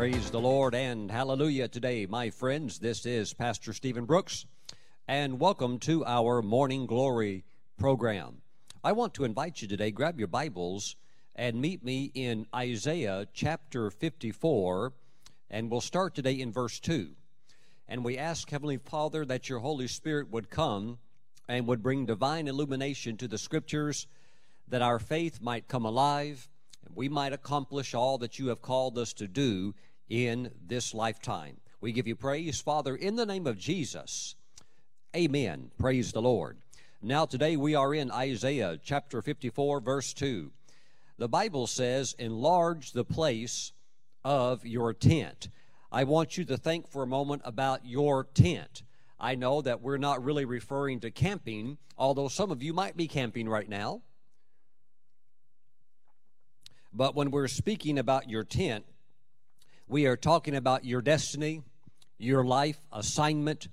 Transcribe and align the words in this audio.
Praise 0.00 0.30
the 0.30 0.40
Lord 0.40 0.74
and 0.74 1.10
hallelujah 1.10 1.68
today, 1.68 2.06
my 2.06 2.30
friends. 2.30 2.78
This 2.78 3.04
is 3.04 3.34
Pastor 3.34 3.74
Stephen 3.74 4.06
Brooks, 4.06 4.46
and 5.06 5.38
welcome 5.38 5.78
to 5.80 6.06
our 6.06 6.40
Morning 6.40 6.86
Glory 6.86 7.44
program. 7.76 8.40
I 8.82 8.92
want 8.92 9.12
to 9.12 9.24
invite 9.24 9.60
you 9.60 9.68
today, 9.68 9.90
grab 9.90 10.18
your 10.18 10.26
Bibles 10.26 10.96
and 11.36 11.60
meet 11.60 11.84
me 11.84 12.10
in 12.14 12.46
Isaiah 12.56 13.26
chapter 13.34 13.90
54, 13.90 14.94
and 15.50 15.70
we'll 15.70 15.82
start 15.82 16.14
today 16.14 16.40
in 16.40 16.50
verse 16.50 16.80
2. 16.80 17.10
And 17.86 18.02
we 18.02 18.16
ask, 18.16 18.48
Heavenly 18.48 18.78
Father, 18.78 19.26
that 19.26 19.50
your 19.50 19.58
Holy 19.58 19.86
Spirit 19.86 20.30
would 20.30 20.48
come 20.48 20.96
and 21.46 21.66
would 21.66 21.82
bring 21.82 22.06
divine 22.06 22.48
illumination 22.48 23.18
to 23.18 23.28
the 23.28 23.36
scriptures, 23.36 24.06
that 24.66 24.80
our 24.80 24.98
faith 24.98 25.42
might 25.42 25.68
come 25.68 25.84
alive, 25.84 26.48
and 26.86 26.96
we 26.96 27.10
might 27.10 27.34
accomplish 27.34 27.92
all 27.92 28.16
that 28.16 28.38
you 28.38 28.46
have 28.46 28.62
called 28.62 28.96
us 28.96 29.12
to 29.12 29.28
do 29.28 29.74
in 30.10 30.50
this 30.66 30.92
lifetime. 30.92 31.56
We 31.80 31.92
give 31.92 32.06
you 32.06 32.16
praise, 32.16 32.60
Father, 32.60 32.94
in 32.94 33.16
the 33.16 33.24
name 33.24 33.46
of 33.46 33.56
Jesus. 33.56 34.34
Amen. 35.16 35.70
Praise 35.78 36.12
the 36.12 36.20
Lord. 36.20 36.58
Now, 37.00 37.24
today 37.24 37.56
we 37.56 37.74
are 37.74 37.94
in 37.94 38.10
Isaiah 38.10 38.78
chapter 38.82 39.22
54, 39.22 39.80
verse 39.80 40.12
2. 40.12 40.50
The 41.16 41.28
Bible 41.28 41.66
says, 41.66 42.14
Enlarge 42.18 42.92
the 42.92 43.04
place 43.04 43.72
of 44.24 44.66
your 44.66 44.92
tent. 44.92 45.48
I 45.90 46.04
want 46.04 46.36
you 46.36 46.44
to 46.44 46.56
think 46.56 46.88
for 46.88 47.02
a 47.02 47.06
moment 47.06 47.42
about 47.44 47.86
your 47.86 48.24
tent. 48.24 48.82
I 49.18 49.34
know 49.34 49.62
that 49.62 49.80
we're 49.80 49.96
not 49.96 50.22
really 50.22 50.44
referring 50.44 51.00
to 51.00 51.10
camping, 51.10 51.78
although 51.96 52.28
some 52.28 52.50
of 52.50 52.62
you 52.62 52.72
might 52.72 52.96
be 52.96 53.08
camping 53.08 53.48
right 53.48 53.68
now. 53.68 54.02
But 56.92 57.14
when 57.14 57.30
we're 57.30 57.48
speaking 57.48 57.98
about 57.98 58.28
your 58.28 58.44
tent, 58.44 58.84
we 59.90 60.06
are 60.06 60.16
talking 60.16 60.54
about 60.54 60.84
your 60.84 61.02
destiny, 61.02 61.62
your 62.16 62.44
life 62.44 62.80
assignment, 62.92 63.66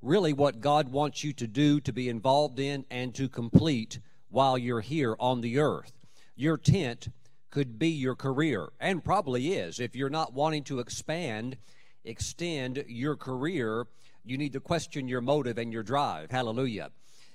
really 0.00 0.32
what 0.32 0.60
God 0.60 0.92
wants 0.92 1.24
you 1.24 1.32
to 1.32 1.48
do, 1.48 1.80
to 1.80 1.92
be 1.92 2.08
involved 2.08 2.60
in, 2.60 2.84
and 2.88 3.12
to 3.16 3.28
complete 3.28 3.98
while 4.28 4.56
you're 4.56 4.80
here 4.80 5.16
on 5.18 5.40
the 5.40 5.58
earth. 5.58 5.92
Your 6.36 6.56
tent 6.56 7.08
could 7.50 7.80
be 7.80 7.88
your 7.88 8.14
career, 8.14 8.68
and 8.78 9.02
probably 9.02 9.54
is. 9.54 9.80
If 9.80 9.96
you're 9.96 10.08
not 10.08 10.32
wanting 10.32 10.62
to 10.64 10.78
expand, 10.78 11.56
extend 12.04 12.84
your 12.86 13.16
career, 13.16 13.88
you 14.24 14.38
need 14.38 14.52
to 14.52 14.60
question 14.60 15.08
your 15.08 15.20
motive 15.20 15.58
and 15.58 15.72
your 15.72 15.82
drive. 15.82 16.30
Hallelujah. 16.30 16.90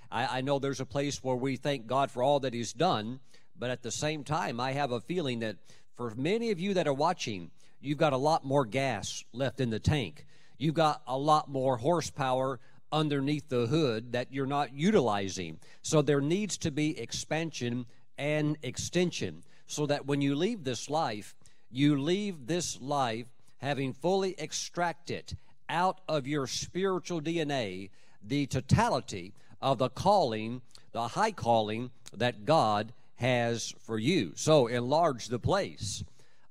I, 0.10 0.38
I 0.38 0.42
know 0.42 0.58
there's 0.58 0.80
a 0.80 0.86
place 0.86 1.22
where 1.22 1.36
we 1.36 1.58
thank 1.58 1.86
God 1.86 2.10
for 2.10 2.24
all 2.24 2.40
that 2.40 2.54
He's 2.54 2.72
done, 2.72 3.20
but 3.60 3.72
at 3.72 3.84
the 3.84 3.92
same 3.92 4.24
time, 4.24 4.62
I 4.62 4.72
have 4.72 4.94
a 4.94 5.02
feeling 5.02 5.40
that 5.40 5.58
for 5.98 6.14
many 6.16 6.52
of 6.52 6.62
you 6.62 6.74
that 6.76 6.88
are 6.88 6.94
watching, 6.94 7.52
you've 7.82 7.98
got 7.98 8.14
a 8.14 8.18
lot 8.18 8.46
more 8.46 8.66
gas 8.66 9.24
left 9.34 9.60
in 9.60 9.70
the 9.70 9.80
tank. 9.80 10.26
You've 10.58 10.76
got 10.76 11.02
a 11.08 11.18
lot 11.18 11.50
more 11.50 11.78
horsepower 11.78 12.60
underneath 12.92 13.50
the 13.50 13.68
hood 13.68 14.12
that 14.12 14.32
you're 14.32 14.46
not 14.46 14.74
utilizing. 14.74 15.60
So 15.82 16.02
there 16.02 16.22
needs 16.22 16.58
to 16.60 16.72
be 16.72 17.00
expansion 17.00 17.86
and 18.18 18.58
extension 18.62 19.44
so 19.66 19.86
that 19.88 20.06
when 20.06 20.22
you 20.22 20.36
leave 20.36 20.64
this 20.64 20.90
life, 20.90 21.36
you 21.72 22.00
leave 22.00 22.48
this 22.48 22.80
life 22.82 23.26
having 23.58 23.94
fully 23.94 24.36
extracted 24.40 25.38
out 25.70 26.02
of 26.08 26.28
your 26.28 26.48
spiritual 26.48 27.22
DNA 27.22 27.90
the 28.22 28.46
totality 28.48 29.34
of 29.62 29.78
the 29.78 29.90
calling, 29.90 30.62
the 30.92 31.10
high 31.10 31.32
calling 31.32 31.92
that 32.14 32.46
God 32.46 32.94
has 33.16 33.74
for 33.80 33.98
you. 33.98 34.34
So 34.36 34.68
enlarge 34.68 35.28
the 35.28 35.40
place 35.40 36.04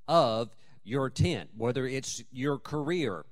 of 0.08 0.50
your 0.90 1.08
tent, 1.08 1.50
whether 1.56 1.86
it's 1.86 2.22
your 2.32 2.58
career, 2.58 3.24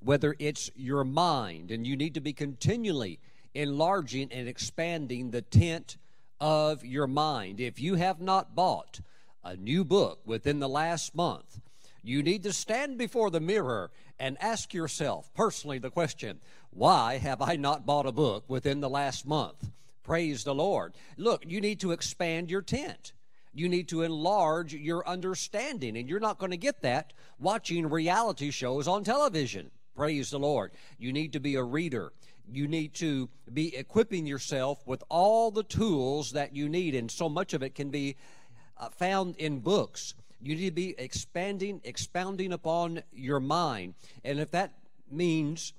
whether 0.00 0.34
it's 0.40 0.70
your 0.74 1.04
mind, 1.04 1.70
and 1.70 1.86
you 1.86 1.96
need 1.96 2.14
to 2.14 2.20
be 2.20 2.32
continually 2.32 3.20
enlarging 3.54 4.30
and 4.32 4.48
expanding 4.48 5.30
the 5.30 5.40
tent 5.40 5.96
of 6.40 6.84
your 6.84 7.06
mind. 7.06 7.60
If 7.60 7.80
you 7.80 7.94
have 7.94 8.20
not 8.20 8.56
bought 8.56 9.00
a 9.44 9.56
new 9.56 9.84
book 9.84 10.20
within 10.26 10.58
the 10.58 10.68
last 10.68 11.14
month, 11.14 11.60
you 12.02 12.22
need 12.22 12.42
to 12.42 12.52
stand 12.52 12.98
before 12.98 13.30
the 13.30 13.40
mirror 13.40 13.90
and 14.18 14.36
ask 14.40 14.74
yourself 14.74 15.32
personally 15.32 15.78
the 15.78 15.90
question 15.90 16.40
why 16.70 17.18
have 17.18 17.40
I 17.40 17.54
not 17.54 17.86
bought 17.86 18.04
a 18.04 18.12
book 18.12 18.44
within 18.48 18.80
the 18.80 18.90
last 18.90 19.24
month? 19.24 19.70
Praise 20.02 20.42
the 20.42 20.54
Lord. 20.54 20.94
Look, 21.16 21.44
you 21.46 21.60
need 21.60 21.78
to 21.80 21.92
expand 21.92 22.50
your 22.50 22.62
tent 22.62 23.12
you 23.54 23.68
need 23.68 23.88
to 23.88 24.02
enlarge 24.02 24.74
your 24.74 25.06
understanding. 25.08 25.96
And 25.96 26.08
you're 26.08 26.20
not 26.20 26.38
going 26.38 26.50
to 26.50 26.56
get 26.56 26.82
that 26.82 27.12
watching 27.38 27.88
reality 27.88 28.50
shows 28.50 28.88
on 28.88 29.04
television. 29.04 29.70
Praise 29.94 30.30
the 30.30 30.40
Lord. 30.40 30.72
You 30.98 31.12
need 31.12 31.32
to 31.34 31.40
be 31.40 31.54
a 31.54 31.62
reader. 31.62 32.12
You 32.50 32.66
need 32.66 32.94
to 32.94 33.30
be 33.52 33.74
equipping 33.76 34.26
yourself 34.26 34.84
with 34.86 35.04
all 35.08 35.50
the 35.50 35.62
tools 35.62 36.32
that 36.32 36.54
you 36.54 36.68
need. 36.68 36.94
And 36.94 37.10
so 37.10 37.28
much 37.28 37.54
of 37.54 37.62
it 37.62 37.74
can 37.74 37.90
be 37.90 38.16
uh, 38.76 38.88
found 38.90 39.36
in 39.36 39.60
books. 39.60 40.14
You 40.42 40.56
need 40.56 40.66
to 40.66 40.70
be 40.72 40.94
expanding, 40.98 41.80
expounding 41.84 42.52
upon 42.52 43.02
your 43.12 43.40
mind. 43.40 43.94
And 44.24 44.40
if 44.40 44.50
that 44.50 44.74
means 45.10 45.72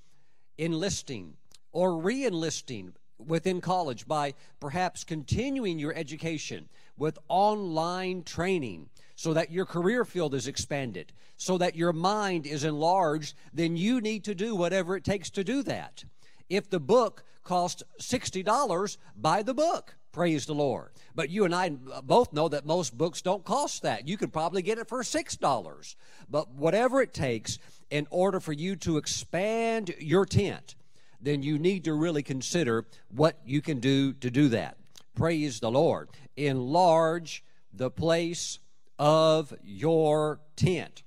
enlisting 0.57 1.33
or 1.73 1.97
re 1.97 2.25
enlisting 2.25 2.93
within 3.17 3.61
college 3.61 4.07
by 4.07 4.33
perhaps 4.59 5.03
continuing 5.03 5.77
your 5.77 5.93
education 5.93 6.69
with 6.97 7.17
online 7.27 8.23
training 8.23 8.89
so 9.15 9.33
that 9.33 9.51
your 9.51 9.65
career 9.65 10.03
field 10.03 10.33
is 10.35 10.47
expanded, 10.47 11.13
so 11.37 11.57
that 11.57 11.75
your 11.75 11.93
mind 11.93 12.45
is 12.45 12.63
enlarged, 12.63 13.33
then 13.53 13.77
you 13.77 14.01
need 14.01 14.23
to 14.25 14.35
do 14.35 14.55
whatever 14.55 14.95
it 14.95 15.03
takes 15.03 15.29
to 15.29 15.43
do 15.43 15.63
that. 15.63 16.03
If 16.49 16.69
the 16.69 16.79
book 16.79 17.23
costs 17.43 17.83
$60, 18.01 18.97
buy 19.15 19.41
the 19.41 19.53
book. 19.53 19.95
Praise 20.11 20.45
the 20.45 20.53
Lord. 20.53 20.91
But 21.13 21.29
you 21.29 21.43
and 21.43 21.53
I 21.53 21.69
both 21.69 22.31
know 22.31 22.47
that 22.47 22.65
most 22.65 22.97
books 22.97 23.21
don't 23.21 23.43
cost 23.43 23.81
that. 23.81 24.07
You 24.07 24.17
could 24.17 24.31
probably 24.31 24.61
get 24.61 24.77
it 24.77 24.87
for 24.87 25.01
$6. 25.01 25.95
But 26.29 26.51
whatever 26.51 27.01
it 27.01 27.13
takes 27.13 27.59
in 27.89 28.07
order 28.09 28.39
for 28.39 28.53
you 28.53 28.75
to 28.77 28.97
expand 28.97 29.93
your 29.99 30.25
tent, 30.25 30.75
then 31.21 31.43
you 31.43 31.59
need 31.59 31.83
to 31.83 31.93
really 31.93 32.23
consider 32.23 32.85
what 33.09 33.39
you 33.45 33.61
can 33.61 33.79
do 33.79 34.13
to 34.13 34.31
do 34.31 34.47
that. 34.49 34.77
Praise 35.15 35.61
the 35.61 35.71
Lord. 35.71 36.09
Enlarge 36.35 37.43
the 37.73 37.89
place 37.89 38.59
of 38.99 39.53
your 39.63 40.41
tent, 40.55 41.03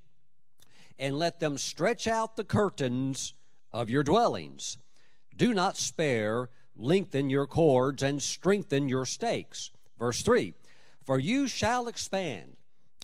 and 0.99 1.19
let 1.19 1.41
them 1.41 1.59
stretch 1.59 2.07
out 2.07 2.37
the 2.37 2.45
curtains 2.45 3.35
of 3.73 3.91
your 3.91 4.03
dwellings. 4.03 4.79
Do 5.37 5.55
not 5.55 5.77
spare, 5.77 6.49
lengthen 6.77 7.31
your 7.31 7.47
cords, 7.47 8.03
and 8.03 8.23
strengthen 8.23 8.89
your 8.89 9.05
stakes. 9.05 9.71
Verse 9.99 10.23
3 10.23 10.55
For 11.05 11.19
you 11.19 11.47
shall 11.47 11.87
expand. 11.87 12.57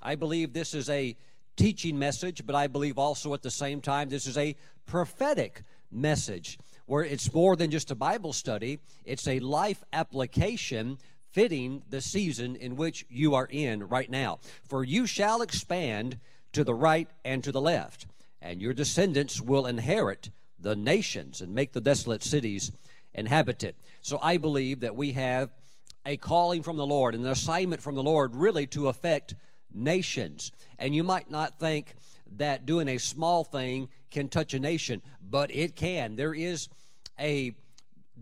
I 0.03 0.15
believe 0.15 0.53
this 0.53 0.75
is 0.75 0.89
a 0.89 1.17
teaching 1.57 1.99
message, 1.99 2.45
but 2.47 2.57
I 2.57 2.67
believe 2.67 2.99
also 2.99 3.33
at 3.35 3.43
the 3.43 3.51
same 3.51 3.81
time 3.81 4.09
this 4.09 4.27
is 4.27 4.37
a 4.37 4.57
prophetic 4.87 5.63
message 5.91 6.59
where 6.87 7.05
it's 7.05 7.33
more 7.33 7.57
than 7.57 7.71
just 7.71 7.91
a 7.91 7.95
Bible 7.95 8.33
study, 8.33 8.81
it's 9.05 9.27
a 9.27 9.41
life 9.41 9.83
application 9.93 10.99
fitting 11.33 11.83
the 11.89 12.01
season 12.01 12.55
in 12.57 12.77
which 12.77 13.05
you 13.09 13.35
are 13.35 13.49
in 13.51 13.83
right 13.89 14.11
now. 14.11 14.39
For 14.69 14.85
you 14.85 15.07
shall 15.07 15.43
expand 15.43 16.19
to 16.53 16.63
the 16.63 16.75
right 16.75 17.09
and 17.25 17.43
to 17.43 17.53
the 17.53 17.61
left, 17.61 18.07
and 18.41 18.63
your 18.63 18.73
descendants 18.73 19.41
will 19.41 19.67
inherit 19.67 20.31
the 20.61 20.77
nations 20.77 21.41
and 21.41 21.55
make 21.55 21.73
the 21.73 21.81
desolate 21.81 22.23
cities 22.23 22.71
inhabited. 23.13 23.75
So 24.01 24.19
I 24.23 24.37
believe 24.37 24.81
that 24.81 24.97
we 24.97 25.13
have 25.13 25.51
a 26.07 26.17
calling 26.17 26.63
from 26.63 26.77
the 26.77 26.87
Lord, 26.87 27.15
an 27.15 27.27
assignment 27.27 27.83
from 27.83 27.95
the 27.95 28.03
Lord, 28.03 28.37
really 28.37 28.67
to 28.69 28.89
affect 28.89 29.35
nations. 29.73 30.53
And 30.79 30.95
you 30.95 31.03
might 31.03 31.31
not 31.31 31.59
think 31.59 31.95
that 32.37 32.67
doing 32.67 32.89
a 32.89 32.99
small 32.99 33.45
thing 33.45 33.89
can 34.11 34.29
touch 34.29 34.55
a 34.55 34.59
nation, 34.59 35.03
but 35.23 35.55
it 35.55 35.77
can. 35.77 36.17
There 36.17 36.35
is 36.35 36.69
a 37.19 37.55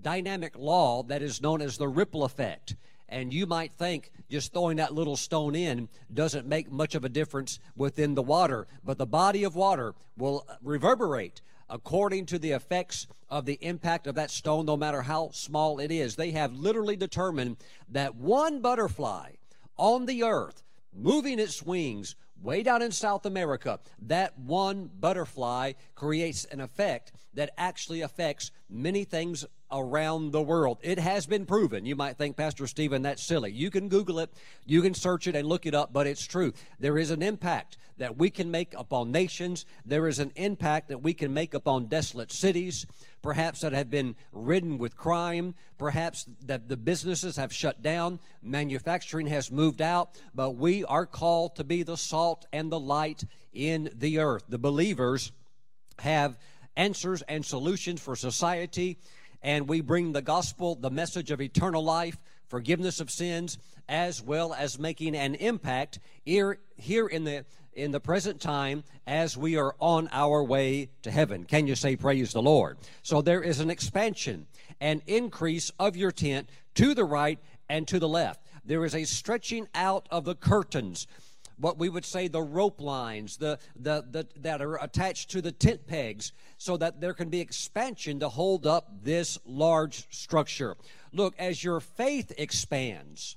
dynamic 0.01 0.57
law 0.59 1.03
that 1.05 1.23
is 1.23 1.41
known 1.41 1.63
as 1.63 1.77
the 1.77 1.89
ripple 1.89 2.25
effect. 2.25 2.77
And 3.09 3.33
you 3.33 3.47
might 3.47 3.73
think 3.73 4.11
just 4.31 4.53
throwing 4.53 4.79
that 4.79 4.95
little 4.95 5.17
stone 5.17 5.55
in 5.55 5.89
doesn't 6.13 6.47
make 6.47 6.73
much 6.73 6.95
of 6.95 7.05
a 7.05 7.11
difference 7.11 7.59
within 7.77 8.15
the 8.15 8.23
water, 8.23 8.67
but 8.83 8.97
the 8.97 9.07
body 9.07 9.45
of 9.45 9.55
water 9.55 9.95
will 10.17 10.47
reverberate 10.63 11.43
according 11.69 12.27
to 12.27 12.39
the 12.39 12.53
effects 12.53 13.07
of 13.31 13.47
the 13.47 13.59
impact 13.63 14.07
of 14.07 14.15
that 14.15 14.31
stone, 14.31 14.67
no 14.67 14.77
matter 14.77 15.03
how 15.03 15.31
small 15.33 15.79
it 15.79 15.91
is. 15.91 16.17
They 16.17 16.33
have 16.33 16.53
literally 16.55 16.97
determined 16.97 17.57
that 17.89 18.15
one 18.15 18.61
butterfly 18.61 19.33
on 19.77 20.07
the 20.07 20.23
earth 20.23 20.63
moving 20.95 21.39
its 21.39 21.63
wings 21.63 22.15
way 22.43 22.63
down 22.63 22.83
in 22.83 22.93
South 22.93 23.25
America, 23.25 23.79
that 24.01 24.39
one 24.39 24.91
butterfly 24.99 25.73
creates 25.95 26.45
an 26.47 26.61
effect 26.61 27.13
that 27.35 27.51
actually 27.57 28.01
affects 28.01 28.51
many 28.69 29.05
things 29.05 29.45
around 29.73 30.33
the 30.33 30.43
world. 30.43 30.79
It 30.83 30.99
has 30.99 31.27
been 31.27 31.47
proven. 31.47 31.87
You 31.87 31.97
might 31.97 32.19
think, 32.19 32.37
Pastor 32.37 32.67
Stephen, 32.67 33.03
that's 33.03 33.23
silly. 33.23 33.51
You 33.51 33.71
can 33.71 33.89
Google 33.89 34.19
it, 34.19 34.31
you 34.67 34.83
can 34.83 34.95
search 34.95 35.27
it 35.27 35.35
and 35.35 35.49
look 35.49 35.67
it 35.67 35.75
up, 35.75 35.93
but 35.93 36.07
it's 36.07 36.27
true. 36.27 36.53
There 36.79 36.99
is 36.99 37.11
an 37.11 37.23
impact 37.23 37.79
that 37.99 38.19
we 38.19 38.31
can 38.31 38.51
make 38.51 38.75
upon 38.75 39.13
nations, 39.13 39.65
there 39.85 40.09
is 40.09 40.19
an 40.19 40.33
impact 40.37 40.89
that 40.89 41.03
we 41.03 41.15
can 41.15 41.33
make 41.33 41.55
upon 41.55 41.87
desolate 41.87 42.33
cities, 42.33 42.87
perhaps 43.23 43.61
that 43.61 43.73
have 43.73 43.91
been 43.91 44.17
ridden 44.33 44.79
with 44.79 44.97
crime, 44.97 45.55
perhaps 45.79 46.27
that 46.45 46.69
the 46.69 46.77
businesses 46.77 47.37
have 47.37 47.53
shut 47.53 47.83
down, 47.83 48.19
manufacturing 48.43 49.27
has 49.27 49.51
moved 49.51 49.81
out, 49.81 50.21
but 50.35 50.57
we 50.57 50.85
are 50.85 51.07
called 51.07 51.57
to 51.57 51.65
be 51.65 51.83
the 51.83 51.97
salt 51.97 52.47
and 52.53 52.73
the 52.73 52.81
light 52.81 53.25
in 53.53 53.91
the 53.95 54.19
earth. 54.19 54.45
The 54.49 54.59
believers 54.59 55.33
have 55.99 56.37
answers 56.77 57.23
and 57.23 57.45
solutions 57.45 58.01
for 58.01 58.17
society, 58.17 58.99
and 59.43 59.69
we 59.69 59.81
bring 59.81 60.13
the 60.13 60.23
gospel, 60.23 60.75
the 60.75 60.91
message 60.91 61.31
of 61.31 61.41
eternal 61.41 61.83
life, 61.83 62.19
forgiveness 62.49 63.01
of 63.01 63.11
sins, 63.11 63.59
as 63.89 64.23
well 64.23 64.55
as 64.55 64.79
making 64.79 65.17
an 65.17 65.35
impact 65.35 65.99
here, 66.25 66.59
here 66.77 67.07
in 67.07 67.25
the 67.25 67.45
in 67.75 67.91
the 67.91 68.01
present 68.01 68.41
time 68.41 68.85
as 69.07 69.37
we 69.37 69.57
are 69.57 69.75
on 69.81 70.09
our 70.13 70.45
way 70.45 70.91
to 71.03 71.11
heaven. 71.11 71.45
Can 71.45 71.67
you 71.67 71.75
say 71.75 71.97
praise 71.97 72.33
the 72.33 72.43
Lord? 72.43 72.77
So 73.03 73.23
there 73.23 73.43
is 73.43 73.61
an 73.61 73.71
expansion, 73.71 74.47
an 74.81 75.03
increase 75.07 75.71
of 75.79 75.97
your 75.97 76.13
tent 76.13 76.51
to 76.75 76.95
the 76.95 77.05
right 77.05 77.39
and 77.69 77.89
to 77.89 77.99
the 77.99 78.09
left. 78.09 78.43
There 78.65 78.85
is 78.85 78.95
a 78.95 79.05
stretching 79.05 79.69
out 79.75 80.07
of 80.11 80.25
the 80.25 80.35
curtains 80.35 81.07
what 81.63 81.79
we 81.79 81.89
would 81.89 82.05
say 82.05 82.29
the 82.29 82.43
rope 82.43 82.81
lines 82.81 83.39
the, 83.39 83.59
the, 83.77 84.05
the, 84.11 84.27
that 84.41 84.61
are 84.61 84.77
attached 84.83 85.31
to 85.31 85.41
the 85.41 85.53
tent 85.53 85.87
pegs 85.87 86.33
so 86.59 86.77
that 86.77 87.01
there 87.01 87.15
can 87.15 87.31
be 87.31 87.41
expansion 87.41 88.21
to 88.21 88.29
hold 88.29 88.67
up 88.67 88.91
this 89.03 89.39
large 89.47 90.07
structure. 90.15 90.77
Look 91.13 91.35
as 91.39 91.63
your 91.65 91.81
faith 91.81 92.33
expands 92.37 93.37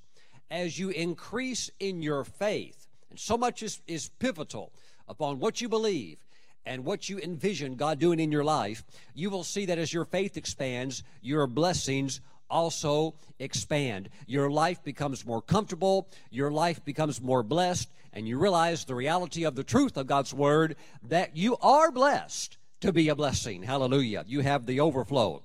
as 0.52 0.78
you 0.78 0.90
increase 0.90 1.72
in 1.80 2.02
your 2.02 2.24
faith 2.24 2.86
and 3.16 3.20
so 3.22 3.38
much 3.38 3.64
is, 3.64 3.80
is 3.88 4.10
pivotal 4.20 4.74
upon 5.08 5.40
what 5.40 5.62
you 5.62 5.70
believe 5.70 6.18
and 6.66 6.84
what 6.84 7.08
you 7.08 7.18
envision 7.20 7.76
God 7.76 7.98
doing 7.98 8.20
in 8.20 8.30
your 8.30 8.44
life, 8.44 8.84
you 9.14 9.30
will 9.30 9.46
see 9.46 9.68
that 9.68 9.78
as 9.78 9.94
your 9.94 10.04
faith 10.04 10.36
expands, 10.36 11.02
your 11.22 11.48
blessings 11.48 12.20
also 12.50 13.16
expand. 13.40 14.10
Your 14.28 14.50
life 14.50 14.84
becomes 14.84 15.26
more 15.26 15.42
comfortable, 15.42 16.10
your 16.30 16.52
life 16.52 16.84
becomes 16.84 17.22
more 17.22 17.42
blessed, 17.42 17.90
and 18.16 18.28
you 18.28 18.40
realize 18.40 18.86
the 18.86 18.96
reality 18.96 19.44
of 19.44 19.56
the 19.56 19.64
truth 19.64 19.98
of 19.98 20.08
God's 20.08 20.34
Word 20.34 20.78
that 21.04 21.36
you 21.36 21.58
are 21.58 21.92
blessed 21.92 22.58
to 22.80 22.94
be 22.94 23.10
a 23.10 23.16
blessing. 23.16 23.64
Hallelujah. 23.64 24.24
You 24.26 24.40
have 24.40 24.66
the 24.66 24.80
overflow. 24.80 25.44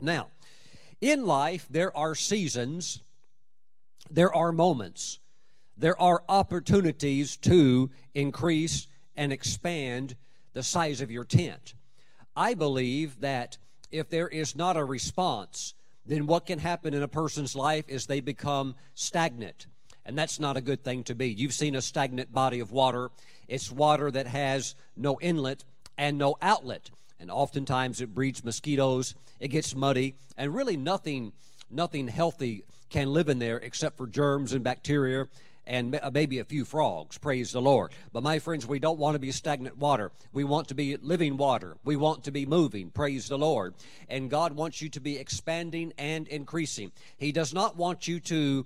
Now, 0.00 0.28
in 1.00 1.26
life, 1.26 1.66
there 1.68 1.94
are 1.96 2.14
seasons, 2.14 3.00
there 4.10 4.32
are 4.32 4.52
moments, 4.52 5.18
there 5.76 6.00
are 6.00 6.22
opportunities 6.28 7.36
to 7.38 7.90
increase 8.14 8.86
and 9.16 9.32
expand 9.32 10.14
the 10.52 10.62
size 10.62 11.00
of 11.00 11.10
your 11.10 11.24
tent. 11.24 11.74
I 12.36 12.54
believe 12.54 13.20
that 13.20 13.58
if 13.90 14.08
there 14.08 14.28
is 14.28 14.54
not 14.54 14.76
a 14.76 14.84
response, 14.84 15.74
then 16.06 16.26
what 16.26 16.46
can 16.46 16.60
happen 16.60 16.94
in 16.94 17.02
a 17.02 17.08
person's 17.08 17.56
life 17.56 17.84
is 17.88 18.06
they 18.06 18.20
become 18.20 18.74
stagnant. 18.94 19.66
And 20.08 20.16
that's 20.16 20.40
not 20.40 20.56
a 20.56 20.62
good 20.62 20.82
thing 20.82 21.04
to 21.04 21.14
be. 21.14 21.28
You've 21.28 21.52
seen 21.52 21.76
a 21.76 21.82
stagnant 21.82 22.32
body 22.32 22.60
of 22.60 22.72
water. 22.72 23.10
It's 23.46 23.70
water 23.70 24.10
that 24.10 24.26
has 24.26 24.74
no 24.96 25.18
inlet 25.20 25.64
and 25.98 26.16
no 26.16 26.36
outlet. 26.40 26.90
And 27.20 27.30
oftentimes 27.30 28.00
it 28.00 28.14
breeds 28.14 28.42
mosquitoes, 28.42 29.14
it 29.38 29.48
gets 29.48 29.74
muddy, 29.74 30.14
and 30.38 30.54
really 30.54 30.78
nothing 30.78 31.32
nothing 31.70 32.08
healthy 32.08 32.64
can 32.88 33.12
live 33.12 33.28
in 33.28 33.38
there 33.38 33.58
except 33.58 33.98
for 33.98 34.06
germs 34.06 34.54
and 34.54 34.64
bacteria 34.64 35.26
and 35.66 36.00
uh, 36.02 36.10
maybe 36.10 36.38
a 36.38 36.44
few 36.44 36.64
frogs. 36.64 37.18
Praise 37.18 37.52
the 37.52 37.60
Lord. 37.60 37.92
But 38.10 38.22
my 38.22 38.38
friends, 38.38 38.66
we 38.66 38.78
don't 38.78 38.98
want 38.98 39.14
to 39.16 39.18
be 39.18 39.30
stagnant 39.30 39.76
water. 39.76 40.10
We 40.32 40.42
want 40.42 40.68
to 40.68 40.74
be 40.74 40.96
living 40.96 41.36
water. 41.36 41.76
We 41.84 41.96
want 41.96 42.24
to 42.24 42.30
be 42.30 42.46
moving. 42.46 42.88
Praise 42.88 43.28
the 43.28 43.36
Lord. 43.36 43.74
And 44.08 44.30
God 44.30 44.52
wants 44.54 44.80
you 44.80 44.88
to 44.90 45.00
be 45.00 45.18
expanding 45.18 45.92
and 45.98 46.26
increasing. 46.28 46.92
He 47.18 47.30
does 47.30 47.52
not 47.52 47.76
want 47.76 48.08
you 48.08 48.20
to 48.20 48.64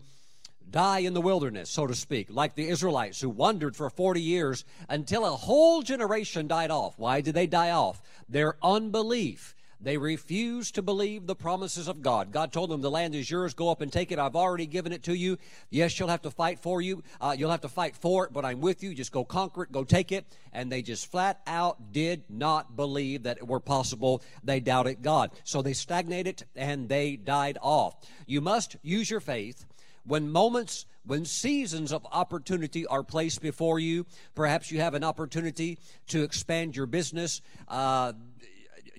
die 0.70 1.00
in 1.00 1.14
the 1.14 1.20
wilderness, 1.20 1.70
so 1.70 1.86
to 1.86 1.94
speak, 1.94 2.28
like 2.30 2.54
the 2.54 2.68
Israelites 2.68 3.20
who 3.20 3.28
wandered 3.28 3.76
for 3.76 3.90
40 3.90 4.20
years 4.20 4.64
until 4.88 5.24
a 5.24 5.30
whole 5.30 5.82
generation 5.82 6.46
died 6.46 6.70
off. 6.70 6.98
Why 6.98 7.20
did 7.20 7.34
they 7.34 7.46
die 7.46 7.70
off? 7.70 8.02
Their 8.28 8.56
unbelief 8.62 9.54
they 9.82 9.96
refused 9.96 10.76
to 10.76 10.82
believe 10.82 11.26
the 11.26 11.34
promises 11.34 11.88
of 11.88 12.02
God. 12.02 12.30
God 12.30 12.52
told 12.52 12.70
them, 12.70 12.80
The 12.80 12.90
land 12.90 13.16
is 13.16 13.28
yours. 13.28 13.52
Go 13.52 13.68
up 13.68 13.80
and 13.80 13.92
take 13.92 14.12
it. 14.12 14.18
I've 14.18 14.36
already 14.36 14.66
given 14.66 14.92
it 14.92 15.02
to 15.04 15.14
you. 15.14 15.38
Yes, 15.70 15.98
you'll 15.98 16.08
have 16.08 16.22
to 16.22 16.30
fight 16.30 16.60
for 16.60 16.80
you. 16.80 17.02
Uh, 17.20 17.34
you'll 17.36 17.50
have 17.50 17.62
to 17.62 17.68
fight 17.68 17.96
for 17.96 18.24
it, 18.24 18.32
but 18.32 18.44
I'm 18.44 18.60
with 18.60 18.84
you. 18.84 18.94
Just 18.94 19.10
go 19.10 19.24
conquer 19.24 19.64
it. 19.64 19.72
Go 19.72 19.82
take 19.82 20.12
it. 20.12 20.24
And 20.52 20.70
they 20.70 20.82
just 20.82 21.10
flat 21.10 21.40
out 21.48 21.92
did 21.92 22.22
not 22.30 22.76
believe 22.76 23.24
that 23.24 23.38
it 23.38 23.46
were 23.48 23.60
possible. 23.60 24.22
They 24.44 24.60
doubted 24.60 25.02
God. 25.02 25.32
So 25.42 25.62
they 25.62 25.72
stagnated 25.72 26.44
and 26.54 26.88
they 26.88 27.16
died 27.16 27.58
off. 27.60 27.96
You 28.26 28.40
must 28.40 28.76
use 28.82 29.10
your 29.10 29.20
faith 29.20 29.64
when 30.04 30.30
moments 30.30 30.86
when 31.04 31.24
seasons 31.24 31.92
of 31.92 32.06
opportunity 32.12 32.86
are 32.86 33.02
placed 33.02 33.42
before 33.42 33.78
you 33.78 34.06
perhaps 34.34 34.70
you 34.70 34.80
have 34.80 34.94
an 34.94 35.04
opportunity 35.04 35.78
to 36.06 36.22
expand 36.22 36.76
your 36.76 36.86
business. 36.86 37.40
Uh, 37.68 38.12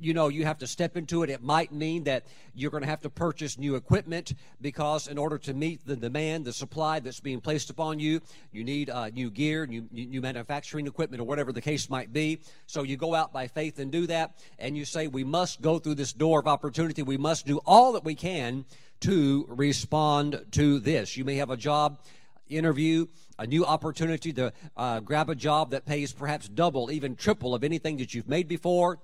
you 0.04 0.14
know 0.14 0.28
you 0.28 0.44
have 0.44 0.58
to 0.58 0.68
step 0.68 0.98
into 0.98 1.24
it. 1.24 1.30
It 1.30 1.42
might 1.42 1.72
mean 1.72 2.04
that 2.04 2.26
you're 2.54 2.72
going 2.72 2.84
to 2.84 2.90
have 2.90 3.02
to 3.02 3.10
purchase 3.10 3.58
new 3.58 3.76
equipment 3.76 4.34
because 4.60 5.08
in 5.08 5.18
order 5.18 5.38
to 5.40 5.54
meet 5.54 5.86
the 5.86 5.96
demand 5.96 6.46
the 6.46 6.54
supply 6.54 7.00
that's 7.00 7.22
being 7.22 7.40
placed 7.40 7.70
upon 7.70 8.00
you 8.00 8.22
you 8.52 8.64
need 8.64 8.90
uh, 8.90 9.10
new 9.10 9.32
gear 9.32 9.66
new, 9.66 9.88
new 9.92 10.22
manufacturing 10.22 10.88
equipment 10.88 11.22
or 11.22 11.24
whatever 11.24 11.52
the 11.52 11.62
case 11.62 11.90
might 11.90 12.12
be. 12.12 12.40
So 12.68 12.84
you 12.84 12.98
go 12.98 13.16
out 13.16 13.32
by 13.32 13.48
faith 13.48 13.80
and 13.80 13.92
do 13.92 14.08
that 14.08 14.38
and 14.60 14.78
you 14.78 14.84
say 14.84 15.08
we 15.08 15.24
must 15.24 15.62
go 15.62 15.80
through 15.80 15.96
this 15.96 16.12
door 16.12 16.40
of 16.40 16.48
opportunity. 16.48 17.02
We 17.02 17.18
must 17.18 17.46
do 17.46 17.60
all 17.66 17.94
that 17.94 18.04
we 18.04 18.16
can 18.16 18.66
to 19.04 19.46
respond 19.50 20.46
to 20.52 20.80
this 20.80 21.18
you 21.18 21.26
may 21.26 21.36
have 21.36 21.50
a 21.50 21.58
job 21.58 22.00
interview, 22.48 23.06
a 23.38 23.46
new 23.46 23.66
opportunity 23.66 24.32
to 24.32 24.54
uh, 24.78 25.00
grab 25.02 25.30
a 25.30 25.36
job 25.36 25.72
that 25.72 25.86
pays 25.86 26.14
perhaps 26.14 26.48
double, 26.48 26.90
even 26.90 27.16
triple 27.16 27.54
of 27.54 27.64
anything 27.64 27.98
that 27.98 28.14
you've 28.14 28.30
made 28.30 28.48
before. 28.48 29.00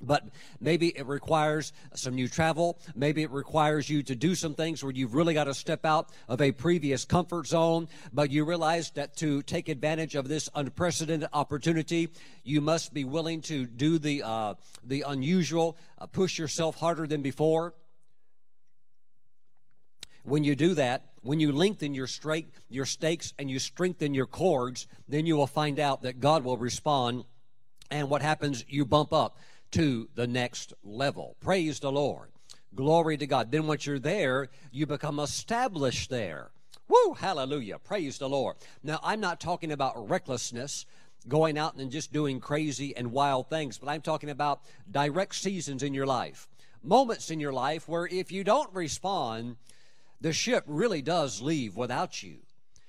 But 0.00 0.28
maybe 0.60 0.88
it 0.88 1.06
requires 1.06 1.72
some 1.94 2.16
new 2.16 2.28
travel. 2.28 2.78
Maybe 2.94 3.22
it 3.22 3.30
requires 3.30 3.88
you 3.88 4.02
to 4.02 4.14
do 4.14 4.34
some 4.34 4.54
things 4.54 4.82
where 4.82 4.92
you've 4.92 5.14
really 5.14 5.32
got 5.32 5.44
to 5.44 5.54
step 5.54 5.86
out 5.86 6.10
of 6.28 6.42
a 6.42 6.52
previous 6.52 7.06
comfort 7.06 7.46
zone. 7.46 7.88
But 8.12 8.30
you 8.30 8.44
realize 8.44 8.90
that 8.90 9.16
to 9.18 9.42
take 9.42 9.70
advantage 9.70 10.14
of 10.14 10.28
this 10.28 10.50
unprecedented 10.54 11.30
opportunity, 11.32 12.10
you 12.44 12.60
must 12.60 12.92
be 12.92 13.04
willing 13.04 13.40
to 13.42 13.64
do 13.64 13.98
the 13.98 14.22
uh, 14.22 14.54
the 14.84 15.02
unusual, 15.06 15.78
uh, 15.98 16.06
push 16.06 16.38
yourself 16.38 16.76
harder 16.76 17.06
than 17.06 17.22
before. 17.22 17.72
When 20.26 20.42
you 20.42 20.56
do 20.56 20.74
that, 20.74 21.04
when 21.22 21.38
you 21.38 21.52
lengthen 21.52 21.94
your 21.94 22.08
straight 22.08 22.48
your 22.68 22.84
stakes 22.84 23.32
and 23.38 23.48
you 23.48 23.60
strengthen 23.60 24.12
your 24.12 24.26
cords, 24.26 24.88
then 25.08 25.24
you 25.24 25.36
will 25.36 25.46
find 25.46 25.78
out 25.78 26.02
that 26.02 26.18
God 26.18 26.42
will 26.42 26.56
respond. 26.56 27.24
And 27.92 28.10
what 28.10 28.22
happens? 28.22 28.64
You 28.68 28.84
bump 28.84 29.12
up 29.12 29.38
to 29.70 30.08
the 30.16 30.26
next 30.26 30.72
level. 30.82 31.36
Praise 31.40 31.78
the 31.78 31.92
Lord. 31.92 32.30
Glory 32.74 33.16
to 33.16 33.26
God. 33.28 33.52
Then 33.52 33.68
once 33.68 33.86
you're 33.86 34.00
there, 34.00 34.48
you 34.72 34.84
become 34.84 35.20
established 35.20 36.10
there. 36.10 36.50
Woo, 36.88 37.14
hallelujah. 37.14 37.78
Praise 37.78 38.18
the 38.18 38.28
Lord. 38.28 38.56
Now, 38.82 38.98
I'm 39.04 39.20
not 39.20 39.40
talking 39.40 39.70
about 39.70 40.08
recklessness, 40.10 40.86
going 41.28 41.56
out 41.56 41.76
and 41.76 41.90
just 41.90 42.12
doing 42.12 42.40
crazy 42.40 42.96
and 42.96 43.12
wild 43.12 43.48
things, 43.48 43.78
but 43.78 43.88
I'm 43.88 44.02
talking 44.02 44.30
about 44.30 44.62
direct 44.90 45.36
seasons 45.36 45.84
in 45.84 45.94
your 45.94 46.06
life, 46.06 46.48
moments 46.82 47.30
in 47.30 47.38
your 47.38 47.52
life 47.52 47.88
where 47.88 48.06
if 48.06 48.32
you 48.32 48.42
don't 48.42 48.72
respond, 48.74 49.56
the 50.20 50.32
ship 50.32 50.64
really 50.66 51.02
does 51.02 51.40
leave 51.40 51.76
without 51.76 52.22
you. 52.22 52.38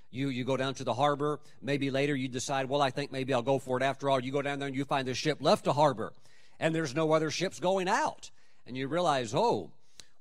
You, 0.09 0.29
you 0.29 0.45
go 0.45 0.57
down 0.57 0.73
to 0.75 0.83
the 0.83 0.93
harbor. 0.93 1.39
Maybe 1.61 1.91
later 1.91 2.15
you 2.15 2.27
decide, 2.27 2.69
well, 2.69 2.81
I 2.81 2.89
think 2.89 3.11
maybe 3.11 3.33
I'll 3.33 3.41
go 3.41 3.59
for 3.59 3.77
it 3.77 3.83
after 3.83 4.09
all. 4.09 4.23
You 4.23 4.31
go 4.31 4.41
down 4.41 4.59
there 4.59 4.67
and 4.67 4.75
you 4.75 4.85
find 4.85 5.07
the 5.07 5.13
ship 5.13 5.39
left 5.41 5.65
the 5.65 5.73
harbor 5.73 6.13
and 6.59 6.73
there's 6.73 6.95
no 6.95 7.11
other 7.11 7.29
ships 7.29 7.59
going 7.59 7.87
out. 7.87 8.31
And 8.65 8.75
you 8.75 8.87
realize, 8.87 9.33
oh, 9.33 9.71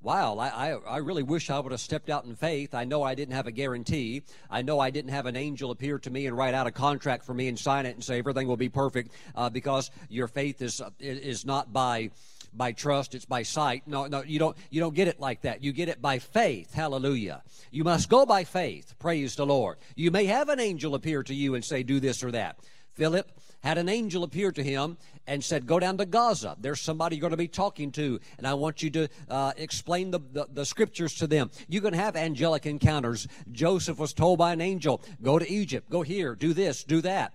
wow, 0.03 0.39
I, 0.39 0.49
I, 0.49 0.73
I, 0.73 0.97
really 0.99 1.23
wish 1.23 1.51
I 1.51 1.59
would 1.59 1.73
have 1.73 1.81
stepped 1.81 2.11
out 2.11 2.25
in 2.25 2.37
faith. 2.37 2.75
I 2.75 2.85
know 2.85 3.03
I 3.03 3.15
didn't 3.15 3.35
have 3.35 3.47
a 3.47 3.53
guarantee. 3.53 4.23
I 4.51 4.63
know 4.63 4.79
I 4.79 4.91
didn't 4.91 5.11
have 5.11 5.27
an 5.27 5.37
angel 5.37 5.71
appear 5.71 5.99
to 6.01 6.11
me 6.11 6.27
and 6.27 6.37
write 6.37 6.55
out 6.55 6.67
a 6.67 6.71
contract 6.71 7.25
for 7.25 7.35
me 7.35 7.49
and 7.49 7.59
sign 7.59 7.87
it 7.87 7.95
and 7.95 8.05
say 8.05 8.19
everything 8.19 8.47
will 8.47 8.57
be 8.57 8.69
perfect 8.69 9.13
uh, 9.35 9.51
because 9.51 9.91
your 10.09 10.29
faith 10.29 10.63
is, 10.63 10.81
is 11.01 11.45
not 11.45 11.73
by 11.73 12.11
by 12.53 12.73
trust 12.73 13.15
it's 13.15 13.25
by 13.25 13.43
sight. 13.43 13.83
No 13.87 14.07
no 14.07 14.23
you 14.23 14.39
don't 14.39 14.57
you 14.71 14.81
don't 14.81 14.95
get 14.95 15.09
it 15.09 15.21
like 15.21 15.43
that. 15.43 15.63
You 15.63 15.73
get 15.73 15.89
it 15.89 16.01
by 16.01 16.19
faith. 16.19 16.75
Hallelujah. 16.75 17.43
You 17.71 17.85
must 17.85 18.09
go 18.09 18.27
by 18.27 18.45
faith. 18.45 18.95
Praise 18.99 19.37
the 19.37 19.47
lord. 19.47 19.79
You 19.95 20.11
may 20.11 20.27
have 20.27 20.49
an 20.49 20.61
angel 20.61 20.95
appear 20.95 21.23
to 21.23 21.35
you 21.35 21.55
and 21.55 21.65
say 21.65 21.83
do 21.83 22.01
this 22.01 22.23
or 22.23 22.31
that. 22.33 22.59
Philip 22.95 23.31
had 23.61 23.79
an 23.79 23.89
angel 23.89 24.23
appear 24.23 24.53
to 24.53 24.63
him 24.63 24.97
and 25.27 25.43
said, 25.43 25.67
Go 25.67 25.79
down 25.79 25.99
to 25.99 26.07
Gaza. 26.07 26.57
There's 26.59 26.81
somebody 26.81 27.17
you're 27.17 27.21
going 27.21 27.33
to 27.33 27.37
be 27.37 27.49
talking 27.49 27.91
to, 27.93 28.21
and 28.39 28.47
I 28.47 28.55
want 28.55 28.83
you 28.83 28.91
to 28.91 29.09
uh, 29.29 29.53
explain 29.57 30.11
the, 30.11 30.21
the, 30.33 30.47
the, 30.53 30.65
scriptures 30.65 31.15
to 31.17 31.27
them. 31.27 31.51
You 31.69 31.81
can 31.81 31.93
have 31.93 32.17
angelic 32.17 32.65
encounters. 32.65 33.27
Joseph 33.51 33.99
was 33.99 34.13
told 34.13 34.39
by 34.39 34.53
an 34.53 34.61
angel, 34.61 35.03
Go 35.23 35.39
to 35.39 35.51
Egypt, 35.51 35.91
go 35.91 36.03
here, 36.03 36.35
do 36.35 36.53
this, 36.53 36.85
do 36.85 37.01
that. 37.03 37.33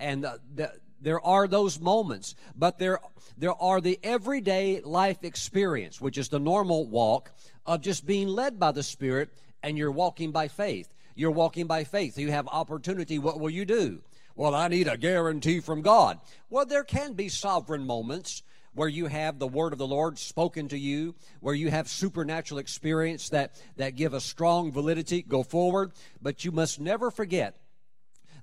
And 0.00 0.24
uh, 0.24 0.38
the, 0.54 0.72
there 1.00 1.20
are 1.20 1.46
those 1.46 1.80
moments, 1.80 2.34
but 2.56 2.78
there, 2.78 3.00
there 3.36 3.54
are 3.54 3.80
the 3.80 3.98
everyday 4.02 4.80
life 4.80 5.24
experience, 5.24 6.00
which 6.00 6.18
is 6.18 6.28
the 6.28 6.38
normal 6.38 6.86
walk 6.86 7.30
of 7.64 7.80
just 7.80 8.06
being 8.06 8.28
led 8.28 8.58
by 8.58 8.72
the 8.72 8.82
Spirit 8.82 9.30
and 9.62 9.76
you're 9.76 9.90
walking 9.90 10.32
by 10.32 10.48
faith. 10.48 10.92
You're 11.14 11.30
walking 11.30 11.66
by 11.66 11.84
faith. 11.84 12.18
You 12.18 12.30
have 12.30 12.46
opportunity. 12.48 13.18
What 13.18 13.40
will 13.40 13.50
you 13.50 13.64
do? 13.64 14.02
Well, 14.34 14.54
I 14.54 14.68
need 14.68 14.86
a 14.86 14.98
guarantee 14.98 15.60
from 15.60 15.80
God. 15.80 16.18
Well, 16.50 16.66
there 16.66 16.84
can 16.84 17.14
be 17.14 17.28
sovereign 17.28 17.86
moments 17.86 18.42
where 18.74 18.88
you 18.88 19.06
have 19.06 19.38
the 19.38 19.46
word 19.46 19.72
of 19.72 19.78
the 19.78 19.86
Lord 19.86 20.18
spoken 20.18 20.68
to 20.68 20.78
you, 20.78 21.14
where 21.40 21.54
you 21.54 21.70
have 21.70 21.88
supernatural 21.88 22.58
experience 22.58 23.30
that, 23.30 23.58
that 23.76 23.96
give 23.96 24.12
a 24.12 24.20
strong 24.20 24.70
validity. 24.70 25.22
Go 25.22 25.42
forward. 25.42 25.92
But 26.20 26.44
you 26.44 26.52
must 26.52 26.78
never 26.78 27.10
forget 27.10 27.56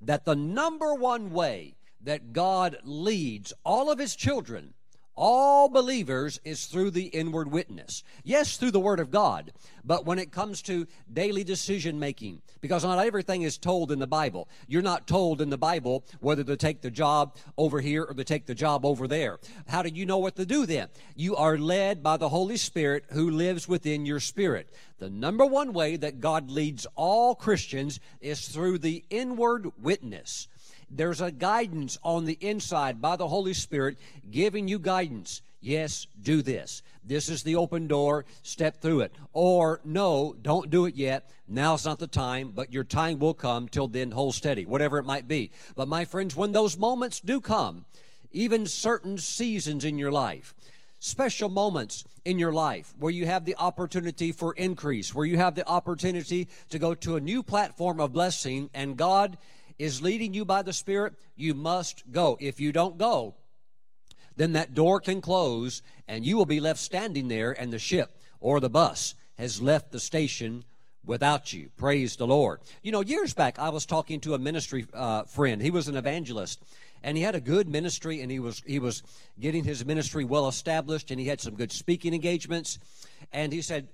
that 0.02 0.26
the 0.26 0.36
number 0.36 0.96
one 0.96 1.32
way 1.32 1.76
that 2.04 2.34
God 2.34 2.78
leads 2.84 3.54
all 3.64 3.92
of 3.92 4.00
his 4.00 4.16
children 4.16 4.74
all 5.16 5.70
believers 5.70 6.40
is 6.44 6.66
through 6.66 6.92
the 6.92 7.06
inward 7.06 7.52
witness. 7.52 8.04
Yes, 8.24 8.58
through 8.58 8.72
the 8.72 8.80
Word 8.80 9.00
of 9.00 9.12
God, 9.12 9.52
but 9.84 10.06
when 10.06 10.18
it 10.18 10.32
comes 10.32 10.62
to 10.64 10.88
daily 11.12 11.44
decision 11.44 12.00
making, 12.00 12.42
because 12.62 12.84
not 12.84 13.06
everything 13.06 13.44
is 13.44 13.60
told 13.60 13.92
in 13.92 14.00
the 14.00 14.08
Bible. 14.08 14.48
You're 14.68 14.82
not 14.82 15.06
told 15.06 15.40
in 15.40 15.52
the 15.52 15.58
Bible 15.58 16.04
whether 16.20 16.44
to 16.44 16.58
take 16.58 16.82
the 16.82 16.90
job 16.90 17.36
over 17.58 17.80
here 17.80 18.04
or 18.04 18.16
to 18.16 18.24
take 18.24 18.48
the 18.48 18.56
job 18.56 18.86
over 18.86 19.08
there. 19.08 19.38
How 19.68 19.84
do 19.84 19.90
you 19.90 20.06
know 20.06 20.18
what 20.18 20.36
to 20.38 20.46
do 20.46 20.66
then? 20.66 20.88
You 21.16 21.36
are 21.36 21.58
led 21.60 22.02
by 22.02 22.18
the 22.18 22.30
Holy 22.30 22.58
Spirit 22.58 23.06
who 23.12 23.30
lives 23.30 23.68
within 23.68 24.08
your 24.08 24.20
spirit. 24.20 24.74
The 24.98 25.12
number 25.12 25.46
one 25.46 25.74
way 25.74 25.96
that 25.98 26.22
God 26.22 26.50
leads 26.50 26.88
all 26.96 27.36
Christians 27.36 28.00
is 28.20 28.48
through 28.48 28.80
the 28.80 29.04
inward 29.12 29.72
witness. 29.80 30.48
There's 30.90 31.22
a 31.22 31.32
guidance 31.32 31.98
on 32.04 32.26
the 32.26 32.38
inside 32.42 33.02
by 33.02 33.16
the 33.16 33.28
Holy 33.28 33.54
Spirit 33.54 33.98
giving 34.30 34.68
you 34.68 34.80
guidance. 34.80 35.42
Yes, 35.62 36.08
do 36.22 36.42
this. 36.42 36.84
This 37.06 37.30
is 37.30 37.44
the 37.44 37.56
open 37.56 37.88
door. 37.88 38.26
Step 38.44 38.82
through 38.82 39.02
it. 39.02 39.16
Or, 39.32 39.80
no, 39.86 40.36
don't 40.42 40.70
do 40.70 40.86
it 40.86 40.96
yet. 40.96 41.30
Now's 41.48 41.86
not 41.86 42.00
the 42.00 42.08
time, 42.08 42.52
but 42.54 42.74
your 42.74 42.84
time 42.84 43.20
will 43.20 43.34
come. 43.34 43.68
Till 43.68 43.88
then, 43.88 44.12
hold 44.12 44.36
steady, 44.36 44.66
whatever 44.66 44.98
it 44.98 45.06
might 45.06 45.28
be. 45.28 45.52
But, 45.76 45.88
my 45.88 46.06
friends, 46.06 46.36
when 46.36 46.52
those 46.52 46.78
moments 46.78 47.20
do 47.20 47.40
come, 47.40 47.86
even 48.32 48.66
certain 48.66 49.18
seasons 49.18 49.86
in 49.86 49.98
your 49.98 50.12
life, 50.12 50.54
special 51.00 51.50
moments 51.50 52.06
in 52.26 52.40
your 52.40 52.54
life 52.54 52.94
where 52.98 53.12
you 53.12 53.26
have 53.26 53.46
the 53.46 53.56
opportunity 53.58 54.32
for 54.32 54.54
increase, 54.54 55.14
where 55.14 55.26
you 55.26 55.38
have 55.38 55.56
the 55.56 55.68
opportunity 55.68 56.48
to 56.70 56.80
go 56.80 56.96
to 56.96 57.16
a 57.16 57.22
new 57.22 57.44
platform 57.44 58.00
of 58.00 58.14
blessing, 58.14 58.70
and 58.74 58.98
God 58.98 59.38
is 59.80 60.02
leading 60.02 60.34
you 60.34 60.46
by 60.46 60.62
the 60.62 60.74
Spirit, 60.74 61.14
you 61.36 61.54
must 61.54 62.12
go. 62.12 62.38
If 62.40 62.60
you 62.60 62.72
don't 62.72 62.98
go, 62.98 63.36
then 64.36 64.54
that 64.54 64.74
door 64.74 65.00
can 65.00 65.22
close 65.22 65.82
and 66.08 66.26
you 66.26 66.38
will 66.38 66.46
be 66.46 66.60
left 66.60 66.80
standing 66.80 67.28
there, 67.28 67.52
and 67.52 67.72
the 67.72 67.80
ship 67.80 68.18
or 68.40 68.60
the 68.60 68.70
bus 68.70 69.16
has 69.38 69.62
left 69.62 69.92
the 69.92 70.00
station 70.00 70.64
without 71.06 71.54
you. 71.54 71.70
Praise 71.78 72.16
the 72.16 72.28
Lord. 72.28 72.60
You 72.82 72.92
know, 72.92 73.02
years 73.02 73.34
back, 73.34 73.60
I 73.60 73.70
was 73.70 73.86
talking 73.86 74.20
to 74.22 74.34
a 74.34 74.40
ministry 74.40 74.86
uh, 74.94 75.24
friend. 75.24 75.62
He 75.62 75.72
was 75.72 75.88
an 75.88 75.98
evangelist, 75.98 76.62
and 77.04 77.18
he 77.18 77.24
had 77.24 77.36
a 77.36 77.42
good 77.42 77.68
ministry, 77.68 78.22
and 78.22 78.32
he 78.32 78.40
was 78.40 78.62
he 78.66 78.80
was 78.80 79.04
getting 79.40 79.64
his 79.64 79.86
ministry 79.86 80.24
well 80.24 80.48
established, 80.48 81.12
and 81.12 81.20
he 81.20 81.28
had 81.28 81.42
some 81.42 81.56
good 81.56 81.72
speaking 81.72 82.14
engagements. 82.14 82.80
And 83.32 83.52
he 83.52 83.62
said, 83.62 83.88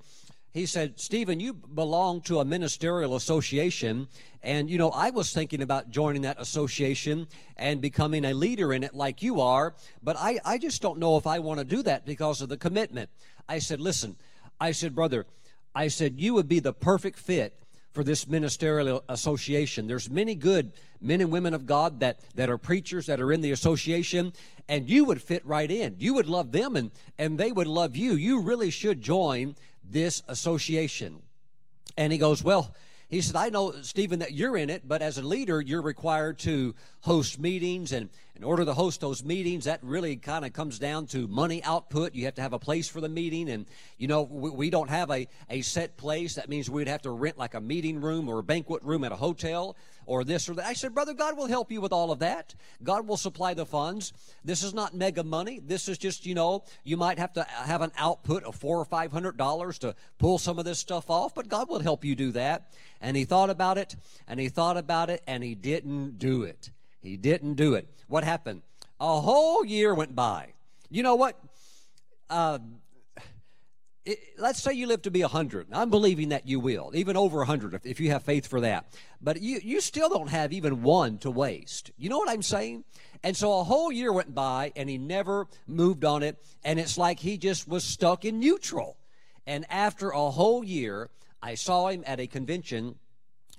he 0.51 0.65
said, 0.65 1.00
Stephen, 1.00 1.39
you 1.39 1.53
belong 1.53 2.22
to 2.22 2.39
a 2.39 2.46
ministerial 2.46 3.15
association. 3.15 4.08
And, 4.41 4.70
you 4.70 4.77
know, 4.77 4.89
I 4.89 5.12
was 5.12 5.32
thinking 5.32 5.62
about 5.62 5.91
joining 5.91 6.24
that 6.24 6.41
association 6.41 7.27
and 7.56 7.82
becoming 7.82 8.25
a 8.25 8.34
leader 8.34 8.74
in 8.74 8.84
it 8.84 8.96
like 8.96 9.22
you 9.22 9.41
are, 9.41 9.75
but 10.01 10.15
I, 10.18 10.39
I 10.44 10.58
just 10.58 10.82
don't 10.82 10.98
know 10.98 11.18
if 11.18 11.27
I 11.27 11.39
want 11.39 11.60
to 11.60 11.65
do 11.65 11.84
that 11.84 12.06
because 12.06 12.41
of 12.41 12.50
the 12.50 12.58
commitment. 12.58 13.10
I 13.48 13.60
said, 13.60 13.79
listen, 13.79 14.15
I 14.60 14.72
said, 14.72 14.96
brother, 14.96 15.27
I 15.75 15.88
said, 15.88 16.20
you 16.20 16.34
would 16.34 16.48
be 16.48 16.60
the 16.60 16.74
perfect 16.74 17.20
fit 17.20 17.56
for 17.91 18.03
this 18.03 18.27
ministerial 18.27 19.03
association. 19.10 19.88
There's 19.88 20.10
many 20.10 20.36
good 20.36 20.74
men 21.01 21.22
and 21.22 21.32
women 21.32 21.53
of 21.53 21.65
God 21.65 22.00
that, 22.01 22.20
that 22.36 22.50
are 22.50 22.58
preachers 22.58 23.08
that 23.08 23.20
are 23.20 23.32
in 23.32 23.41
the 23.41 23.51
association, 23.51 24.34
and 24.68 24.89
you 24.89 25.06
would 25.06 25.22
fit 25.22 25.46
right 25.46 25.70
in. 25.70 25.96
You 26.00 26.13
would 26.15 26.27
love 26.27 26.51
them, 26.51 26.75
and, 26.75 26.91
and 27.18 27.38
they 27.38 27.51
would 27.51 27.68
love 27.68 27.96
you. 27.96 28.13
You 28.13 28.41
really 28.41 28.70
should 28.70 29.01
join 29.01 29.56
this 29.91 30.22
association. 30.27 31.22
And 31.98 32.12
he 32.12 32.19
goes, 32.19 32.43
Well, 32.43 32.74
he 33.10 33.22
said, 33.22 33.36
I 33.36 33.50
know, 33.50 33.74
Stephen, 33.81 34.19
that 34.19 34.34
you're 34.34 34.55
in 34.55 34.69
it, 34.69 34.88
but 34.88 35.01
as 35.01 35.17
a 35.17 35.24
leader, 35.24 35.60
you're 35.60 35.81
required 35.81 36.38
to 36.39 36.75
host 37.01 37.39
meetings. 37.39 37.91
And 37.91 38.10
in 38.39 38.46
order 38.46 38.63
to 38.63 38.74
host 38.74 39.01
those 39.01 39.22
meetings, 39.22 39.65
that 39.65 39.84
really 39.84 40.15
kind 40.15 40.46
of 40.46 40.53
comes 40.53 40.79
down 40.79 41.05
to 41.08 41.27
money 41.27 41.62
output. 41.62 42.15
You 42.15 42.24
have 42.24 42.36
to 42.36 42.41
have 42.41 42.53
a 42.53 42.60
place 42.60 42.88
for 42.88 43.01
the 43.01 43.10
meeting. 43.10 43.50
And, 43.50 43.65
you 43.98 44.08
know, 44.08 44.22
we, 44.22 44.50
we 44.50 44.69
don't 44.69 44.89
have 44.89 45.12
a, 45.12 45.27
a 45.50 45.60
set 45.60 45.98
place. 45.98 46.36
That 46.36 46.48
means 46.48 46.69
we'd 46.69 46.88
have 46.88 47.01
to 47.01 47.12
rent 47.12 47.38
like 47.38 47.53
a 47.53 47.60
meeting 47.60 48.00
room 48.00 48.29
or 48.29 48.39
a 48.39 48.43
banquet 48.43 48.81
room 48.84 49.03
at 49.03 49.12
a 49.12 49.17
hotel 49.17 49.75
or 50.05 50.24
this 50.24 50.48
or 50.48 50.53
that. 50.53 50.65
I 50.65 50.72
said, 50.72 50.93
Brother, 50.93 51.13
God 51.13 51.36
will 51.36 51.48
help 51.48 51.69
you 51.69 51.81
with 51.81 51.91
all 51.91 52.12
of 52.13 52.19
that. 52.19 52.55
God 52.81 53.05
will 53.05 53.17
supply 53.17 53.53
the 53.53 53.65
funds. 53.65 54.13
This 54.46 54.63
is 54.63 54.74
not 54.74 54.96
mega 54.96 55.25
money. 55.25 55.60
This 55.60 55.89
is 55.89 55.98
just, 55.98 56.25
you 56.25 56.34
know, 56.34 56.63
you 56.86 56.96
might 56.96 57.19
have 57.19 57.34
to 57.34 57.43
have 57.43 57.81
an 57.81 57.91
output 57.98 58.46
of 58.46 58.55
four 58.55 58.79
or 58.79 58.86
five 58.86 59.12
hundred 59.12 59.36
dollars 59.36 59.79
to 59.79 59.96
pull 60.17 60.38
some 60.38 60.58
of 60.58 60.63
this 60.63 60.79
stuff 60.79 61.10
off, 61.10 61.36
but 61.36 61.50
God 61.50 61.67
will 61.67 61.79
help 61.81 62.05
you 62.05 62.15
do 62.15 62.31
that. 62.31 62.72
And 63.01 63.17
he 63.17 63.25
thought 63.25 63.50
about 63.50 63.77
it, 63.77 63.98
and 64.29 64.39
he 64.39 64.48
thought 64.48 64.77
about 64.77 65.10
it, 65.10 65.24
and 65.27 65.43
he 65.43 65.55
didn't 65.55 66.19
do 66.19 66.43
it. 66.43 66.72
He 67.01 67.17
didn't 67.17 67.55
do 67.55 67.74
it. 67.74 67.99
What 68.09 68.23
happened? 68.23 68.63
A 68.99 69.21
whole 69.21 69.63
year 69.63 69.95
went 69.95 70.15
by. 70.15 70.53
You 70.89 71.03
know 71.03 71.15
what? 71.15 71.39
Uh, 72.29 72.59
it, 74.03 74.19
let's 74.39 74.61
say 74.61 74.73
you 74.73 74.87
live 74.87 75.03
to 75.03 75.11
be 75.11 75.21
100. 75.21 75.67
I'm 75.71 75.91
believing 75.91 76.29
that 76.29 76.47
you 76.47 76.59
will, 76.59 76.91
even 76.95 77.15
over 77.15 77.37
100 77.37 77.75
if, 77.75 77.85
if 77.85 77.99
you 77.99 78.09
have 78.09 78.23
faith 78.23 78.47
for 78.47 78.61
that. 78.61 78.91
But 79.21 79.41
you, 79.41 79.59
you 79.63 79.79
still 79.79 80.09
don't 80.09 80.29
have 80.29 80.51
even 80.51 80.81
one 80.81 81.19
to 81.19 81.29
waste. 81.29 81.91
You 81.97 82.09
know 82.09 82.17
what 82.17 82.29
I'm 82.29 82.41
saying? 82.41 82.83
And 83.23 83.37
so 83.37 83.59
a 83.59 83.63
whole 83.63 83.91
year 83.91 84.11
went 84.11 84.33
by 84.33 84.71
and 84.75 84.89
he 84.89 84.97
never 84.97 85.47
moved 85.67 86.03
on 86.03 86.23
it. 86.23 86.43
And 86.65 86.79
it's 86.79 86.97
like 86.97 87.19
he 87.19 87.37
just 87.37 87.67
was 87.67 87.83
stuck 87.83 88.25
in 88.25 88.39
neutral. 88.39 88.97
And 89.45 89.65
after 89.69 90.09
a 90.09 90.31
whole 90.31 90.63
year, 90.63 91.09
I 91.43 91.53
saw 91.53 91.89
him 91.89 92.03
at 92.07 92.19
a 92.19 92.25
convention, 92.25 92.95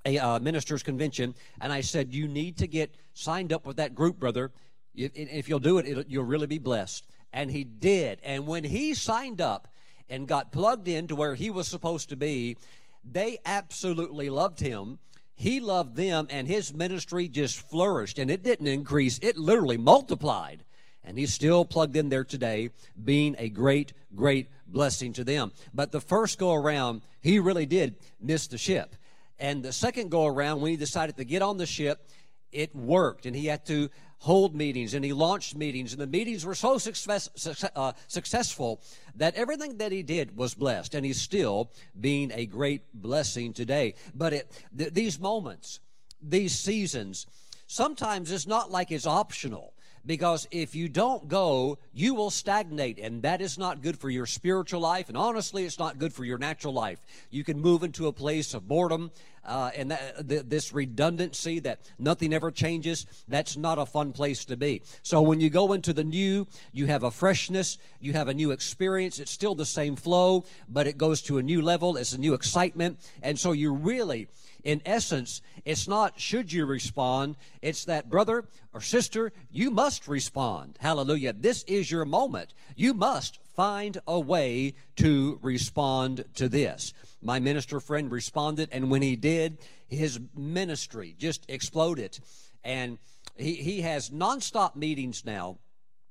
a 0.04 0.18
uh, 0.18 0.38
minister's 0.38 0.82
convention, 0.82 1.34
and 1.60 1.72
I 1.72 1.80
said, 1.80 2.14
You 2.14 2.28
need 2.28 2.58
to 2.58 2.66
get 2.66 2.94
signed 3.14 3.52
up 3.52 3.66
with 3.66 3.76
that 3.76 3.94
group, 3.94 4.18
brother. 4.18 4.50
If, 4.94 5.12
if 5.14 5.48
you'll 5.48 5.58
do 5.58 5.78
it, 5.78 6.06
you'll 6.08 6.24
really 6.24 6.46
be 6.46 6.58
blessed. 6.58 7.06
And 7.32 7.50
he 7.50 7.64
did. 7.64 8.18
And 8.22 8.46
when 8.46 8.64
he 8.64 8.94
signed 8.94 9.40
up, 9.40 9.68
and 10.10 10.26
got 10.26 10.52
plugged 10.52 10.88
into 10.88 11.14
where 11.14 11.34
he 11.34 11.48
was 11.48 11.68
supposed 11.68 12.10
to 12.10 12.16
be, 12.16 12.56
they 13.04 13.38
absolutely 13.46 14.28
loved 14.28 14.60
him. 14.60 14.98
He 15.34 15.60
loved 15.60 15.96
them, 15.96 16.26
and 16.28 16.46
his 16.46 16.74
ministry 16.74 17.28
just 17.28 17.60
flourished. 17.70 18.18
And 18.18 18.30
it 18.30 18.42
didn't 18.42 18.66
increase, 18.66 19.18
it 19.22 19.38
literally 19.38 19.78
multiplied. 19.78 20.64
And 21.02 21.16
he's 21.16 21.32
still 21.32 21.64
plugged 21.64 21.96
in 21.96 22.10
there 22.10 22.24
today, 22.24 22.70
being 23.02 23.34
a 23.38 23.48
great, 23.48 23.94
great 24.14 24.50
blessing 24.66 25.14
to 25.14 25.24
them. 25.24 25.52
But 25.72 25.92
the 25.92 26.00
first 26.00 26.38
go 26.38 26.52
around, 26.52 27.00
he 27.22 27.38
really 27.38 27.64
did 27.64 27.96
miss 28.20 28.48
the 28.48 28.58
ship. 28.58 28.96
And 29.40 29.62
the 29.62 29.72
second 29.72 30.10
go 30.10 30.26
around, 30.26 30.60
when 30.60 30.70
he 30.70 30.76
decided 30.76 31.16
to 31.16 31.24
get 31.24 31.42
on 31.42 31.56
the 31.56 31.66
ship, 31.66 32.08
it 32.52 32.74
worked. 32.74 33.26
And 33.26 33.34
he 33.34 33.46
had 33.46 33.64
to 33.66 33.90
hold 34.18 34.54
meetings 34.54 34.92
and 34.92 35.02
he 35.04 35.12
launched 35.12 35.56
meetings. 35.56 35.92
And 35.92 36.00
the 36.00 36.06
meetings 36.06 36.44
were 36.44 36.54
so 36.54 36.78
success, 36.78 37.28
uh, 37.74 37.92
successful 38.06 38.82
that 39.16 39.34
everything 39.34 39.78
that 39.78 39.92
he 39.92 40.02
did 40.02 40.36
was 40.36 40.54
blessed. 40.54 40.94
And 40.94 41.06
he's 41.06 41.20
still 41.20 41.72
being 41.98 42.30
a 42.34 42.44
great 42.44 42.82
blessing 42.92 43.52
today. 43.52 43.94
But 44.14 44.32
it, 44.34 44.52
th- 44.76 44.92
these 44.92 45.18
moments 45.18 45.80
these 46.22 46.58
seasons 46.58 47.26
sometimes 47.66 48.30
it's 48.30 48.46
not 48.46 48.70
like 48.70 48.90
it's 48.90 49.06
optional 49.06 49.74
because 50.04 50.48
if 50.50 50.74
you 50.74 50.88
don't 50.88 51.28
go, 51.28 51.78
you 51.92 52.14
will 52.14 52.30
stagnate, 52.30 52.98
and 52.98 53.22
that 53.22 53.40
is 53.40 53.58
not 53.58 53.82
good 53.82 53.98
for 53.98 54.10
your 54.10 54.26
spiritual 54.26 54.80
life, 54.80 55.08
and 55.08 55.16
honestly, 55.16 55.64
it's 55.64 55.78
not 55.78 55.98
good 55.98 56.12
for 56.12 56.24
your 56.24 56.38
natural 56.38 56.72
life. 56.72 57.00
You 57.30 57.44
can 57.44 57.60
move 57.60 57.82
into 57.82 58.06
a 58.06 58.12
place 58.12 58.54
of 58.54 58.66
boredom 58.66 59.10
uh, 59.44 59.70
and 59.74 59.90
that, 59.90 60.28
th- 60.28 60.44
this 60.46 60.72
redundancy 60.72 61.58
that 61.60 61.80
nothing 61.98 62.32
ever 62.32 62.50
changes. 62.50 63.06
That's 63.28 63.56
not 63.56 63.78
a 63.78 63.86
fun 63.86 64.12
place 64.12 64.44
to 64.46 64.56
be. 64.56 64.82
So 65.02 65.22
when 65.22 65.40
you 65.40 65.50
go 65.50 65.72
into 65.72 65.92
the 65.92 66.04
new, 66.04 66.46
you 66.72 66.86
have 66.86 67.02
a 67.02 67.10
freshness, 67.10 67.78
you 68.00 68.12
have 68.12 68.28
a 68.28 68.34
new 68.34 68.50
experience. 68.50 69.18
It's 69.18 69.30
still 69.30 69.54
the 69.54 69.66
same 69.66 69.96
flow, 69.96 70.44
but 70.68 70.86
it 70.86 70.98
goes 70.98 71.22
to 71.22 71.38
a 71.38 71.42
new 71.42 71.62
level. 71.62 71.96
It's 71.96 72.12
a 72.12 72.18
new 72.18 72.34
excitement, 72.34 72.98
and 73.22 73.38
so 73.38 73.52
you 73.52 73.72
really 73.72 74.28
In 74.64 74.82
essence, 74.84 75.42
it's 75.64 75.88
not 75.88 76.20
should 76.20 76.52
you 76.52 76.66
respond, 76.66 77.36
it's 77.62 77.84
that 77.84 78.08
brother 78.08 78.44
or 78.72 78.80
sister, 78.80 79.32
you 79.50 79.70
must 79.70 80.08
respond. 80.08 80.78
Hallelujah. 80.80 81.32
This 81.32 81.62
is 81.64 81.90
your 81.90 82.04
moment. 82.04 82.54
You 82.76 82.94
must 82.94 83.38
find 83.54 83.98
a 84.06 84.18
way 84.18 84.74
to 84.96 85.38
respond 85.42 86.24
to 86.34 86.48
this. 86.48 86.92
My 87.22 87.38
minister 87.38 87.80
friend 87.80 88.10
responded, 88.10 88.68
and 88.72 88.90
when 88.90 89.02
he 89.02 89.16
did, 89.16 89.58
his 89.88 90.20
ministry 90.36 91.14
just 91.18 91.44
exploded. 91.48 92.18
And 92.64 92.98
he, 93.36 93.54
he 93.54 93.80
has 93.82 94.10
nonstop 94.10 94.76
meetings 94.76 95.24
now 95.24 95.58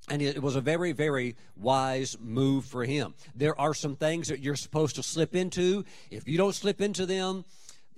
and 0.10 0.22
it 0.22 0.42
was 0.42 0.56
a 0.56 0.62
very, 0.62 0.92
very 0.92 1.36
wise 1.56 2.18
move 2.20 2.66
for 2.66 2.84
him. 2.84 3.14
There 3.36 3.60
are 3.60 3.74
some 3.74 3.96
things 3.96 4.28
that 4.30 4.40
you're 4.40 4.56
supposed 4.56 4.96
to 4.96 5.04
slip 5.04 5.36
into. 5.36 5.86
If 6.10 6.28
you 6.28 6.38
don't 6.38 6.56
slip 6.56 6.82
into 6.82 7.06
them, 7.06 7.46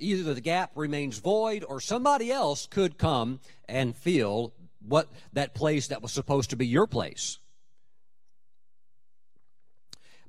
either 0.01 0.34
the 0.34 0.41
gap 0.41 0.72
remains 0.75 1.20
void 1.20 1.63
or 1.67 1.79
somebody 1.79 2.31
else 2.31 2.65
could 2.65 2.98
come 2.98 3.39
and 3.67 3.96
fill 3.96 4.53
what 4.86 5.08
that 5.34 5.53
place 5.53 5.88
that 5.88 6.01
was 6.01 6.12
supposed 6.12 6.50
to 6.50 6.55
be 6.55 6.67
your 6.67 6.88
place. 6.88 7.38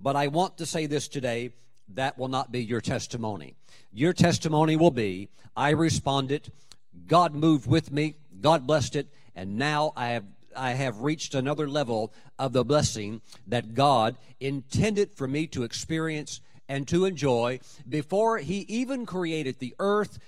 But 0.01 0.17
I 0.17 0.27
want 0.29 0.59
to 0.59 0.67
say 0.67 0.87
this 0.87 1.09
today 1.09 1.53
that 1.95 2.19
will 2.19 2.29
not 2.29 2.53
be 2.53 2.63
your 2.63 2.81
testimony. 2.81 3.55
Your 3.93 4.13
testimony 4.13 4.77
will 4.77 4.91
be 4.91 5.29
I 5.57 5.71
responded, 5.71 6.51
God 7.07 7.35
moved 7.35 7.67
with 7.67 7.93
me, 7.93 8.17
God 8.41 8.67
blessed 8.67 8.97
it, 8.97 9.09
and 9.35 9.57
now 9.57 9.93
I 9.97 10.09
have 10.09 10.25
I 10.55 10.73
have 10.73 11.01
reached 11.01 11.35
another 11.35 11.67
level 11.67 12.13
of 12.39 12.53
the 12.53 12.65
blessing 12.65 13.23
that 13.47 13.75
God 13.75 14.17
intended 14.39 15.15
for 15.15 15.27
me 15.27 15.47
to 15.49 15.63
experience 15.63 16.41
and 16.69 16.87
to 16.89 17.05
enjoy 17.05 17.61
before 17.89 18.39
He 18.39 18.61
even 18.69 19.07
created 19.07 19.59
the 19.59 19.75
earth. 19.79 20.19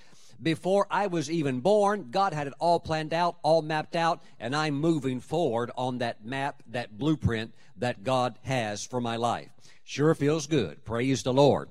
Before 0.41 0.85
I 0.91 1.07
was 1.07 1.31
even 1.31 1.61
born, 1.61 2.09
God 2.11 2.33
had 2.33 2.47
it 2.47 2.53
all 2.59 2.79
planned 2.79 3.13
out, 3.13 3.37
all 3.41 3.61
mapped 3.61 3.95
out, 3.95 4.21
and 4.37 4.53
I'm 4.53 4.75
moving 4.75 5.21
forward 5.21 5.71
on 5.77 5.99
that 5.99 6.25
map, 6.25 6.61
that 6.67 6.97
blueprint 6.97 7.53
that 7.77 8.03
God 8.03 8.37
has 8.43 8.85
for 8.85 8.99
my 8.99 9.15
life. 9.15 9.49
Sure 9.85 10.13
feels 10.13 10.47
good. 10.47 10.83
Praise 10.83 11.23
the 11.23 11.33
Lord. 11.33 11.69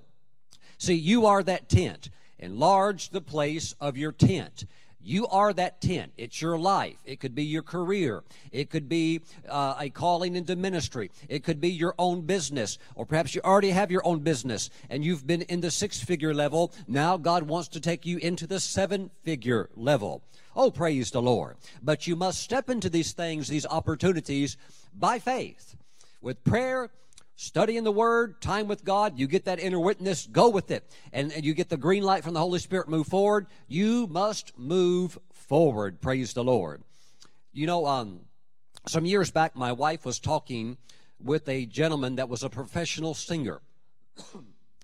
See, 0.79 0.95
you 0.95 1.27
are 1.27 1.43
that 1.43 1.69
tent. 1.69 2.09
Enlarge 2.39 3.11
the 3.11 3.21
place 3.21 3.75
of 3.81 3.97
your 3.97 4.13
tent. 4.13 4.65
You 5.05 5.27
are 5.27 5.53
that 5.53 5.83
tent. 5.83 6.13
It's 6.17 6.41
your 6.41 6.59
life. 6.59 6.97
It 7.05 7.21
could 7.21 7.35
be 7.35 7.45
your 7.45 7.63
career. 7.63 8.25
It 8.51 8.71
could 8.71 8.89
be 8.89 9.21
uh, 9.49 9.75
a 9.79 9.91
calling 9.91 10.35
into 10.35 10.57
ministry. 10.57 11.11
It 11.29 11.45
could 11.45 11.61
be 11.61 11.69
your 11.69 11.95
own 11.99 12.23
business. 12.23 12.79
Or 12.95 13.05
perhaps 13.05 13.35
you 13.35 13.43
already 13.45 13.71
have 13.71 13.91
your 13.91 14.07
own 14.07 14.21
business 14.21 14.71
and 14.89 15.05
you've 15.05 15.27
been 15.27 15.43
in 15.43 15.61
the 15.61 15.71
six 15.71 16.01
figure 16.01 16.33
level. 16.33 16.73
Now 16.89 17.19
God 17.19 17.43
wants 17.43 17.69
to 17.69 17.81
take 17.81 18.07
you 18.07 18.17
into 18.17 18.47
the 18.47 18.61
seven 18.61 19.11
figure 19.23 19.69
level. 19.77 20.23
Oh, 20.57 20.71
praise 20.71 21.11
the 21.11 21.21
Lord. 21.21 21.57
But 21.83 22.07
you 22.07 22.17
must 22.17 22.41
step 22.41 22.71
into 22.71 22.89
these 22.89 23.13
things, 23.13 23.49
these 23.49 23.67
opportunities 23.67 24.57
by 24.95 25.19
faith 25.19 25.77
with 26.23 26.43
prayer 26.45 26.91
studying 27.37 27.85
the 27.85 27.93
word 27.93 28.41
time 28.41 28.69
with 28.69 28.85
god 28.85 29.19
you 29.19 29.27
get 29.27 29.47
that 29.47 29.59
inner 29.59 29.81
witness 29.81 30.27
go 30.27 30.49
with 30.49 30.71
it. 30.71 30.85
And, 31.13 31.33
and, 31.33 31.45
you 31.45 31.55
get 31.55 31.69
the 31.69 31.77
green 31.77 32.03
light 32.03 32.25
from 32.25 32.35
the 32.35 32.41
holy 32.41 32.59
spirit 32.59 32.89
move 32.89 33.07
forward. 33.07 33.47
You 33.67 34.07
must 34.07 34.57
move 34.59 35.19
forward. 35.33 36.01
Praise 36.01 36.33
the 36.33 36.45
lord. 36.45 36.83
You 37.53 37.67
know 37.67 37.87
um, 37.87 38.21
some 38.87 39.05
years 39.05 39.31
back 39.31 39.57
my 39.57 39.73
wife 39.73 40.05
was 40.05 40.19
talking 40.19 40.77
with 41.21 41.49
a 41.49 41.67
gentleman 41.67 42.17
that 42.17 42.29
was 42.29 42.43
a 42.43 42.51
professional 42.51 43.15
singer. 43.15 43.61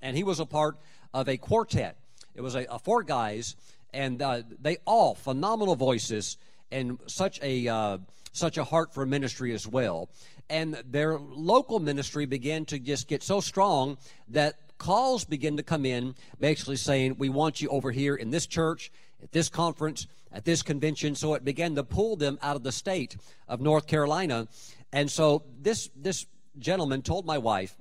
And 0.02 0.16
he 0.16 0.24
was 0.24 0.40
a 0.40 0.46
part 0.46 0.78
of 1.12 1.28
a 1.28 1.36
quartet. 1.36 1.98
It 2.34 2.40
was 2.40 2.54
a, 2.54 2.64
a 2.70 2.78
four 2.78 3.02
guys 3.02 3.54
and 3.92 4.22
uh, 4.22 4.42
they 4.60 4.78
all 4.84 5.14
phenomenal 5.14 5.76
voices 5.76 6.36
and 6.70 6.98
such 7.06 7.40
a 7.42 7.68
uh, 7.68 7.98
such 8.32 8.58
a 8.58 8.64
heart 8.64 8.94
for 8.94 9.04
ministry 9.04 9.52
as 9.52 9.66
well 9.66 10.08
and 10.50 10.82
their 10.90 11.18
local 11.18 11.78
ministry 11.78 12.26
began 12.26 12.64
to 12.66 12.78
just 12.78 13.08
get 13.08 13.22
so 13.22 13.40
strong 13.40 13.96
that 14.28 14.56
calls 14.76 15.24
began 15.24 15.56
to 15.56 15.62
come 15.62 15.86
in 15.86 16.14
basically 16.40 16.76
saying 16.76 17.14
we 17.18 17.28
want 17.28 17.60
you 17.60 17.68
over 17.68 17.90
here 17.90 18.16
in 18.16 18.30
this 18.30 18.46
church 18.46 18.90
at 19.22 19.30
this 19.32 19.48
conference 19.48 20.06
at 20.32 20.44
this 20.44 20.62
convention. 20.62 21.14
So 21.14 21.34
it 21.34 21.44
began 21.44 21.74
to 21.74 21.84
pull 21.84 22.16
them 22.16 22.38
out 22.42 22.56
of 22.56 22.62
the 22.62 22.72
state 22.72 23.16
of 23.48 23.60
north 23.60 23.86
carolina. 23.86 24.48
And 24.92 25.10
so 25.10 25.44
this 25.60 25.90
this 25.94 26.26
gentleman 26.58 27.02
told 27.02 27.24
my 27.24 27.38
wife 27.38 27.76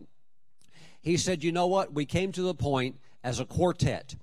he 1.01 1.17
said 1.17 1.43
you 1.43 1.51
know 1.51 1.67
what? 1.67 1.93
We 1.93 2.05
came 2.05 2.32
to 2.34 2.41
the 2.41 2.53
point 2.53 2.99
as 3.23 3.39
a 3.39 3.45
quartet 3.45 4.15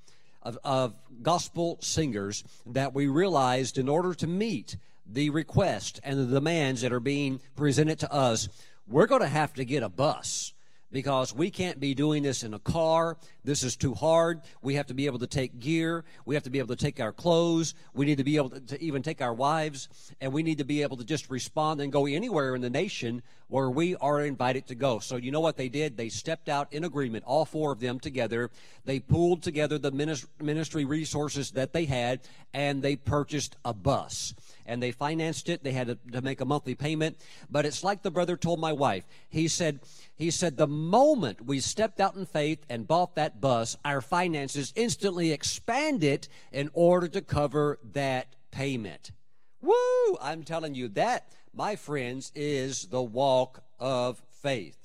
of, 0.43 0.59
of 0.63 0.95
gospel 1.23 1.79
singers 1.81 2.45
that 2.67 2.95
we 2.95 3.09
realized 3.09 3.79
in 3.79 3.89
order 3.89 4.15
to 4.15 4.27
meet 4.27 4.77
the 5.09 5.31
request 5.31 6.01
and 6.03 6.19
the 6.19 6.35
demands 6.35 6.83
that 6.83 6.93
are 6.93 7.01
being 7.01 7.41
presented 7.55 7.99
to 8.01 8.13
us, 8.13 8.49
we're 8.87 9.07
going 9.07 9.23
to 9.23 9.29
have 9.29 9.55
to 9.55 9.65
get 9.65 9.83
a 9.83 9.89
bus 9.89 10.53
because 10.91 11.35
we 11.35 11.51
can't 11.51 11.81
be 11.81 11.95
doing 11.95 12.23
this 12.23 12.43
in 12.43 12.55
a 12.55 12.59
car. 12.59 13.17
This 13.47 13.63
is 13.63 13.77
too 13.77 13.95
hard. 13.95 14.41
We 14.61 14.75
have 14.75 14.87
to 14.89 14.95
be 14.95 15.07
able 15.07 15.21
to 15.21 15.27
take 15.27 15.61
gear. 15.61 16.05
We 16.25 16.35
have 16.35 16.45
to 16.45 16.51
be 16.51 16.59
able 16.59 16.75
to 16.75 16.85
take 16.85 17.01
our 17.01 17.13
clothes. 17.13 17.75
We 17.95 18.05
need 18.05 18.19
to 18.19 18.25
be 18.25 18.37
able 18.37 18.51
to, 18.51 18.83
even 18.83 19.03
take 19.03 19.23
our 19.23 19.33
wives. 19.33 19.89
And 20.21 20.33
we 20.33 20.43
need 20.43 20.59
to 20.59 20.65
be 20.65 20.83
able 20.83 20.97
to 20.97 21.05
just 21.05 21.31
respond 21.31 21.81
and 21.81 21.93
go 21.93 22.07
anywhere 22.07 22.55
in 22.57 22.61
the 22.61 22.69
nation 22.71 23.23
where 23.49 23.71
we 23.71 23.95
are 23.97 24.23
invited 24.23 24.67
to 24.67 24.75
go. 24.75 24.99
So, 24.99 25.15
you 25.15 25.31
know 25.31 25.41
what 25.41 25.57
they 25.57 25.69
did? 25.69 25.97
They 25.97 26.09
stepped 26.09 26.49
out 26.49 26.73
in 26.73 26.83
agreement, 26.83 27.25
all 27.25 27.45
four 27.45 27.71
of 27.71 27.79
them 27.79 28.01
together. 28.01 28.51
They 28.85 28.99
pooled 28.99 29.45
together 29.45 29.79
the 29.79 29.93
ministry 29.93 30.85
resources 30.85 31.53
that 31.53 31.73
they 31.73 31.85
had 31.85 32.21
and 32.53 32.83
they 32.83 32.97
purchased 32.97 33.55
a 33.65 33.73
bus 33.73 34.35
and 34.67 34.83
they 34.83 34.91
financed 34.91 35.49
it. 35.49 35.63
They 35.63 35.71
had 35.71 35.97
to 36.13 36.23
make 36.23 36.41
a 36.41 36.45
monthly 36.45 36.75
payment. 36.75 37.19
But 37.49 37.67
it's 37.67 37.85
like 37.85 38.03
the 38.03 38.11
brother 38.11 38.37
told 38.37 38.59
my 38.59 38.73
wife. 38.73 39.05
He 39.29 39.47
said, 39.47 39.79
he 40.17 40.33
said, 40.33 40.57
the 40.57 40.67
moment 40.67 41.47
we 41.47 41.61
stepped 41.61 42.01
out 42.01 42.17
in 42.17 42.27
faith 42.27 42.65
and 42.69 42.89
bought 42.89 43.15
that 43.15 43.36
bus, 43.41 43.77
our 43.85 44.01
finances 44.01 44.73
instantly 44.77 45.33
expanded 45.33 46.29
in 46.53 46.71
order 46.73 47.09
to 47.09 47.21
cover 47.21 47.79
that 47.93 48.35
payment. 48.51 49.13
Woo! 49.61 50.17
I'm 50.21 50.43
telling 50.43 50.75
you, 50.75 50.89
that, 50.89 51.29
my 51.53 51.77
friends, 51.77 52.33
is 52.35 52.87
the 52.87 53.03
walk 53.03 53.63
of 53.79 54.23
faith. 54.43 54.79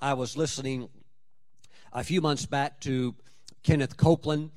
I 0.00 0.14
was 0.14 0.36
listening 0.36 0.88
a 1.92 2.04
few 2.04 2.20
months 2.20 2.46
back 2.46 2.80
to 2.80 3.14
Kenneth 3.62 3.96
Copeland, 3.96 4.50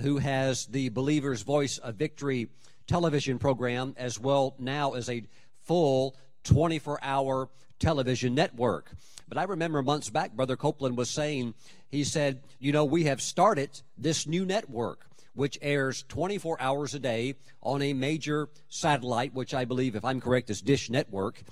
who 0.00 0.18
has 0.18 0.66
the 0.66 0.88
Believer's 0.90 1.42
Voice 1.42 1.78
of 1.78 1.96
Victory 1.96 2.48
television 2.86 3.38
program 3.38 3.94
as 3.96 4.18
well 4.18 4.54
now 4.58 4.92
as 4.92 5.08
a 5.08 5.24
full 5.62 6.16
24 6.44 6.98
hour 7.02 7.48
television 7.78 8.34
network. 8.34 8.92
But 9.28 9.38
I 9.38 9.44
remember 9.44 9.82
months 9.82 10.10
back, 10.10 10.32
Brother 10.32 10.56
Copeland 10.56 10.96
was 10.96 11.10
saying, 11.10 11.54
he 11.94 12.04
said, 12.04 12.42
You 12.58 12.72
know, 12.72 12.84
we 12.84 13.04
have 13.04 13.22
started 13.22 13.80
this 13.96 14.26
new 14.26 14.44
network 14.44 15.06
which 15.34 15.58
airs 15.60 16.04
24 16.08 16.60
hours 16.60 16.94
a 16.94 16.98
day 17.00 17.34
on 17.60 17.82
a 17.82 17.92
major 17.92 18.48
satellite, 18.68 19.34
which 19.34 19.52
I 19.52 19.64
believe, 19.64 19.96
if 19.96 20.04
I'm 20.04 20.20
correct, 20.20 20.48
is 20.48 20.60
Dish 20.60 20.88
Network. 20.88 21.42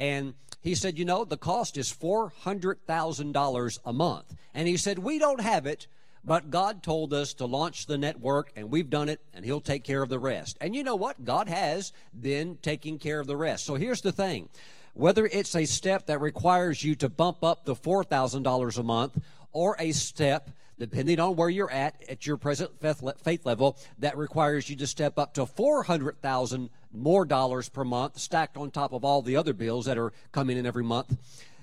And 0.00 0.32
he 0.62 0.74
said, 0.74 0.98
You 0.98 1.04
know, 1.04 1.24
the 1.24 1.36
cost 1.36 1.76
is 1.76 1.92
$400,000 1.92 3.78
a 3.84 3.92
month. 3.92 4.34
And 4.54 4.66
he 4.66 4.76
said, 4.76 4.98
We 4.98 5.18
don't 5.18 5.40
have 5.40 5.66
it 5.66 5.86
but 6.26 6.50
God 6.50 6.82
told 6.82 7.14
us 7.14 7.34
to 7.34 7.46
launch 7.46 7.86
the 7.86 7.96
network, 7.96 8.50
and 8.56 8.68
we've 8.68 8.90
done 8.90 9.08
it, 9.08 9.20
and 9.32 9.44
He'll 9.44 9.60
take 9.60 9.84
care 9.84 10.02
of 10.02 10.08
the 10.08 10.18
rest. 10.18 10.58
And 10.60 10.74
you 10.74 10.82
know 10.82 10.96
what? 10.96 11.24
God 11.24 11.48
has 11.48 11.92
been 12.20 12.58
taking 12.62 12.98
care 12.98 13.20
of 13.20 13.28
the 13.28 13.36
rest. 13.36 13.64
So 13.64 13.76
here's 13.76 14.00
the 14.00 14.10
thing 14.10 14.48
whether 14.92 15.26
it's 15.26 15.54
a 15.54 15.66
step 15.66 16.06
that 16.06 16.20
requires 16.20 16.82
you 16.82 16.94
to 16.96 17.08
bump 17.08 17.44
up 17.44 17.64
the 17.64 17.76
$4,000 17.76 18.78
a 18.78 18.82
month 18.82 19.18
or 19.56 19.74
a 19.78 19.90
step 19.90 20.50
depending 20.78 21.18
on 21.18 21.34
where 21.34 21.48
you're 21.48 21.70
at 21.70 21.94
at 22.10 22.26
your 22.26 22.36
present 22.36 22.70
faith 22.78 23.46
level 23.46 23.78
that 23.98 24.14
requires 24.14 24.68
you 24.68 24.76
to 24.76 24.86
step 24.86 25.18
up 25.18 25.32
to 25.32 25.46
400,000 25.46 26.68
more 26.92 27.24
dollars 27.24 27.70
per 27.70 27.82
month 27.82 28.18
stacked 28.18 28.58
on 28.58 28.70
top 28.70 28.92
of 28.92 29.02
all 29.02 29.22
the 29.22 29.34
other 29.34 29.54
bills 29.54 29.86
that 29.86 29.96
are 29.96 30.12
coming 30.30 30.58
in 30.58 30.66
every 30.66 30.84
month. 30.84 31.16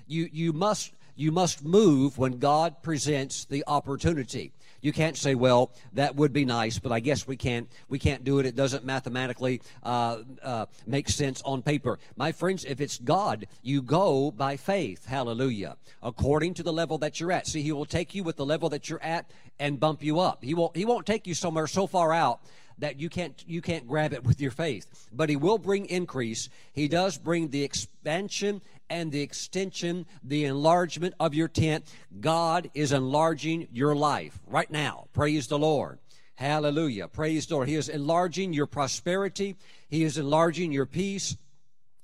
You 0.08 0.28
you 0.32 0.52
must 0.52 0.92
you 1.16 1.32
must 1.32 1.64
move 1.64 2.18
when 2.18 2.38
God 2.38 2.82
presents 2.82 3.44
the 3.44 3.64
opportunity. 3.66 4.52
You 4.80 4.92
can't 4.92 5.16
say, 5.16 5.34
"Well, 5.34 5.72
that 5.94 6.14
would 6.14 6.32
be 6.32 6.44
nice, 6.44 6.78
but 6.78 6.92
I 6.92 7.00
guess 7.00 7.26
we 7.26 7.36
can't. 7.36 7.68
We 7.88 7.98
can't 7.98 8.22
do 8.22 8.38
it. 8.38 8.44
It 8.46 8.54
doesn't 8.54 8.84
mathematically 8.84 9.62
uh, 9.82 10.18
uh, 10.42 10.66
make 10.86 11.08
sense 11.08 11.40
on 11.42 11.62
paper." 11.62 11.98
My 12.16 12.32
friends, 12.32 12.66
if 12.66 12.82
it's 12.82 12.98
God, 12.98 13.46
you 13.62 13.80
go 13.80 14.30
by 14.30 14.58
faith. 14.58 15.06
Hallelujah! 15.06 15.78
According 16.02 16.54
to 16.54 16.62
the 16.62 16.72
level 16.72 16.98
that 16.98 17.18
you're 17.18 17.32
at. 17.32 17.46
See, 17.46 17.62
He 17.62 17.72
will 17.72 17.86
take 17.86 18.14
you 18.14 18.24
with 18.24 18.36
the 18.36 18.44
level 18.44 18.68
that 18.70 18.90
you're 18.90 19.02
at 19.02 19.30
and 19.58 19.80
bump 19.80 20.02
you 20.02 20.20
up. 20.20 20.44
He 20.44 20.52
won't. 20.52 20.76
He 20.76 20.84
won't 20.84 21.06
take 21.06 21.26
you 21.26 21.34
somewhere 21.34 21.66
so 21.66 21.86
far 21.86 22.12
out 22.12 22.40
that 22.78 23.00
you 23.00 23.08
can't 23.08 23.44
you 23.46 23.60
can't 23.62 23.86
grab 23.86 24.12
it 24.12 24.24
with 24.24 24.40
your 24.40 24.50
faith 24.50 25.08
but 25.12 25.28
he 25.28 25.36
will 25.36 25.58
bring 25.58 25.86
increase 25.86 26.48
he 26.72 26.88
does 26.88 27.18
bring 27.18 27.48
the 27.48 27.62
expansion 27.62 28.60
and 28.90 29.10
the 29.10 29.22
extension, 29.22 30.06
the 30.22 30.44
enlargement 30.44 31.14
of 31.18 31.34
your 31.34 31.48
tent. 31.48 31.84
God 32.20 32.70
is 32.74 32.92
enlarging 32.92 33.68
your 33.72 33.94
life 33.94 34.38
right 34.46 34.70
now. 34.70 35.08
Praise 35.12 35.46
the 35.46 35.58
Lord. 35.58 35.98
Hallelujah. 36.36 37.08
Praise 37.08 37.46
the 37.46 37.54
Lord. 37.54 37.68
He 37.68 37.76
is 37.76 37.88
enlarging 37.88 38.52
your 38.52 38.66
prosperity. 38.66 39.56
He 39.88 40.02
is 40.04 40.18
enlarging 40.18 40.72
your 40.72 40.86
peace. 40.86 41.36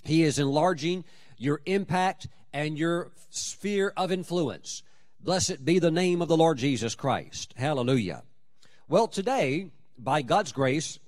He 0.04 0.22
is 0.22 0.38
enlarging 0.38 1.04
your 1.36 1.60
impact 1.66 2.28
and 2.52 2.78
your 2.78 3.10
sphere 3.30 3.92
of 3.96 4.12
influence. 4.12 4.82
Blessed 5.20 5.64
be 5.64 5.78
the 5.78 5.90
name 5.90 6.22
of 6.22 6.28
the 6.28 6.36
Lord 6.36 6.58
Jesus 6.58 6.94
Christ. 6.94 7.54
Hallelujah. 7.56 8.22
Well, 8.88 9.06
today, 9.06 9.70
by 10.02 10.22
God's 10.22 10.52
grace, 10.52 10.98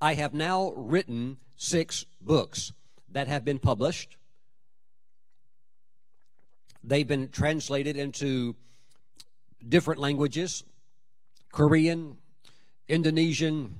I 0.00 0.14
have 0.14 0.32
now 0.32 0.72
written 0.76 1.38
six 1.56 2.06
books 2.20 2.72
that 3.10 3.28
have 3.28 3.44
been 3.44 3.58
published. 3.58 4.16
They've 6.82 7.06
been 7.06 7.28
translated 7.28 7.96
into 7.96 8.56
different 9.68 10.00
languages 10.00 10.64
Korean, 11.52 12.16
Indonesian, 12.88 13.74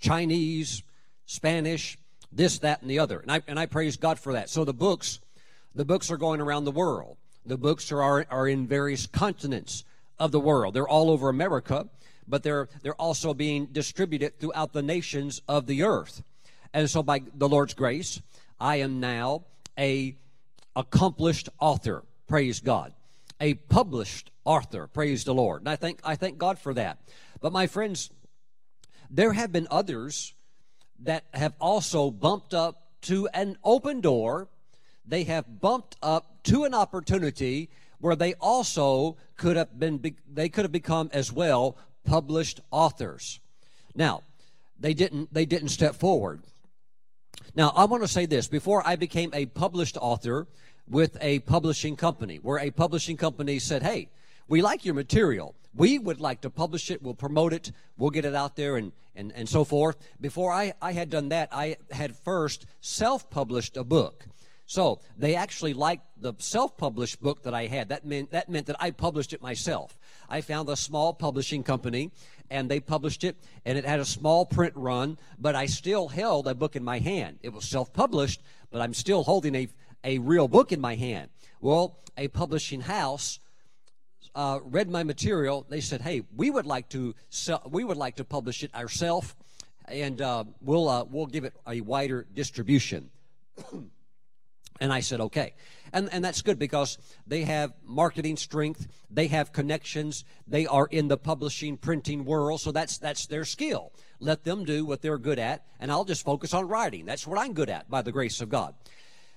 Chinese, 0.00 0.82
Spanish, 1.26 1.96
this, 2.32 2.58
that, 2.58 2.82
and 2.82 2.90
the 2.90 2.98
other. 2.98 3.20
And 3.20 3.30
I, 3.30 3.42
and 3.46 3.58
I 3.58 3.66
praise 3.66 3.96
God 3.96 4.18
for 4.18 4.32
that. 4.32 4.50
So 4.50 4.64
the 4.64 4.74
books, 4.74 5.20
the 5.74 5.84
books 5.84 6.10
are 6.10 6.16
going 6.16 6.40
around 6.40 6.64
the 6.64 6.72
world. 6.72 7.16
The 7.46 7.56
books 7.56 7.92
are, 7.92 8.26
are 8.28 8.48
in 8.48 8.66
various 8.66 9.06
continents 9.06 9.84
of 10.18 10.32
the 10.32 10.40
world. 10.40 10.74
They're 10.74 10.88
all 10.88 11.10
over 11.10 11.28
America, 11.28 11.88
but 12.26 12.42
they're, 12.42 12.68
they're 12.82 13.00
also 13.00 13.34
being 13.34 13.66
distributed 13.66 14.38
throughout 14.38 14.72
the 14.72 14.82
nations 14.82 15.42
of 15.48 15.66
the 15.66 15.82
earth. 15.82 16.22
And 16.72 16.90
so 16.90 17.02
by 17.02 17.22
the 17.34 17.48
Lord's 17.48 17.74
grace, 17.74 18.20
I 18.58 18.76
am 18.76 19.00
now 19.00 19.44
a 19.78 20.16
accomplished 20.76 21.48
author. 21.60 22.04
Praise 22.26 22.60
God. 22.60 22.92
A 23.40 23.54
published 23.54 24.30
author. 24.44 24.86
Praise 24.86 25.24
the 25.24 25.34
Lord. 25.34 25.62
And 25.62 25.68
I 25.68 25.76
thank 25.76 26.00
I 26.04 26.16
thank 26.16 26.38
God 26.38 26.58
for 26.58 26.74
that. 26.74 26.98
But 27.40 27.52
my 27.52 27.66
friends, 27.66 28.10
there 29.10 29.32
have 29.32 29.52
been 29.52 29.68
others 29.70 30.34
that 31.00 31.24
have 31.34 31.54
also 31.60 32.10
bumped 32.10 32.54
up 32.54 32.88
to 33.02 33.28
an 33.34 33.58
open 33.62 34.00
door. 34.00 34.48
They 35.06 35.24
have 35.24 35.60
bumped 35.60 35.96
up 36.02 36.42
to 36.44 36.64
an 36.64 36.74
opportunity 36.74 37.70
where 37.98 38.16
they 38.16 38.34
also 38.34 39.16
could 39.36 39.56
have 39.56 39.78
been 39.78 40.16
they 40.32 40.48
could 40.48 40.64
have 40.64 40.72
become 40.72 41.10
as 41.12 41.32
well 41.32 41.76
published 42.04 42.60
authors. 42.70 43.40
Now, 43.94 44.22
they 44.78 44.94
didn't 44.94 45.32
they 45.32 45.44
didn't 45.44 45.68
step 45.68 45.94
forward. 45.94 46.42
Now, 47.56 47.72
I 47.74 47.84
want 47.84 48.02
to 48.02 48.08
say 48.08 48.26
this 48.26 48.48
before 48.48 48.86
I 48.86 48.96
became 48.96 49.30
a 49.32 49.46
published 49.46 49.96
author 50.00 50.46
with 50.88 51.16
a 51.20 51.38
publishing 51.40 51.96
company, 51.96 52.36
where 52.36 52.58
a 52.58 52.70
publishing 52.70 53.16
company 53.16 53.58
said, 53.58 53.82
Hey, 53.82 54.08
we 54.48 54.62
like 54.62 54.84
your 54.84 54.94
material. 54.94 55.54
We 55.74 55.98
would 55.98 56.20
like 56.20 56.42
to 56.42 56.50
publish 56.50 56.90
it. 56.90 57.02
We'll 57.02 57.14
promote 57.14 57.52
it. 57.52 57.72
We'll 57.96 58.10
get 58.10 58.24
it 58.24 58.34
out 58.34 58.56
there 58.56 58.76
and, 58.76 58.92
and, 59.16 59.32
and 59.32 59.48
so 59.48 59.64
forth. 59.64 59.96
Before 60.20 60.52
I, 60.52 60.74
I 60.80 60.92
had 60.92 61.10
done 61.10 61.30
that, 61.30 61.48
I 61.50 61.76
had 61.90 62.14
first 62.16 62.66
self 62.80 63.28
published 63.30 63.76
a 63.76 63.84
book. 63.84 64.26
So 64.66 65.00
they 65.16 65.34
actually 65.34 65.74
liked 65.74 66.06
the 66.16 66.32
self 66.38 66.76
published 66.76 67.20
book 67.20 67.42
that 67.42 67.54
I 67.54 67.66
had. 67.66 67.90
That 67.90 68.04
meant, 68.04 68.30
that 68.30 68.48
meant 68.48 68.66
that 68.66 68.76
I 68.80 68.90
published 68.90 69.32
it 69.32 69.42
myself. 69.42 69.98
I 70.28 70.40
found 70.40 70.68
a 70.68 70.76
small 70.76 71.12
publishing 71.12 71.62
company 71.62 72.10
and 72.50 72.70
they 72.70 72.80
published 72.80 73.24
it 73.24 73.36
and 73.64 73.76
it 73.76 73.84
had 73.84 74.00
a 74.00 74.04
small 74.04 74.46
print 74.46 74.74
run, 74.74 75.18
but 75.38 75.54
I 75.54 75.66
still 75.66 76.08
held 76.08 76.48
a 76.48 76.54
book 76.54 76.76
in 76.76 76.84
my 76.84 76.98
hand. 76.98 77.38
It 77.42 77.52
was 77.52 77.64
self 77.68 77.92
published, 77.92 78.42
but 78.70 78.80
I'm 78.80 78.94
still 78.94 79.22
holding 79.22 79.54
a, 79.54 79.68
a 80.02 80.18
real 80.18 80.48
book 80.48 80.72
in 80.72 80.80
my 80.80 80.94
hand. 80.94 81.28
Well, 81.60 81.98
a 82.16 82.28
publishing 82.28 82.80
house 82.80 83.40
uh, 84.34 84.60
read 84.64 84.88
my 84.88 85.02
material. 85.02 85.66
They 85.68 85.80
said, 85.80 86.00
"Hey, 86.00 86.22
we 86.34 86.50
would 86.50 86.66
like 86.66 86.88
to 86.90 87.14
sell, 87.28 87.62
we 87.70 87.84
would 87.84 87.96
like 87.96 88.16
to 88.16 88.24
publish 88.24 88.64
it 88.64 88.74
ourselves, 88.74 89.34
and 89.86 90.20
uh, 90.20 90.44
we'll 90.60 90.88
uh, 90.88 91.04
we'll 91.04 91.26
give 91.26 91.44
it 91.44 91.54
a 91.66 91.80
wider 91.80 92.26
distribution." 92.34 93.10
and 94.84 94.92
I 94.92 95.00
said, 95.00 95.20
"Okay," 95.20 95.54
and 95.92 96.12
and 96.12 96.22
that's 96.22 96.42
good 96.42 96.58
because 96.58 96.98
they 97.26 97.44
have 97.44 97.72
marketing 97.82 98.36
strength, 98.36 98.86
they 99.10 99.28
have 99.28 99.52
connections, 99.52 100.24
they 100.46 100.66
are 100.66 100.86
in 100.90 101.08
the 101.08 101.16
publishing 101.16 101.78
printing 101.78 102.24
world, 102.24 102.60
so 102.60 102.70
that's 102.70 102.98
that's 102.98 103.26
their 103.26 103.46
skill. 103.46 103.92
Let 104.20 104.44
them 104.44 104.64
do 104.64 104.84
what 104.84 105.00
they're 105.00 105.18
good 105.18 105.38
at, 105.38 105.64
and 105.80 105.90
I'll 105.90 106.04
just 106.04 106.24
focus 106.24 106.52
on 106.52 106.68
writing. 106.68 107.06
That's 107.06 107.26
what 107.26 107.38
I'm 107.38 107.54
good 107.54 107.70
at, 107.70 107.90
by 107.90 108.02
the 108.02 108.12
grace 108.12 108.40
of 108.42 108.50
God. 108.50 108.74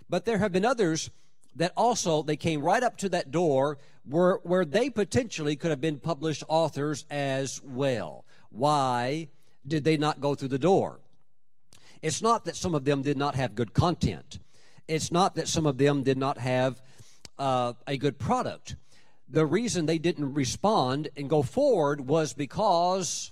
But 0.10 0.26
there 0.26 0.38
have 0.38 0.52
been 0.52 0.66
others 0.66 1.10
that 1.56 1.74
also 1.76 2.22
they 2.22 2.36
came 2.36 2.62
right 2.62 2.84
up 2.84 2.98
to 2.98 3.10
that 3.10 3.32
door 3.32 3.78
where, 4.06 4.40
where 4.44 4.66
they 4.66 4.90
potentially 4.90 5.56
could 5.56 5.72
have 5.72 5.82
been 5.82 6.00
published 6.00 6.44
authors 6.48 7.06
as 7.10 7.62
well. 7.64 8.26
Why 8.50 9.30
did 9.66 9.84
they 9.84 9.98
not 9.98 10.22
go 10.22 10.36
through 10.36 10.50
the 10.50 10.60
door? 10.60 11.00
It's 12.02 12.22
not 12.22 12.46
that 12.46 12.56
some 12.56 12.76
of 12.76 12.86
them 12.86 13.02
did 13.02 13.18
not 13.18 13.36
have 13.36 13.56
good 13.56 13.74
content. 13.74 14.40
It's 14.88 15.12
not 15.12 15.36
that 15.36 15.48
some 15.48 15.66
of 15.66 15.78
them 15.78 16.04
did 16.04 16.18
not 16.18 16.38
have 16.38 16.82
uh, 17.38 17.74
a 17.86 17.98
good 17.98 18.18
product. 18.18 18.76
The 19.30 19.46
reason 19.46 19.86
they 19.86 19.98
didn't 19.98 20.34
respond 20.34 21.10
and 21.18 21.30
go 21.30 21.44
forward 21.44 22.02
was 22.08 22.34
because 22.34 23.32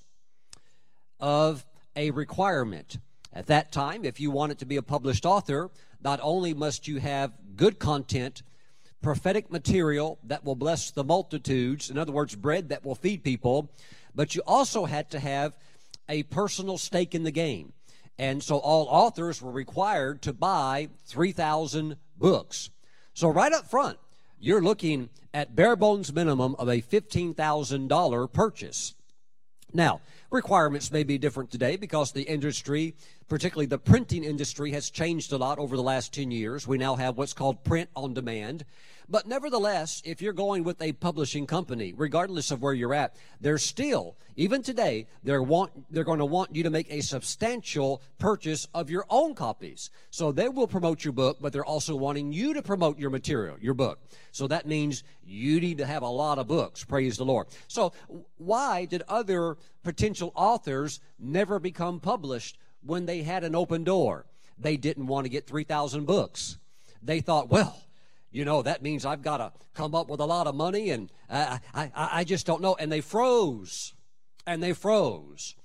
of 1.20 1.66
a 1.96 2.12
requirement. 2.12 2.98
At 3.32 3.48
that 3.48 3.72
time, 3.72 4.06
if 4.06 4.20
you 4.20 4.32
wanted 4.32 4.60
to 4.60 4.66
be 4.66 4.76
a 4.76 4.82
published 4.82 5.26
author, 5.26 5.70
not 6.02 6.20
only 6.22 6.54
must 6.54 6.88
you 6.88 7.00
have 7.00 7.32
good 7.56 7.80
content, 7.80 8.44
prophetic 9.02 9.52
material 9.52 10.20
that 10.24 10.44
will 10.44 10.56
bless 10.56 10.92
the 10.92 11.04
multitudes, 11.04 11.90
in 11.90 11.98
other 11.98 12.12
words, 12.12 12.36
bread 12.36 12.70
that 12.70 12.84
will 12.84 12.96
feed 12.96 13.24
people, 13.24 13.70
but 14.14 14.36
you 14.36 14.42
also 14.46 14.86
had 14.86 15.10
to 15.12 15.20
have 15.20 15.56
a 16.10 16.24
personal 16.24 16.78
stake 16.78 17.16
in 17.16 17.24
the 17.24 17.32
game. 17.32 17.74
And 18.18 18.42
so 18.42 18.58
all 18.58 18.88
authors 18.90 19.42
were 19.42 19.52
required 19.52 20.22
to 20.24 20.34
buy 20.34 20.90
3,000 21.08 21.98
books. 22.18 22.70
So, 23.14 23.30
right 23.30 23.52
up 23.52 23.70
front, 23.70 23.98
you're 24.40 24.62
looking 24.62 25.10
at 25.34 25.56
bare 25.56 25.76
bones 25.76 26.14
minimum 26.14 26.56
of 26.60 26.68
a 26.68 26.82
$15,000 26.82 28.34
purchase. 28.34 28.94
Now, 29.74 30.02
requirements 30.32 30.92
may 30.92 31.04
be 31.04 31.18
different 31.18 31.52
today 31.52 31.76
because 31.76 32.12
the 32.12 32.24
industry, 32.24 32.96
particularly 33.28 33.66
the 33.66 33.78
printing 33.78 34.24
industry, 34.24 34.72
has 34.72 34.90
changed 34.90 35.34
a 35.34 35.38
lot 35.38 35.60
over 35.60 35.76
the 35.76 35.84
last 35.84 36.14
10 36.14 36.32
years. 36.32 36.68
We 36.68 36.78
now 36.78 36.96
have 36.96 37.18
what's 37.18 37.34
called 37.34 37.64
print 37.64 37.90
on 37.96 38.14
demand. 38.14 38.64
But 39.08 39.28
nevertheless, 39.28 40.02
if 40.04 40.22
you're 40.22 40.34
going 40.34 40.64
with 40.64 40.82
a 40.82 40.94
publishing 40.94 41.46
company, 41.46 41.94
regardless 41.96 42.50
of 42.50 42.62
where 42.62 42.74
you're 42.74 42.94
at, 42.94 43.16
they're 43.40 43.60
still, 43.60 44.16
even 44.36 44.64
today, 44.64 45.08
they're 45.24 45.44
want 45.44 45.72
they're 45.92 46.04
going 46.04 46.20
to 46.20 46.26
want 46.26 46.56
you 46.56 46.64
to 46.64 46.70
make 46.70 46.92
a 46.92 47.02
substantial 47.02 48.02
purchase 48.18 48.68
of 48.74 48.90
your 48.90 49.06
own 49.10 49.36
copies. 49.36 49.92
So 50.10 50.32
they 50.32 50.50
will 50.50 50.68
promote 50.68 51.04
your 51.04 51.14
book, 51.14 51.38
but 51.40 51.54
they're 51.54 51.66
also 51.66 51.96
wanting 51.96 52.32
you 52.32 52.54
to 52.56 52.62
promote 52.62 52.98
your 52.98 53.12
material, 53.12 53.58
your 53.62 53.76
book. 53.76 54.00
So 54.32 54.48
that 54.48 54.68
means 54.68 55.04
you 55.24 55.62
need 55.62 55.78
to 55.78 55.86
have 55.86 56.02
a 56.02 56.08
lot 56.08 56.40
of 56.40 56.48
books. 56.48 56.84
Praise 56.84 57.18
the 57.18 57.26
Lord. 57.26 57.48
So 57.68 57.94
why 58.38 58.86
did 58.86 59.04
other 59.08 59.58
potential 59.84 60.32
authors 60.36 61.00
never 61.20 61.60
become 61.60 62.00
published 62.00 62.58
when 62.82 63.06
they 63.06 63.22
had 63.22 63.44
an 63.44 63.56
open 63.56 63.84
door? 63.84 64.26
They 64.58 64.78
didn't 64.78 65.08
want 65.08 65.26
to 65.26 65.30
get 65.30 65.46
3,000 65.46 66.06
books. 66.06 66.58
They 67.04 67.20
thought, 67.20 67.50
well, 67.50 67.85
you 68.36 68.44
know, 68.44 68.62
that 68.64 68.84
means 68.84 69.06
I've 69.06 69.22
got 69.22 69.38
to 69.38 69.54
come 69.74 69.96
up 69.96 70.10
with 70.10 70.20
a 70.20 70.26
lot 70.26 70.46
of 70.46 70.56
money, 70.56 70.90
and 70.90 71.10
I, 71.30 71.60
I, 71.74 71.92
I 71.96 72.24
just 72.26 72.46
don't 72.46 72.62
know. 72.62 72.76
And 72.76 72.92
they 72.92 73.00
froze, 73.00 73.94
and 74.46 74.62
they 74.62 74.74
froze. 74.74 75.56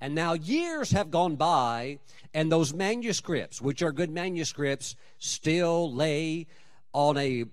And 0.00 0.14
now 0.14 0.32
years 0.32 0.90
have 0.90 1.12
gone 1.12 1.36
by, 1.36 2.00
and 2.34 2.50
those 2.50 2.74
manuscripts, 2.74 3.62
which 3.62 3.80
are 3.80 3.92
good 3.92 4.10
manuscripts, 4.10 4.96
still 5.18 5.94
lay 5.94 6.48
on 6.92 7.16
a 7.16 7.44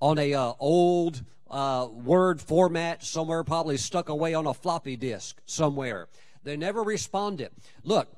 on 0.00 0.18
a 0.18 0.34
uh, 0.34 0.52
old 0.60 1.24
uh, 1.50 1.88
word 1.90 2.42
format 2.42 3.02
somewhere, 3.02 3.42
probably 3.42 3.78
stuck 3.78 4.10
away 4.10 4.34
on 4.34 4.46
a 4.46 4.52
floppy 4.52 4.96
disk 4.96 5.40
somewhere. 5.46 6.06
They 6.44 6.58
never 6.58 6.82
responded. 6.82 7.50
Look, 7.82 8.08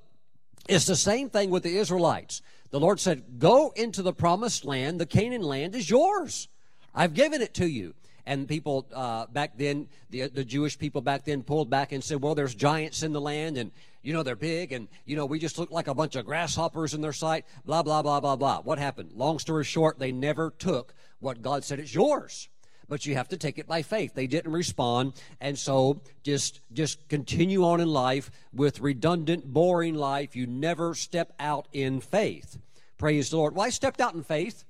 it's 0.68 0.86
the 0.86 0.96
same 0.96 1.30
thing 1.30 1.50
with 1.50 1.62
the 1.62 1.76
Israelites. 1.76 2.42
The 2.70 2.80
Lord 2.80 3.00
said, 3.00 3.38
Go 3.38 3.72
into 3.74 4.02
the 4.02 4.12
promised 4.12 4.64
land. 4.64 5.00
The 5.00 5.06
Canaan 5.06 5.42
land 5.42 5.74
is 5.74 5.90
yours. 5.90 6.48
I've 6.94 7.14
given 7.14 7.42
it 7.42 7.54
to 7.54 7.66
you. 7.66 7.94
And 8.26 8.46
people 8.46 8.86
uh, 8.94 9.26
back 9.26 9.56
then, 9.56 9.88
the, 10.10 10.28
the 10.28 10.44
Jewish 10.44 10.78
people 10.78 11.00
back 11.00 11.24
then 11.24 11.42
pulled 11.42 11.70
back 11.70 11.92
and 11.92 12.04
said, 12.04 12.22
Well, 12.22 12.34
there's 12.34 12.54
giants 12.54 13.02
in 13.02 13.12
the 13.12 13.20
land, 13.20 13.56
and, 13.56 13.72
you 14.02 14.12
know, 14.12 14.22
they're 14.22 14.36
big, 14.36 14.72
and, 14.72 14.88
you 15.04 15.16
know, 15.16 15.26
we 15.26 15.38
just 15.38 15.58
look 15.58 15.70
like 15.70 15.88
a 15.88 15.94
bunch 15.94 16.14
of 16.14 16.26
grasshoppers 16.26 16.94
in 16.94 17.00
their 17.00 17.12
sight, 17.12 17.44
blah, 17.64 17.82
blah, 17.82 18.02
blah, 18.02 18.20
blah, 18.20 18.36
blah. 18.36 18.60
What 18.60 18.78
happened? 18.78 19.12
Long 19.14 19.38
story 19.38 19.64
short, 19.64 19.98
they 19.98 20.12
never 20.12 20.50
took 20.50 20.94
what 21.18 21.42
God 21.42 21.64
said 21.64 21.80
It's 21.80 21.94
yours 21.94 22.49
but 22.90 23.06
you 23.06 23.14
have 23.14 23.28
to 23.28 23.36
take 23.38 23.56
it 23.56 23.68
by 23.68 23.82
faith. 23.82 24.14
They 24.14 24.26
didn't 24.26 24.52
respond, 24.52 25.14
and 25.40 25.56
so 25.56 26.02
just 26.24 26.60
just 26.72 27.08
continue 27.08 27.64
on 27.64 27.80
in 27.80 27.88
life 27.88 28.30
with 28.52 28.80
redundant, 28.80 29.46
boring 29.46 29.94
life. 29.94 30.34
You 30.34 30.46
never 30.46 30.94
step 30.94 31.32
out 31.38 31.68
in 31.72 32.00
faith. 32.00 32.58
Praise 32.98 33.30
the 33.30 33.36
Lord. 33.36 33.54
Well, 33.54 33.70
stepped 33.70 34.00
out 34.00 34.14
in 34.14 34.24
faith 34.24 34.64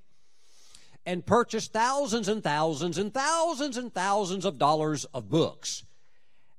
and 1.07 1.25
purchased 1.25 1.73
thousands 1.73 2.29
and 2.29 2.45
thousands 2.45 2.99
and 2.99 3.13
thousands 3.13 3.79
and 3.79 3.93
thousands 3.93 4.45
of 4.45 4.59
dollars 4.59 5.07
of 5.07 5.31
books. 5.31 5.85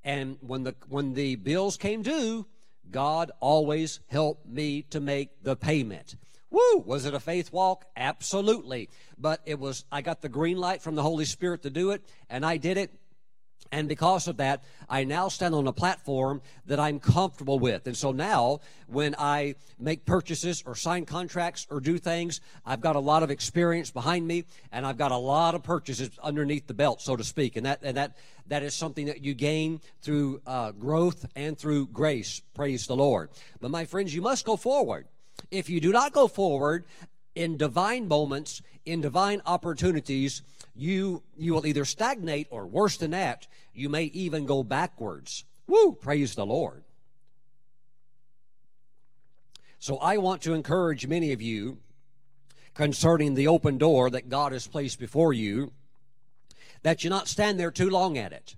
And 0.04 0.38
when 0.42 0.64
the 0.64 0.76
when 0.90 1.14
the 1.14 1.36
bills 1.36 1.78
came 1.78 2.02
due, 2.02 2.48
God 2.90 3.32
always 3.40 4.00
helped 4.08 4.48
me 4.48 4.82
to 4.90 5.00
make 5.00 5.44
the 5.44 5.56
payment. 5.56 6.16
Woo! 6.52 6.84
Was 6.86 7.06
it 7.06 7.14
a 7.14 7.20
faith 7.20 7.52
walk? 7.52 7.86
Absolutely. 7.96 8.90
But 9.18 9.42
it 9.46 9.58
was 9.58 9.86
I 9.92 10.02
got 10.02 10.22
the 10.22 10.30
green 10.30 10.58
light 10.58 10.82
from 10.82 10.96
the 10.96 11.02
Holy 11.02 11.26
Spirit 11.26 11.64
to 11.64 11.70
do 11.70 11.92
it, 11.92 12.04
and 12.30 12.46
I 12.46 12.58
did 12.58 12.78
it. 12.78 12.92
And 13.74 13.88
because 13.88 14.28
of 14.28 14.38
that, 14.38 14.66
I 14.90 15.06
now 15.06 15.30
stand 15.30 15.56
on 15.56 15.66
a 15.66 15.72
platform 15.72 16.42
that 16.66 16.78
I'm 16.78 17.00
comfortable 17.00 17.58
with. 17.58 17.88
And 17.88 17.96
so 17.96 18.12
now, 18.12 18.60
when 18.88 19.16
I 19.18 19.56
make 19.80 20.04
purchases 20.04 20.62
or 20.66 20.76
sign 20.76 21.06
contracts 21.06 21.68
or 21.70 21.80
do 21.80 21.98
things, 21.98 22.42
I've 22.66 22.82
got 22.82 22.98
a 22.98 23.00
lot 23.00 23.24
of 23.24 23.32
experience 23.32 23.90
behind 23.90 24.28
me, 24.28 24.44
and 24.74 24.86
I've 24.86 24.98
got 24.98 25.12
a 25.12 25.18
lot 25.18 25.56
of 25.56 25.64
purchases 25.64 26.10
underneath 26.22 26.68
the 26.68 26.74
belt, 26.74 27.02
so 27.02 27.16
to 27.16 27.24
speak. 27.24 27.56
And 27.56 27.66
that 27.66 27.80
and 27.82 27.96
that 27.96 28.18
that 28.48 28.62
is 28.62 28.76
something 28.76 29.06
that 29.06 29.24
you 29.24 29.34
gain 29.34 29.80
through 30.02 30.42
uh, 30.46 30.72
growth 30.72 31.26
and 31.38 31.58
through 31.58 31.88
grace. 31.88 32.42
Praise 32.54 32.88
the 32.88 32.96
Lord. 32.98 33.30
But 33.62 33.72
my 33.72 33.86
friends, 33.86 34.14
you 34.14 34.22
must 34.22 34.44
go 34.44 34.58
forward. 34.58 35.08
If 35.50 35.70
you 35.70 35.80
do 35.80 35.92
not 35.92 36.14
go 36.14 36.28
forward 36.28 36.86
in 37.36 37.58
divine 37.58 38.08
moments, 38.08 38.62
in 38.86 39.02
divine 39.02 39.42
opportunities, 39.46 40.42
you 40.76 41.24
you 41.38 41.54
will 41.54 41.66
either 41.66 41.86
stagnate 41.86 42.48
or 42.50 42.66
worse 42.66 42.98
than 42.98 43.12
that, 43.12 43.48
you 43.74 43.90
may 43.90 44.06
even 44.06 44.46
go 44.46 44.64
backwards. 44.64 45.46
Woo! 45.68 45.94
Praise 45.94 46.36
the 46.36 46.46
Lord. 46.46 46.84
So 49.80 49.98
I 49.98 50.18
want 50.18 50.44
to 50.44 50.54
encourage 50.54 51.08
many 51.08 51.32
of 51.32 51.42
you 51.42 51.80
concerning 52.74 53.34
the 53.34 53.48
open 53.48 53.78
door 53.78 54.10
that 54.10 54.30
God 54.30 54.52
has 54.52 54.68
placed 54.68 55.00
before 55.00 55.34
you 55.34 55.72
that 56.84 57.04
you 57.04 57.10
not 57.10 57.28
stand 57.28 57.60
there 57.60 57.72
too 57.72 57.90
long 57.90 58.18
at 58.18 58.34
it, 58.34 58.56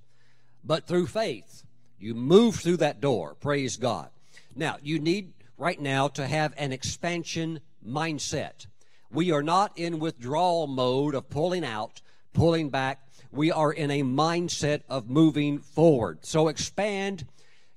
but 0.64 0.86
through 0.86 1.08
faith 1.08 1.64
you 2.00 2.14
move 2.14 2.56
through 2.56 2.78
that 2.78 3.00
door. 3.00 3.36
Praise 3.40 3.78
God. 3.78 4.10
Now, 4.56 4.78
you 4.82 5.00
need 5.00 5.34
right 5.58 5.80
now 5.80 6.08
to 6.10 6.28
have 6.28 6.54
an 6.58 6.72
expansion 6.72 7.60
mindset. 7.86 8.68
We 9.12 9.32
are 9.32 9.44
not 9.44 9.78
in 9.78 10.00
withdrawal 10.00 10.68
mode 10.68 11.14
of 11.16 11.30
pulling 11.30 11.64
out, 11.64 12.02
pulling 12.34 12.70
back. 12.70 13.08
We 13.32 13.52
are 13.52 13.72
in 13.72 13.92
a 13.92 14.04
mindset 14.04 14.82
of 14.90 15.10
moving 15.10 15.60
forward. 15.60 16.26
So 16.26 16.48
expand 16.48 17.26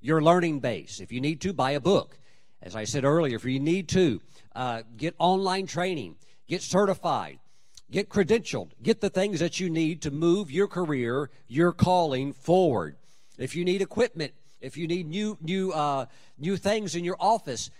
your 0.00 0.22
learning 0.22 0.60
base. 0.60 1.00
If 1.00 1.12
you 1.12 1.20
need 1.20 1.40
to, 1.42 1.52
buy 1.52 1.72
a 1.72 1.80
book. 1.80 2.18
As 2.62 2.74
I 2.74 2.84
said 2.84 3.04
earlier, 3.04 3.36
if 3.36 3.44
you 3.44 3.60
need 3.60 3.88
to, 3.90 4.20
uh, 4.54 4.82
get 4.96 5.14
online 5.18 5.66
training, 5.66 6.16
get 6.48 6.62
certified, 6.62 7.38
get 7.90 8.08
credentialed, 8.08 8.70
get 8.82 9.00
the 9.00 9.10
things 9.10 9.40
that 9.40 9.60
you 9.60 9.68
need 9.68 10.02
to 10.02 10.10
move 10.10 10.50
your 10.50 10.66
career, 10.66 11.30
your 11.46 11.72
calling 11.72 12.32
forward. 12.32 12.96
If 13.38 13.54
you 13.54 13.64
need 13.64 13.82
equipment, 13.82 14.32
if 14.60 14.76
you 14.76 14.86
need 14.86 15.08
new 15.08 15.38
new 15.40 15.72
uh, 15.72 16.06
new 16.38 16.56
things 16.56 16.94
in 16.94 17.04
your 17.04 17.16
office, 17.18 17.70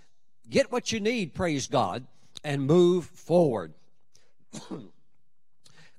get 0.48 0.70
what 0.70 0.92
you 0.92 1.00
need. 1.00 1.34
Praise 1.34 1.66
God 1.66 2.06
and 2.44 2.66
move 2.66 3.06
forward. 3.06 3.74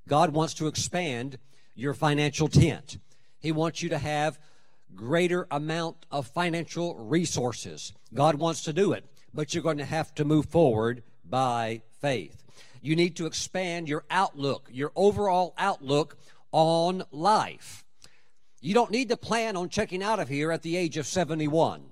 God 0.07 0.31
wants 0.31 0.53
to 0.55 0.67
expand 0.67 1.37
your 1.75 1.93
financial 1.93 2.47
tent. 2.47 2.97
He 3.39 3.51
wants 3.51 3.83
you 3.83 3.89
to 3.89 3.97
have 3.97 4.39
greater 4.95 5.47
amount 5.51 6.05
of 6.09 6.27
financial 6.27 6.95
resources. 6.95 7.93
God 8.13 8.35
wants 8.35 8.63
to 8.63 8.73
do 8.73 8.93
it, 8.93 9.05
but 9.33 9.53
you're 9.53 9.63
going 9.63 9.77
to 9.77 9.85
have 9.85 10.15
to 10.15 10.25
move 10.25 10.45
forward 10.45 11.03
by 11.29 11.81
faith. 11.99 12.43
You 12.81 12.95
need 12.95 13.15
to 13.17 13.25
expand 13.25 13.89
your 13.89 14.05
outlook, 14.09 14.69
your 14.71 14.91
overall 14.95 15.53
outlook 15.57 16.17
on 16.51 17.03
life. 17.11 17.83
You 18.67 18.73
don't 18.73 18.91
need 18.91 19.07
to 19.07 19.15
plan 19.15 19.55
on 19.55 19.69
checking 19.69 20.03
out 20.03 20.19
of 20.19 20.27
here 20.27 20.51
at 20.51 20.61
the 20.61 20.75
age 20.75 20.97
of 20.97 21.07
71. 21.07 21.85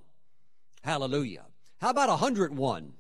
Hallelujah. 0.83 1.45
How 1.79 1.89
about 1.89 2.09
101? 2.09 2.93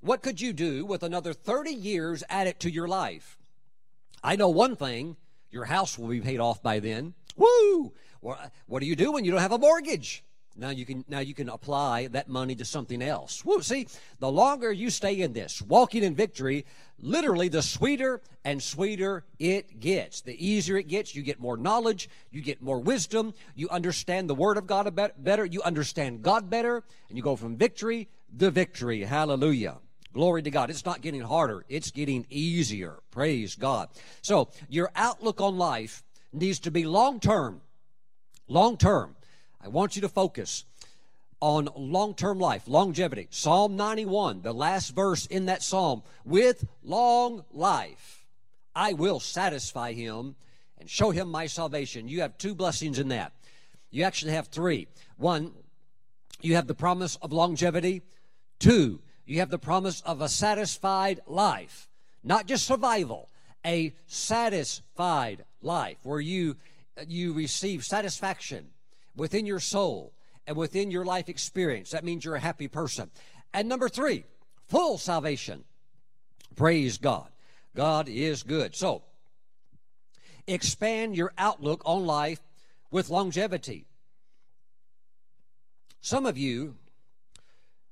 What 0.00 0.22
could 0.22 0.40
you 0.40 0.52
do 0.52 0.84
with 0.84 1.04
another 1.04 1.32
30 1.32 1.70
years 1.70 2.24
added 2.28 2.58
to 2.58 2.68
your 2.68 2.88
life? 2.88 3.38
I 4.24 4.34
know 4.34 4.48
one 4.48 4.74
thing 4.74 5.16
your 5.52 5.66
house 5.66 5.96
will 5.96 6.08
be 6.08 6.20
paid 6.20 6.40
off 6.40 6.60
by 6.64 6.80
then. 6.80 7.14
Woo! 7.36 7.92
What 8.18 8.80
do 8.80 8.84
you 8.84 8.96
do 8.96 9.12
when 9.12 9.24
you 9.24 9.30
don't 9.30 9.40
have 9.40 9.52
a 9.52 9.58
mortgage? 9.58 10.24
Now 10.56 10.70
you 10.70 10.84
can 10.84 11.04
now 11.08 11.20
you 11.20 11.34
can 11.34 11.48
apply 11.48 12.08
that 12.08 12.28
money 12.28 12.54
to 12.56 12.64
something 12.64 13.00
else. 13.00 13.44
Woo, 13.44 13.62
see, 13.62 13.86
the 14.18 14.30
longer 14.30 14.70
you 14.70 14.90
stay 14.90 15.20
in 15.20 15.32
this, 15.32 15.62
walking 15.62 16.02
in 16.02 16.14
victory, 16.14 16.66
literally 16.98 17.48
the 17.48 17.62
sweeter 17.62 18.20
and 18.44 18.62
sweeter 18.62 19.24
it 19.38 19.80
gets. 19.80 20.20
The 20.20 20.46
easier 20.46 20.76
it 20.76 20.88
gets, 20.88 21.14
you 21.14 21.22
get 21.22 21.40
more 21.40 21.56
knowledge, 21.56 22.10
you 22.30 22.42
get 22.42 22.62
more 22.62 22.80
wisdom, 22.80 23.32
you 23.54 23.68
understand 23.70 24.28
the 24.28 24.34
word 24.34 24.58
of 24.58 24.66
God 24.66 24.94
better, 25.18 25.44
you 25.44 25.62
understand 25.62 26.22
God 26.22 26.50
better, 26.50 26.82
and 27.08 27.16
you 27.16 27.22
go 27.22 27.36
from 27.36 27.56
victory 27.56 28.08
to 28.38 28.50
victory. 28.50 29.02
Hallelujah. 29.02 29.78
Glory 30.12 30.42
to 30.42 30.50
God. 30.50 30.68
It's 30.68 30.84
not 30.84 31.00
getting 31.00 31.22
harder, 31.22 31.64
it's 31.68 31.90
getting 31.90 32.26
easier. 32.28 32.98
Praise 33.10 33.54
God. 33.54 33.88
So, 34.20 34.50
your 34.68 34.90
outlook 34.94 35.40
on 35.40 35.56
life 35.56 36.02
needs 36.32 36.60
to 36.60 36.70
be 36.70 36.84
long 36.84 37.20
term. 37.20 37.62
Long 38.48 38.76
term. 38.76 39.16
I 39.64 39.68
want 39.68 39.94
you 39.94 40.02
to 40.02 40.08
focus 40.08 40.64
on 41.40 41.68
long 41.76 42.14
term 42.14 42.38
life, 42.38 42.66
longevity. 42.66 43.28
Psalm 43.30 43.76
91, 43.76 44.42
the 44.42 44.52
last 44.52 44.94
verse 44.94 45.26
in 45.26 45.46
that 45.46 45.62
psalm, 45.62 46.02
with 46.24 46.64
long 46.82 47.44
life, 47.52 48.24
I 48.74 48.92
will 48.94 49.20
satisfy 49.20 49.92
him 49.92 50.34
and 50.78 50.90
show 50.90 51.10
him 51.10 51.28
my 51.30 51.46
salvation. 51.46 52.08
You 52.08 52.22
have 52.22 52.38
two 52.38 52.54
blessings 52.54 52.98
in 52.98 53.08
that. 53.08 53.32
You 53.90 54.02
actually 54.04 54.32
have 54.32 54.48
three. 54.48 54.88
One, 55.16 55.52
you 56.40 56.56
have 56.56 56.66
the 56.66 56.74
promise 56.74 57.16
of 57.16 57.32
longevity. 57.32 58.02
Two, 58.58 59.00
you 59.26 59.38
have 59.38 59.50
the 59.50 59.58
promise 59.58 60.00
of 60.00 60.20
a 60.20 60.28
satisfied 60.28 61.20
life, 61.26 61.88
not 62.24 62.46
just 62.46 62.66
survival, 62.66 63.28
a 63.64 63.94
satisfied 64.06 65.44
life 65.60 65.98
where 66.02 66.20
you 66.20 66.56
you 67.06 67.32
receive 67.32 67.84
satisfaction 67.84 68.66
within 69.14 69.46
your 69.46 69.60
soul 69.60 70.12
and 70.46 70.56
within 70.56 70.90
your 70.90 71.04
life 71.04 71.28
experience. 71.28 71.90
That 71.90 72.04
means 72.04 72.24
you're 72.24 72.34
a 72.34 72.40
happy 72.40 72.68
person. 72.68 73.10
And 73.54 73.68
number 73.68 73.88
3, 73.88 74.24
full 74.68 74.98
salvation. 74.98 75.64
Praise 76.56 76.98
God. 76.98 77.28
God 77.74 78.08
is 78.08 78.42
good. 78.42 78.74
So, 78.74 79.02
expand 80.46 81.16
your 81.16 81.32
outlook 81.38 81.82
on 81.84 82.04
life 82.04 82.40
with 82.90 83.08
longevity. 83.08 83.86
Some 86.00 86.26
of 86.26 86.36
you 86.36 86.76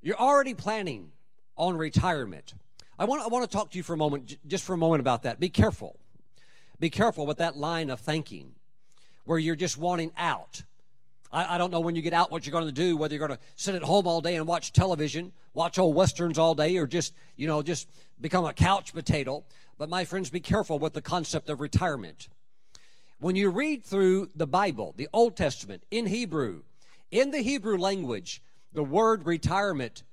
you're 0.03 0.17
already 0.17 0.55
planning 0.55 1.13
on 1.57 1.77
retirement. 1.77 2.55
I 2.99 3.05
want, 3.05 3.23
I 3.23 3.29
want 3.29 3.49
to 3.49 3.55
talk 3.55 3.71
to 3.71 3.77
you 3.77 3.83
for 3.83 3.93
a 3.93 3.99
moment, 3.99 4.39
just 4.47 4.65
for 4.65 4.73
a 4.73 4.79
moment 4.79 5.01
about 5.01 5.23
that. 5.25 5.39
Be 5.39 5.51
careful. 5.51 5.99
Be 6.79 6.91
careful 6.91 7.27
with 7.27 7.39
that 7.39 7.57
line 7.57 7.91
of 7.91 8.01
thinking 8.01 8.53
where 9.25 9.39
you're 9.39 9.57
just 9.57 9.77
wanting 9.77 10.13
out. 10.17 10.63
I, 11.33 11.55
I 11.55 11.59
don't 11.59 11.71
know 11.71 11.81
when 11.81 11.95
you 11.95 12.03
get 12.03 12.13
out 12.13 12.31
what 12.31 12.47
you're 12.47 12.53
going 12.53 12.67
to 12.67 12.73
do, 12.73 12.97
whether 12.97 13.15
you're 13.15 13.27
going 13.27 13.39
to 13.39 13.45
sit 13.57 13.75
at 13.75 13.83
home 13.83 14.07
all 14.07 14.21
day 14.21 14.37
and 14.37 14.47
watch 14.47 14.73
television, 14.73 15.33
watch 15.55 15.79
old 15.79 15.95
westerns 15.95 16.39
all 16.39 16.55
day, 16.55 16.77
or 16.77 16.87
just, 16.87 17.15
you 17.37 17.47
know, 17.47 17.63
just 17.63 17.89
become 18.21 18.45
a 18.45 18.53
couch 18.53 18.93
potato. 18.93 19.45
But 19.79 19.89
my 19.89 20.05
friends, 20.05 20.31
be 20.31 20.41
careful 20.41 20.79
with 20.79 20.93
the 20.93 21.03
concept 21.03 21.49
of 21.49 21.61
retirement. 21.61 22.29
When 23.19 23.37
you 23.37 23.51
read 23.51 23.85
through 23.85 24.31
the 24.35 24.47
Bible, 24.47 24.95
the 24.97 25.09
Old 25.13 25.37
Testament, 25.37 25.83
in 25.91 26.07
Hebrew, 26.07 26.63
in 27.11 27.31
the 27.31 27.43
Hebrew 27.43 27.77
language, 27.77 28.43
the 28.73 28.85
word 28.85 29.27
retirement 29.27 30.05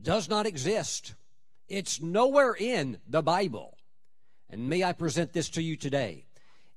does 0.00 0.28
not 0.28 0.46
exist. 0.46 1.14
It's 1.68 2.00
nowhere 2.00 2.54
in 2.54 2.98
the 3.08 3.22
Bible. 3.22 3.78
And 4.50 4.68
may 4.68 4.84
I 4.84 4.92
present 4.92 5.32
this 5.32 5.48
to 5.50 5.62
you 5.62 5.76
today. 5.76 6.26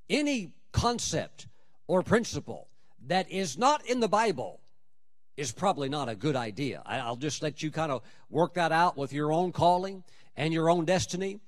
Any 0.10 0.53
concept 0.71 1.47
or 1.88 2.03
principle 2.03 2.68
that 3.10 3.30
is 3.32 3.58
not 3.58 3.86
in 3.86 4.00
the 4.00 4.08
Bible 4.08 4.62
is 5.36 5.52
probably 5.52 5.89
not 5.89 6.10
a 6.10 6.15
good 6.15 6.36
idea. 6.36 6.82
I'll 6.86 7.15
just 7.15 7.41
let 7.41 7.63
you 7.63 7.72
kind 7.72 7.91
of 7.91 8.04
work 8.30 8.54
that 8.54 8.72
out 8.72 8.98
with 8.98 9.13
your 9.13 9.32
own 9.32 9.52
calling 9.52 10.04
and 10.36 10.54
your 10.54 10.69
own 10.69 10.86
destiny. 10.86 11.39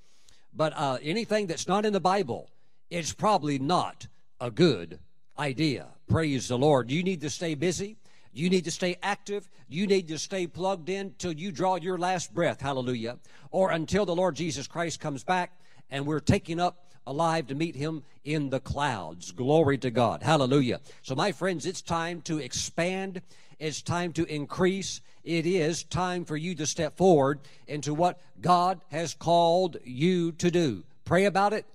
But 0.52 0.72
uh, 0.76 0.98
anything 1.02 1.46
that's 1.46 1.68
not 1.68 1.86
in 1.86 1.92
the 1.92 2.00
Bible 2.00 2.50
is 2.90 3.12
probably 3.12 3.58
not 3.58 4.08
a 4.40 4.50
good 4.50 4.98
idea. 5.38 5.86
Praise 6.08 6.48
the 6.48 6.58
Lord. 6.58 6.90
You 6.90 7.02
need 7.02 7.20
to 7.20 7.30
stay 7.30 7.54
busy. 7.54 7.96
You 8.32 8.50
need 8.50 8.64
to 8.64 8.70
stay 8.70 8.96
active. 9.02 9.48
You 9.68 9.86
need 9.86 10.08
to 10.08 10.18
stay 10.18 10.46
plugged 10.46 10.88
in 10.88 11.14
till 11.16 11.32
you 11.32 11.52
draw 11.52 11.76
your 11.76 11.98
last 11.98 12.34
breath. 12.34 12.60
Hallelujah. 12.60 13.18
Or 13.50 13.70
until 13.70 14.04
the 14.04 14.16
Lord 14.16 14.34
Jesus 14.34 14.66
Christ 14.66 15.00
comes 15.00 15.22
back 15.22 15.52
and 15.90 16.06
we're 16.06 16.20
taking 16.20 16.58
up 16.58 16.91
alive 17.06 17.46
to 17.48 17.54
meet 17.54 17.76
him 17.76 18.02
in 18.24 18.50
the 18.50 18.60
clouds. 18.60 19.32
Glory 19.32 19.78
to 19.78 19.90
God. 19.90 20.22
Hallelujah. 20.22 20.80
So, 21.02 21.14
my 21.14 21.32
friends, 21.32 21.66
it's 21.66 21.82
time 21.82 22.20
to 22.22 22.38
expand. 22.38 23.22
It's 23.58 23.82
time 23.82 24.12
to 24.14 24.24
increase. 24.26 25.00
It 25.24 25.46
is 25.46 25.84
time 25.84 26.24
for 26.24 26.36
you 26.36 26.54
to 26.56 26.66
step 26.66 26.96
forward 26.96 27.40
into 27.66 27.94
what 27.94 28.20
God 28.40 28.80
has 28.90 29.14
called 29.14 29.76
you 29.84 30.32
to 30.32 30.50
do. 30.50 30.84
Pray 31.04 31.24
about 31.26 31.52
it. 31.52 31.66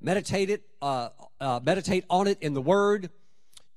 meditate 0.00 0.50
it, 0.50 0.62
uh, 0.82 1.08
uh, 1.40 1.60
meditate 1.62 2.04
on 2.10 2.26
it 2.26 2.38
in 2.40 2.54
the 2.54 2.60
Word, 2.60 3.10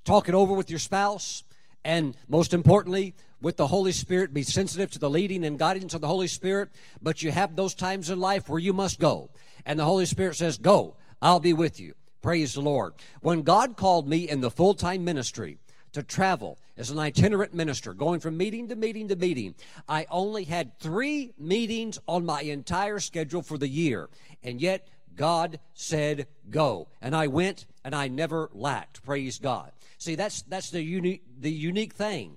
talk 0.04 0.28
it 0.28 0.34
over 0.34 0.52
with 0.52 0.70
your 0.70 0.78
spouse, 0.78 1.44
and 1.84 2.16
most 2.28 2.52
importantly, 2.54 3.14
with 3.40 3.56
the 3.56 3.66
Holy 3.66 3.92
Spirit, 3.92 4.34
be 4.34 4.42
sensitive 4.42 4.90
to 4.90 4.98
the 4.98 5.08
leading 5.08 5.44
and 5.44 5.58
guidance 5.58 5.94
of 5.94 6.00
the 6.00 6.06
Holy 6.06 6.28
Spirit. 6.28 6.68
But 7.00 7.22
you 7.22 7.30
have 7.30 7.56
those 7.56 7.74
times 7.74 8.10
in 8.10 8.20
life 8.20 8.48
where 8.48 8.58
you 8.58 8.72
must 8.72 9.00
go. 9.00 9.30
And 9.64 9.78
the 9.78 9.84
Holy 9.84 10.06
Spirit 10.06 10.36
says, 10.36 10.58
Go, 10.58 10.96
I'll 11.20 11.40
be 11.40 11.52
with 11.52 11.80
you. 11.80 11.94
Praise 12.22 12.54
the 12.54 12.60
Lord. 12.60 12.94
When 13.20 13.42
God 13.42 13.76
called 13.76 14.08
me 14.08 14.28
in 14.28 14.40
the 14.40 14.50
full 14.50 14.74
time 14.74 15.04
ministry 15.04 15.58
to 15.92 16.02
travel 16.02 16.58
as 16.76 16.90
an 16.90 16.98
itinerant 16.98 17.54
minister, 17.54 17.94
going 17.94 18.20
from 18.20 18.36
meeting 18.36 18.68
to 18.68 18.76
meeting 18.76 19.08
to 19.08 19.16
meeting, 19.16 19.54
I 19.88 20.06
only 20.10 20.44
had 20.44 20.78
three 20.78 21.32
meetings 21.38 21.98
on 22.06 22.26
my 22.26 22.42
entire 22.42 23.00
schedule 23.00 23.42
for 23.42 23.58
the 23.58 23.68
year. 23.68 24.08
And 24.42 24.60
yet, 24.60 24.86
God 25.16 25.60
said, 25.74 26.26
Go. 26.48 26.88
And 27.00 27.14
I 27.16 27.26
went 27.26 27.66
and 27.84 27.94
I 27.94 28.08
never 28.08 28.50
lacked. 28.52 29.02
Praise 29.02 29.38
God. 29.38 29.72
See, 29.98 30.14
that's, 30.14 30.42
that's 30.42 30.70
the, 30.70 30.82
unique, 30.82 31.22
the 31.38 31.52
unique 31.52 31.94
thing. 31.94 32.36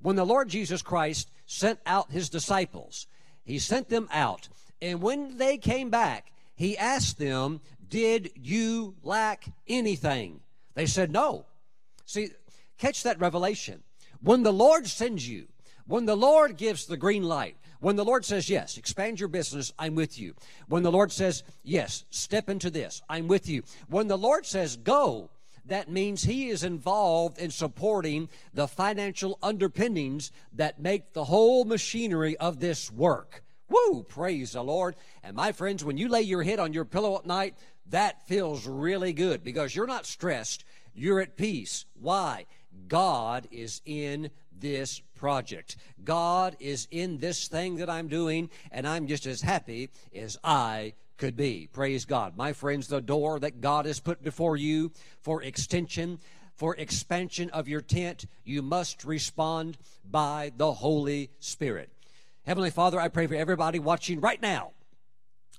When 0.00 0.16
the 0.16 0.26
Lord 0.26 0.48
Jesus 0.48 0.82
Christ 0.82 1.30
sent 1.46 1.78
out 1.86 2.10
his 2.10 2.28
disciples, 2.28 3.06
he 3.44 3.58
sent 3.58 3.88
them 3.88 4.08
out. 4.12 4.48
And 4.80 5.00
when 5.00 5.36
they 5.36 5.58
came 5.58 5.90
back, 5.90 6.32
he 6.62 6.78
asked 6.78 7.18
them, 7.18 7.60
Did 7.88 8.30
you 8.36 8.94
lack 9.02 9.46
anything? 9.66 10.40
They 10.74 10.86
said, 10.86 11.10
No. 11.10 11.46
See, 12.06 12.30
catch 12.78 13.02
that 13.02 13.18
revelation. 13.18 13.82
When 14.20 14.44
the 14.44 14.52
Lord 14.52 14.86
sends 14.86 15.28
you, 15.28 15.48
when 15.88 16.06
the 16.06 16.16
Lord 16.16 16.56
gives 16.56 16.86
the 16.86 16.96
green 16.96 17.24
light, 17.24 17.56
when 17.80 17.96
the 17.96 18.04
Lord 18.04 18.24
says, 18.24 18.48
Yes, 18.48 18.76
expand 18.76 19.18
your 19.18 19.28
business, 19.28 19.72
I'm 19.76 19.96
with 19.96 20.20
you. 20.20 20.34
When 20.68 20.84
the 20.84 20.92
Lord 20.92 21.10
says, 21.10 21.42
Yes, 21.64 22.04
step 22.10 22.48
into 22.48 22.70
this, 22.70 23.02
I'm 23.08 23.26
with 23.26 23.48
you. 23.48 23.64
When 23.88 24.06
the 24.06 24.16
Lord 24.16 24.46
says, 24.46 24.76
Go, 24.76 25.30
that 25.66 25.90
means 25.90 26.22
he 26.22 26.48
is 26.48 26.62
involved 26.62 27.40
in 27.40 27.50
supporting 27.50 28.28
the 28.54 28.68
financial 28.68 29.36
underpinnings 29.42 30.30
that 30.52 30.80
make 30.80 31.12
the 31.12 31.24
whole 31.24 31.64
machinery 31.64 32.36
of 32.36 32.60
this 32.60 32.88
work. 32.88 33.42
Woo! 33.72 34.02
Praise 34.02 34.52
the 34.52 34.62
Lord. 34.62 34.96
And 35.22 35.34
my 35.34 35.52
friends, 35.52 35.84
when 35.84 35.96
you 35.96 36.08
lay 36.08 36.22
your 36.22 36.42
head 36.42 36.58
on 36.58 36.72
your 36.72 36.84
pillow 36.84 37.16
at 37.18 37.26
night, 37.26 37.56
that 37.90 38.26
feels 38.28 38.66
really 38.66 39.12
good 39.12 39.42
because 39.42 39.74
you're 39.74 39.86
not 39.86 40.06
stressed. 40.06 40.64
You're 40.94 41.20
at 41.20 41.36
peace. 41.36 41.86
Why? 41.94 42.46
God 42.88 43.48
is 43.50 43.80
in 43.84 44.30
this 44.56 45.00
project. 45.14 45.76
God 46.04 46.56
is 46.60 46.86
in 46.90 47.18
this 47.18 47.48
thing 47.48 47.76
that 47.76 47.88
I'm 47.88 48.08
doing, 48.08 48.50
and 48.70 48.86
I'm 48.86 49.06
just 49.06 49.26
as 49.26 49.40
happy 49.40 49.90
as 50.14 50.36
I 50.44 50.94
could 51.16 51.36
be. 51.36 51.68
Praise 51.72 52.04
God. 52.04 52.36
My 52.36 52.52
friends, 52.52 52.88
the 52.88 53.00
door 53.00 53.38
that 53.40 53.60
God 53.60 53.86
has 53.86 54.00
put 54.00 54.22
before 54.22 54.56
you 54.56 54.92
for 55.20 55.42
extension, 55.42 56.18
for 56.56 56.76
expansion 56.76 57.48
of 57.50 57.68
your 57.68 57.80
tent, 57.80 58.26
you 58.44 58.60
must 58.60 59.04
respond 59.04 59.78
by 60.08 60.52
the 60.56 60.72
Holy 60.72 61.30
Spirit. 61.38 61.90
Heavenly 62.44 62.70
Father, 62.70 62.98
I 62.98 63.06
pray 63.06 63.28
for 63.28 63.36
everybody 63.36 63.78
watching 63.78 64.20
right 64.20 64.42
now 64.42 64.72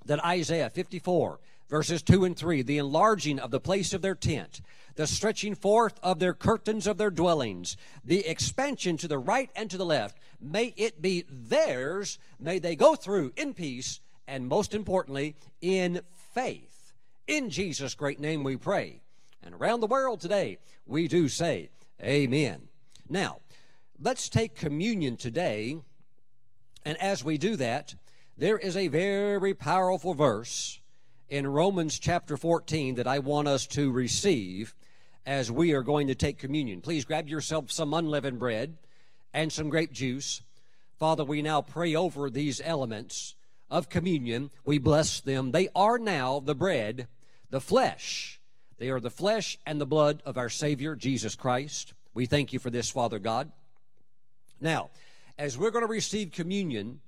that 0.05 0.23
Isaiah 0.25 0.69
54, 0.69 1.39
verses 1.69 2.03
2 2.03 2.25
and 2.25 2.35
3, 2.35 2.61
the 2.61 2.77
enlarging 2.77 3.39
of 3.39 3.51
the 3.51 3.61
place 3.61 3.93
of 3.93 4.01
their 4.01 4.15
tent, 4.15 4.59
the 4.95 5.07
stretching 5.07 5.55
forth 5.55 5.97
of 6.03 6.19
their 6.19 6.33
curtains 6.33 6.85
of 6.85 6.97
their 6.97 7.09
dwellings, 7.09 7.77
the 8.03 8.27
expansion 8.27 8.97
to 8.97 9.07
the 9.07 9.17
right 9.17 9.49
and 9.55 9.71
to 9.71 9.77
the 9.77 9.85
left, 9.85 10.17
may 10.41 10.73
it 10.75 11.01
be 11.01 11.23
theirs. 11.29 12.19
May 12.37 12.59
they 12.59 12.75
go 12.75 12.95
through 12.95 13.31
in 13.37 13.53
peace 13.53 14.01
and 14.27 14.47
most 14.47 14.73
importantly, 14.73 15.35
in 15.61 16.01
faith. 16.33 16.93
In 17.27 17.49
Jesus' 17.49 17.95
great 17.95 18.19
name 18.19 18.43
we 18.43 18.57
pray. 18.57 19.01
And 19.41 19.55
around 19.55 19.79
the 19.79 19.87
world 19.87 20.19
today, 20.19 20.57
we 20.85 21.07
do 21.07 21.29
say, 21.29 21.69
Amen. 22.01 22.67
Now, 23.07 23.39
let's 24.01 24.27
take 24.27 24.55
communion 24.55 25.15
today. 25.15 25.77
And 26.85 26.97
as 26.97 27.23
we 27.23 27.37
do 27.37 27.55
that, 27.55 27.95
there 28.37 28.57
is 28.57 28.75
a 28.75 28.87
very 28.87 29.53
powerful 29.53 30.13
verse 30.13 30.79
in 31.29 31.47
Romans 31.47 31.97
chapter 31.97 32.35
14 32.35 32.95
that 32.95 33.07
I 33.07 33.19
want 33.19 33.47
us 33.47 33.65
to 33.67 33.91
receive 33.91 34.75
as 35.25 35.51
we 35.51 35.71
are 35.73 35.83
going 35.83 36.07
to 36.07 36.15
take 36.15 36.37
communion. 36.37 36.81
Please 36.81 37.05
grab 37.05 37.29
yourself 37.29 37.71
some 37.71 37.93
unleavened 37.93 38.39
bread 38.39 38.77
and 39.33 39.51
some 39.51 39.69
grape 39.69 39.91
juice. 39.91 40.41
Father, 40.99 41.23
we 41.23 41.41
now 41.41 41.61
pray 41.61 41.95
over 41.95 42.29
these 42.29 42.61
elements 42.63 43.35
of 43.69 43.89
communion. 43.89 44.51
We 44.65 44.77
bless 44.77 45.21
them. 45.21 45.51
They 45.51 45.69
are 45.75 45.97
now 45.97 46.39
the 46.39 46.55
bread, 46.55 47.07
the 47.49 47.61
flesh. 47.61 48.41
They 48.77 48.89
are 48.89 48.99
the 48.99 49.09
flesh 49.09 49.57
and 49.65 49.79
the 49.79 49.85
blood 49.85 50.21
of 50.25 50.37
our 50.37 50.49
Savior, 50.49 50.95
Jesus 50.95 51.35
Christ. 51.35 51.93
We 52.13 52.25
thank 52.25 52.51
you 52.51 52.59
for 52.59 52.69
this, 52.69 52.89
Father 52.89 53.19
God. 53.19 53.51
Now, 54.59 54.89
as 55.37 55.57
we're 55.57 55.71
going 55.71 55.85
to 55.85 55.91
receive 55.91 56.31
communion, 56.31 56.99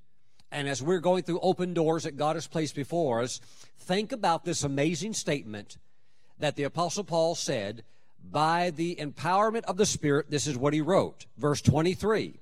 and 0.51 0.67
as 0.67 0.81
we're 0.81 0.99
going 0.99 1.23
through 1.23 1.39
open 1.39 1.73
doors 1.73 2.03
that 2.03 2.17
God 2.17 2.35
has 2.35 2.47
placed 2.47 2.75
before 2.75 3.21
us, 3.21 3.39
think 3.77 4.11
about 4.11 4.45
this 4.45 4.63
amazing 4.63 5.13
statement 5.13 5.77
that 6.39 6.55
the 6.55 6.63
Apostle 6.63 7.03
Paul 7.03 7.35
said 7.35 7.83
by 8.31 8.71
the 8.71 8.95
empowerment 8.95 9.63
of 9.65 9.77
the 9.77 9.85
Spirit. 9.85 10.29
This 10.29 10.47
is 10.47 10.57
what 10.57 10.73
he 10.73 10.81
wrote. 10.81 11.25
Verse 11.37 11.61
23. 11.61 12.39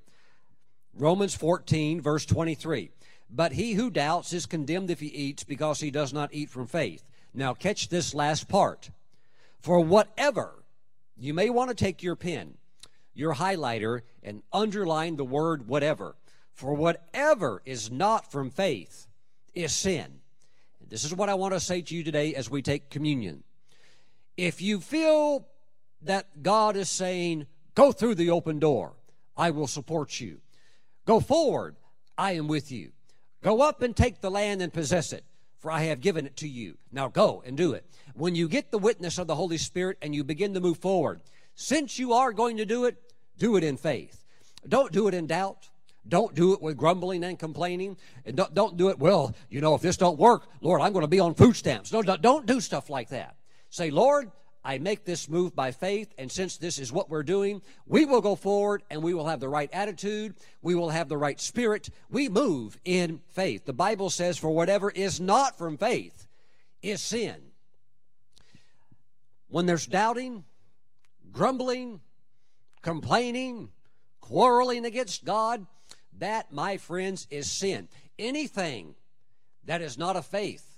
Romans 0.95 1.35
14, 1.35 2.01
verse 2.01 2.25
23. 2.25 2.91
But 3.29 3.53
he 3.53 3.73
who 3.73 3.89
doubts 3.89 4.31
is 4.31 4.45
condemned 4.45 4.91
if 4.91 4.99
he 4.99 5.07
eats 5.07 5.43
because 5.43 5.79
he 5.79 5.89
does 5.89 6.13
not 6.13 6.33
eat 6.33 6.49
from 6.49 6.67
faith. 6.67 7.03
Now, 7.33 7.53
catch 7.53 7.89
this 7.89 8.13
last 8.13 8.47
part. 8.47 8.91
For 9.59 9.79
whatever, 9.79 10.63
you 11.17 11.33
may 11.33 11.49
want 11.49 11.69
to 11.69 11.75
take 11.75 12.03
your 12.03 12.15
pen, 12.15 12.55
your 13.13 13.35
highlighter, 13.35 14.01
and 14.23 14.43
underline 14.51 15.15
the 15.15 15.23
word 15.23 15.67
whatever. 15.67 16.15
For 16.53 16.73
whatever 16.73 17.61
is 17.65 17.91
not 17.91 18.31
from 18.31 18.49
faith 18.49 19.07
is 19.53 19.73
sin. 19.73 20.19
This 20.87 21.03
is 21.03 21.15
what 21.15 21.29
I 21.29 21.33
want 21.33 21.53
to 21.53 21.59
say 21.59 21.81
to 21.81 21.95
you 21.95 22.03
today 22.03 22.35
as 22.35 22.49
we 22.49 22.61
take 22.61 22.89
communion. 22.89 23.43
If 24.37 24.61
you 24.61 24.79
feel 24.79 25.47
that 26.03 26.43
God 26.43 26.75
is 26.75 26.89
saying, 26.89 27.47
go 27.73 27.91
through 27.91 28.15
the 28.15 28.29
open 28.29 28.59
door, 28.59 28.93
I 29.35 29.51
will 29.51 29.67
support 29.67 30.19
you. 30.19 30.41
Go 31.05 31.19
forward, 31.19 31.75
I 32.17 32.33
am 32.33 32.47
with 32.47 32.71
you. 32.71 32.91
Go 33.41 33.61
up 33.61 33.81
and 33.81 33.95
take 33.95 34.21
the 34.21 34.31
land 34.31 34.61
and 34.61 34.71
possess 34.71 35.13
it, 35.13 35.23
for 35.57 35.71
I 35.71 35.83
have 35.83 35.99
given 35.99 36.25
it 36.25 36.37
to 36.37 36.47
you. 36.47 36.77
Now 36.91 37.07
go 37.07 37.43
and 37.45 37.57
do 37.57 37.73
it. 37.73 37.85
When 38.13 38.35
you 38.35 38.47
get 38.47 38.71
the 38.71 38.77
witness 38.77 39.17
of 39.17 39.27
the 39.27 39.35
Holy 39.35 39.57
Spirit 39.57 39.97
and 40.01 40.13
you 40.13 40.23
begin 40.23 40.53
to 40.53 40.61
move 40.61 40.77
forward, 40.77 41.21
since 41.55 41.99
you 41.99 42.13
are 42.13 42.33
going 42.33 42.57
to 42.57 42.65
do 42.65 42.85
it, 42.85 42.97
do 43.37 43.55
it 43.55 43.63
in 43.63 43.77
faith. 43.77 44.23
Don't 44.67 44.91
do 44.91 45.07
it 45.07 45.13
in 45.13 45.27
doubt. 45.27 45.69
Don't 46.07 46.35
do 46.35 46.53
it 46.53 46.61
with 46.61 46.77
grumbling 46.77 47.23
and 47.23 47.39
complaining. 47.39 47.97
And 48.25 48.35
don't, 48.35 48.53
don't 48.53 48.77
do 48.77 48.89
it, 48.89 48.99
well, 48.99 49.33
you 49.49 49.61
know, 49.61 49.75
if 49.75 49.81
this 49.81 49.97
don't 49.97 50.19
work, 50.19 50.47
Lord, 50.61 50.81
I'm 50.81 50.91
going 50.91 51.03
to 51.03 51.07
be 51.07 51.19
on 51.19 51.33
food 51.33 51.55
stamps. 51.55 51.91
No, 51.93 52.01
don't 52.01 52.45
do 52.45 52.59
stuff 52.59 52.89
like 52.89 53.09
that. 53.09 53.35
Say, 53.69 53.89
Lord, 53.89 54.31
I 54.65 54.77
make 54.77 55.03
this 55.03 55.27
move 55.27 55.55
by 55.55 55.71
faith, 55.71 56.13
and 56.17 56.31
since 56.31 56.57
this 56.57 56.79
is 56.79 56.91
what 56.91 57.09
we're 57.09 57.23
doing, 57.23 57.61
we 57.85 58.05
will 58.05 58.21
go 58.21 58.35
forward 58.35 58.83
and 58.89 59.03
we 59.03 59.13
will 59.13 59.27
have 59.27 59.41
the 59.41 59.49
right 59.49 59.69
attitude, 59.73 60.35
we 60.61 60.73
will 60.73 60.89
have 60.89 61.09
the 61.09 61.17
right 61.17 61.39
spirit. 61.39 61.89
We 62.09 62.29
move 62.29 62.79
in 62.85 63.21
faith. 63.29 63.65
The 63.65 63.73
Bible 63.73 64.09
says, 64.09 64.37
For 64.37 64.51
whatever 64.51 64.89
is 64.89 65.19
not 65.19 65.57
from 65.57 65.77
faith 65.77 66.27
is 66.81 67.01
sin. 67.01 67.35
When 69.49 69.65
there's 69.65 69.85
doubting, 69.85 70.45
grumbling, 71.33 71.99
complaining, 72.81 73.69
quarreling 74.21 74.85
against 74.85 75.25
God, 75.25 75.65
that, 76.19 76.53
my 76.53 76.77
friends, 76.77 77.27
is 77.29 77.51
sin. 77.51 77.89
Anything 78.17 78.95
that 79.65 79.81
is 79.81 79.97
not 79.97 80.15
a 80.15 80.21
faith 80.21 80.77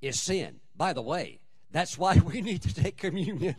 is 0.00 0.20
sin. 0.20 0.60
By 0.76 0.92
the 0.92 1.02
way, 1.02 1.40
that's 1.70 1.96
why 1.96 2.20
we 2.24 2.42
need 2.42 2.62
to 2.62 2.74
take 2.74 2.96
communion. 2.96 3.56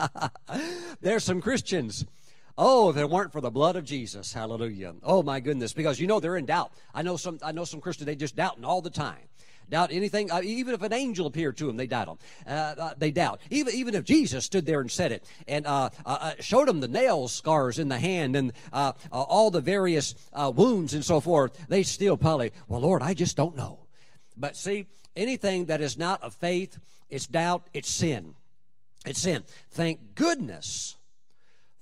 There's 1.00 1.24
some 1.24 1.40
Christians. 1.40 2.04
Oh, 2.56 2.90
if 2.90 2.96
it 2.96 3.08
weren't 3.08 3.32
for 3.32 3.40
the 3.40 3.52
blood 3.52 3.76
of 3.76 3.84
Jesus, 3.84 4.32
hallelujah. 4.32 4.94
Oh 5.04 5.22
my 5.22 5.38
goodness, 5.38 5.72
because 5.72 6.00
you 6.00 6.08
know 6.08 6.18
they're 6.18 6.36
in 6.36 6.46
doubt. 6.46 6.72
I 6.92 7.02
know 7.02 7.16
some. 7.16 7.38
I 7.40 7.52
know 7.52 7.64
some 7.64 7.80
Christians. 7.80 8.06
They 8.06 8.16
just 8.16 8.34
doubting 8.34 8.64
all 8.64 8.82
the 8.82 8.90
time. 8.90 9.27
Doubt 9.70 9.92
anything. 9.92 10.30
Uh, 10.30 10.40
even 10.42 10.74
if 10.74 10.82
an 10.82 10.92
angel 10.92 11.26
appeared 11.26 11.56
to 11.58 11.66
them, 11.66 11.76
they 11.76 11.86
doubt 11.86 12.06
them. 12.06 12.18
Uh, 12.46 12.50
uh, 12.80 12.94
they 12.96 13.10
doubt. 13.10 13.40
Even 13.50 13.74
even 13.74 13.94
if 13.94 14.04
Jesus 14.04 14.44
stood 14.44 14.64
there 14.64 14.80
and 14.80 14.90
said 14.90 15.12
it 15.12 15.24
and 15.46 15.66
uh, 15.66 15.90
uh, 16.06 16.32
showed 16.40 16.68
them 16.68 16.80
the 16.80 16.88
nail 16.88 17.28
scars 17.28 17.78
in 17.78 17.88
the 17.88 17.98
hand 17.98 18.34
and 18.34 18.52
all 19.12 19.50
the 19.50 19.60
various 19.60 20.14
wounds 20.34 20.94
and 20.94 21.04
so 21.04 21.20
forth, 21.20 21.66
they 21.68 21.82
still 21.82 22.16
probably. 22.16 22.52
Well, 22.66 22.80
Lord, 22.80 23.02
I 23.02 23.14
just 23.14 23.36
don't 23.36 23.56
know. 23.56 23.80
But 24.36 24.56
see, 24.56 24.86
anything 25.16 25.66
that 25.66 25.80
is 25.80 25.98
not 25.98 26.22
of 26.22 26.34
faith, 26.34 26.78
it's 27.10 27.26
doubt, 27.26 27.66
it's 27.74 27.90
sin. 27.90 28.34
It's 29.04 29.20
sin. 29.20 29.44
Thank 29.70 30.14
goodness 30.14 30.96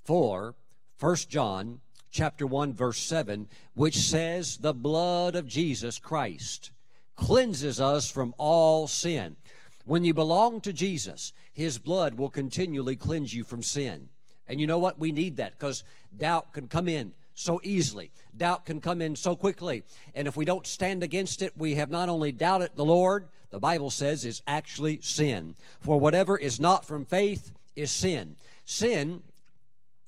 for 0.03 0.55
1 0.99 1.15
John 1.29 1.81
chapter 2.09 2.47
1 2.47 2.73
verse 2.73 2.99
7 2.99 3.47
which 3.75 3.97
says 3.97 4.57
the 4.57 4.73
blood 4.73 5.35
of 5.35 5.45
Jesus 5.45 5.99
Christ 5.99 6.71
cleanses 7.17 7.81
us 7.81 8.09
from 8.09 8.33
all 8.37 8.87
sin. 8.87 9.35
When 9.83 10.05
you 10.05 10.13
belong 10.13 10.61
to 10.61 10.71
Jesus, 10.71 11.33
His 11.51 11.77
blood 11.77 12.13
will 12.13 12.29
continually 12.29 12.95
cleanse 12.95 13.33
you 13.33 13.43
from 13.43 13.61
sin. 13.61 14.07
And 14.47 14.61
you 14.61 14.67
know 14.67 14.79
what? 14.79 14.97
We 14.97 15.11
need 15.11 15.37
that 15.37 15.51
because 15.57 15.83
doubt 16.15 16.53
can 16.53 16.67
come 16.69 16.87
in 16.87 17.11
so 17.33 17.59
easily. 17.63 18.11
Doubt 18.35 18.65
can 18.65 18.79
come 18.79 19.01
in 19.01 19.15
so 19.15 19.35
quickly. 19.35 19.83
And 20.15 20.27
if 20.27 20.37
we 20.37 20.45
don't 20.45 20.65
stand 20.65 21.03
against 21.03 21.41
it, 21.41 21.53
we 21.57 21.75
have 21.75 21.89
not 21.89 22.09
only 22.09 22.31
doubted 22.31 22.71
the 22.75 22.85
Lord, 22.85 23.27
the 23.49 23.59
Bible 23.59 23.89
says 23.89 24.25
is 24.25 24.41
actually 24.47 24.99
sin. 25.01 25.55
For 25.79 25.99
whatever 25.99 26.37
is 26.37 26.59
not 26.59 26.85
from 26.85 27.05
faith 27.05 27.51
is 27.75 27.91
sin. 27.91 28.35
Sin 28.65 29.21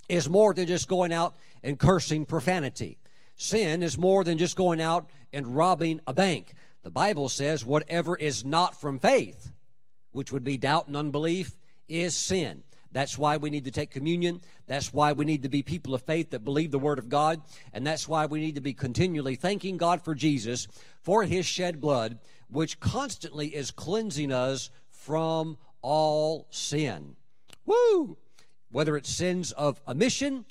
is 0.08 0.30
more 0.30 0.54
than 0.54 0.68
just 0.68 0.88
going 0.88 1.14
out 1.14 1.36
and 1.64 1.80
cursing 1.80 2.26
profanity. 2.26 2.98
Sin 3.36 3.84
is 3.84 3.98
more 3.98 4.24
than 4.24 4.38
just 4.38 4.56
going 4.56 4.82
out 4.82 5.10
and 5.32 5.56
robbing 5.56 6.02
a 6.08 6.14
bank. 6.14 6.54
The 6.84 6.92
Bible 6.92 7.30
says 7.30 7.66
whatever 7.66 8.16
is 8.16 8.46
not 8.46 8.80
from 8.80 9.00
faith, 9.00 9.52
which 10.12 10.32
would 10.32 10.44
be 10.44 10.58
doubt 10.58 10.88
and 10.88 10.96
unbelief, 10.96 11.58
is 11.88 12.16
sin. 12.16 12.64
That's 12.92 13.18
why 13.18 13.38
we 13.38 13.50
need 13.50 13.66
to 13.66 13.72
take 13.72 13.92
communion. 13.92 14.42
That's 14.66 14.92
why 14.92 15.14
we 15.14 15.26
need 15.26 15.44
to 15.44 15.50
be 15.50 15.62
people 15.62 15.94
of 15.94 16.02
faith 16.02 16.32
that 16.32 16.44
believe 16.44 16.72
the 16.72 16.80
Word 16.80 16.98
of 16.98 17.10
God. 17.10 17.42
And 17.74 17.86
that's 17.86 18.08
why 18.08 18.26
we 18.26 18.40
need 18.40 18.56
to 18.56 18.62
be 18.62 18.74
continually 18.74 19.36
thanking 19.36 19.78
God 19.78 20.04
for 20.04 20.16
Jesus, 20.16 20.68
for 21.02 21.24
His 21.24 21.46
shed 21.46 21.80
blood, 21.80 22.18
which 22.50 22.80
constantly 22.80 23.48
is 23.48 23.72
cleansing 23.72 24.32
us 24.32 24.72
from 24.90 25.58
all 25.82 26.48
sin. 26.50 27.16
Woo! 27.66 28.18
Whether 28.72 28.98
it's 28.98 29.10
sins 29.10 29.52
of 29.52 29.82
omission 29.88 30.46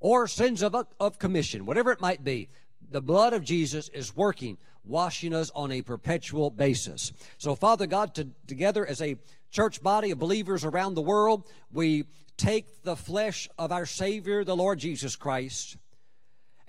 or 0.00 0.26
sins 0.26 0.62
of, 0.62 0.74
of 0.98 1.18
commission, 1.18 1.66
whatever 1.66 1.92
it 1.92 2.00
might 2.00 2.24
be, 2.24 2.48
the 2.90 3.00
blood 3.00 3.32
of 3.32 3.44
Jesus 3.44 3.88
is 3.90 4.16
working, 4.16 4.58
washing 4.86 5.34
us 5.34 5.50
on 5.54 5.72
a 5.72 5.82
perpetual 5.82 6.50
basis. 6.50 7.12
So, 7.38 7.54
Father 7.54 7.86
God, 7.86 8.14
to, 8.14 8.28
together 8.46 8.86
as 8.86 9.02
a 9.02 9.16
church 9.50 9.82
body 9.82 10.10
of 10.10 10.18
believers 10.18 10.64
around 10.64 10.94
the 10.94 11.02
world, 11.02 11.44
we 11.72 12.04
take 12.36 12.82
the 12.82 12.96
flesh 12.96 13.48
of 13.58 13.72
our 13.72 13.86
Savior, 13.86 14.44
the 14.44 14.56
Lord 14.56 14.78
Jesus 14.78 15.16
Christ, 15.16 15.76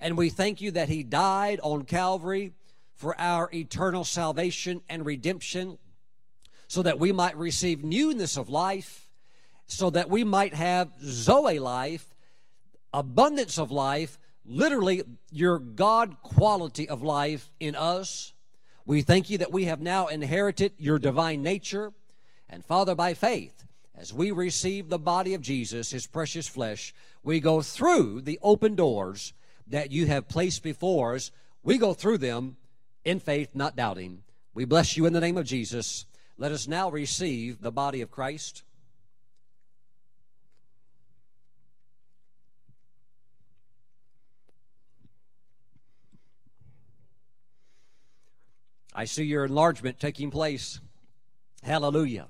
and 0.00 0.16
we 0.16 0.30
thank 0.30 0.60
you 0.60 0.70
that 0.72 0.88
He 0.88 1.02
died 1.02 1.60
on 1.62 1.84
Calvary 1.84 2.52
for 2.94 3.18
our 3.20 3.48
eternal 3.52 4.04
salvation 4.04 4.80
and 4.88 5.04
redemption, 5.04 5.78
so 6.66 6.82
that 6.82 6.98
we 6.98 7.12
might 7.12 7.36
receive 7.36 7.84
newness 7.84 8.36
of 8.36 8.48
life, 8.48 9.08
so 9.66 9.90
that 9.90 10.10
we 10.10 10.24
might 10.24 10.54
have 10.54 10.90
Zoe 11.02 11.58
life, 11.58 12.14
abundance 12.92 13.58
of 13.58 13.70
life, 13.70 14.18
literally 14.48 15.02
your 15.30 15.58
God 15.58 16.16
quality 16.22 16.88
of 16.88 17.02
life 17.02 17.52
in 17.60 17.76
us. 17.76 18.32
We 18.86 19.02
thank 19.02 19.28
you 19.28 19.38
that 19.38 19.52
we 19.52 19.66
have 19.66 19.80
now 19.80 20.06
inherited 20.06 20.72
your 20.78 20.98
divine 20.98 21.42
nature. 21.42 21.92
And 22.48 22.64
Father, 22.64 22.94
by 22.94 23.12
faith, 23.12 23.64
as 23.96 24.12
we 24.12 24.30
receive 24.30 24.88
the 24.88 24.98
body 24.98 25.34
of 25.34 25.42
Jesus, 25.42 25.90
his 25.90 26.06
precious 26.06 26.48
flesh, 26.48 26.94
we 27.22 27.40
go 27.40 27.60
through 27.60 28.22
the 28.22 28.38
open 28.42 28.74
doors 28.74 29.34
that 29.66 29.92
you 29.92 30.06
have 30.06 30.28
placed 30.28 30.62
before 30.62 31.14
us. 31.14 31.30
We 31.62 31.76
go 31.76 31.92
through 31.92 32.18
them 32.18 32.56
in 33.04 33.20
faith, 33.20 33.54
not 33.54 33.76
doubting. 33.76 34.22
We 34.54 34.64
bless 34.64 34.96
you 34.96 35.04
in 35.04 35.12
the 35.12 35.20
name 35.20 35.36
of 35.36 35.44
Jesus. 35.44 36.06
Let 36.38 36.52
us 36.52 36.66
now 36.66 36.90
receive 36.90 37.60
the 37.60 37.72
body 37.72 38.00
of 38.00 38.10
Christ. 38.10 38.62
I 48.98 49.04
see 49.04 49.22
your 49.22 49.44
enlargement 49.44 50.00
taking 50.00 50.32
place. 50.32 50.80
Hallelujah. 51.62 52.26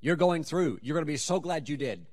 You're 0.00 0.16
going 0.16 0.42
through. 0.42 0.78
You're 0.80 0.94
going 0.94 1.04
to 1.04 1.12
be 1.12 1.18
so 1.18 1.38
glad 1.38 1.68
you 1.68 1.76
did. 1.76 2.06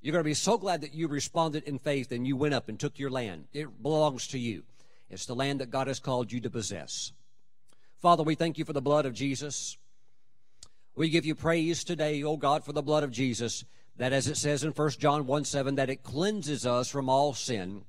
You're 0.00 0.10
going 0.10 0.24
to 0.24 0.28
be 0.28 0.34
so 0.34 0.58
glad 0.58 0.80
that 0.80 0.92
you 0.92 1.06
responded 1.06 1.62
in 1.62 1.78
faith 1.78 2.10
and 2.10 2.26
you 2.26 2.36
went 2.36 2.52
up 2.52 2.68
and 2.68 2.80
took 2.80 2.98
your 2.98 3.12
land. 3.12 3.44
It 3.52 3.80
belongs 3.80 4.26
to 4.28 4.40
you. 4.40 4.64
It's 5.08 5.26
the 5.26 5.36
land 5.36 5.60
that 5.60 5.70
God 5.70 5.86
has 5.86 6.00
called 6.00 6.32
you 6.32 6.40
to 6.40 6.50
possess. 6.50 7.12
Father, 8.00 8.24
we 8.24 8.34
thank 8.34 8.58
you 8.58 8.64
for 8.64 8.72
the 8.72 8.82
blood 8.82 9.06
of 9.06 9.14
Jesus. 9.14 9.76
We 10.96 11.08
give 11.08 11.24
you 11.24 11.36
praise 11.36 11.84
today, 11.84 12.24
O 12.24 12.36
God, 12.36 12.64
for 12.64 12.72
the 12.72 12.82
blood 12.82 13.04
of 13.04 13.12
Jesus, 13.12 13.64
that 13.98 14.12
as 14.12 14.26
it 14.26 14.36
says 14.36 14.64
in 14.64 14.72
1 14.72 14.90
John 14.98 15.28
1 15.28 15.44
7, 15.44 15.76
that 15.76 15.90
it 15.90 16.02
cleanses 16.02 16.66
us 16.66 16.88
from 16.88 17.08
all 17.08 17.34
sin. 17.34 17.84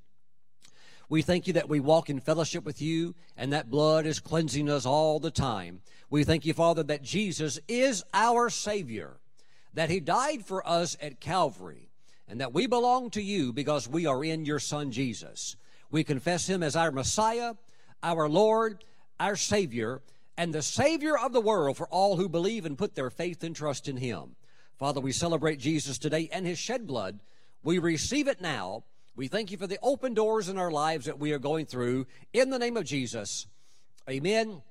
We 1.14 1.22
thank 1.22 1.46
you 1.46 1.54
that 1.54 1.70
we 1.70 1.80
walk 1.80 2.10
in 2.10 2.20
fellowship 2.20 2.64
with 2.64 2.82
you 2.82 3.14
and 3.38 3.54
that 3.54 3.70
blood 3.70 4.08
is 4.08 4.20
cleansing 4.20 4.68
us 4.68 4.84
all 4.84 5.20
the 5.20 5.30
time. 5.30 5.82
We 6.10 6.24
thank 6.24 6.44
you, 6.44 6.56
Father, 6.56 6.82
that 6.82 7.04
Jesus 7.04 7.60
is 7.68 8.04
our 8.16 8.50
Savior, 8.50 9.18
that 9.76 9.92
He 9.92 10.00
died 10.00 10.44
for 10.44 10.68
us 10.68 10.98
at 11.00 11.20
Calvary, 11.20 11.92
and 12.28 12.42
that 12.42 12.52
we 12.52 12.66
belong 12.66 13.12
to 13.12 13.22
you 13.22 13.54
because 13.54 13.88
we 13.88 14.08
are 14.08 14.24
in 14.24 14.44
your 14.44 14.58
Son 14.58 14.92
Jesus. 14.92 15.56
We 15.92 16.04
confess 16.04 16.50
Him 16.50 16.64
as 16.64 16.76
our 16.76 16.92
Messiah, 16.92 17.54
our 18.02 18.28
Lord, 18.28 18.84
our 19.20 19.36
Savior, 19.36 20.02
and 20.36 20.52
the 20.52 20.64
Savior 20.64 21.16
of 21.16 21.32
the 21.32 21.42
world 21.42 21.78
for 21.78 21.88
all 21.90 22.18
who 22.18 22.28
believe 22.28 22.66
and 22.66 22.76
put 22.76 22.96
their 22.96 23.12
faith 23.12 23.44
and 23.44 23.56
trust 23.56 23.88
in 23.88 23.98
Him. 23.98 24.36
Father, 24.80 25.00
we 25.00 25.12
celebrate 25.12 25.60
Jesus 25.60 26.00
today 26.00 26.28
and 26.34 26.48
His 26.48 26.58
shed 26.58 26.88
blood. 26.88 27.20
We 27.64 27.78
receive 27.78 28.28
it 28.28 28.42
now 28.42 28.84
we 29.16 29.28
thank 29.28 29.52
you 29.52 29.58
for 29.58 29.68
the 29.68 29.80
open 29.84 30.14
doors 30.14 30.50
in 30.50 30.58
our 30.58 30.72
lives 30.72 31.06
that 31.06 31.20
we 31.20 31.34
are 31.34 31.40
going 31.40 31.66
through. 31.66 32.08
In 32.34 32.50
the 32.50 32.60
name 32.60 32.78
of 32.78 32.86
Jesus, 32.86 33.46
amen 34.10 34.62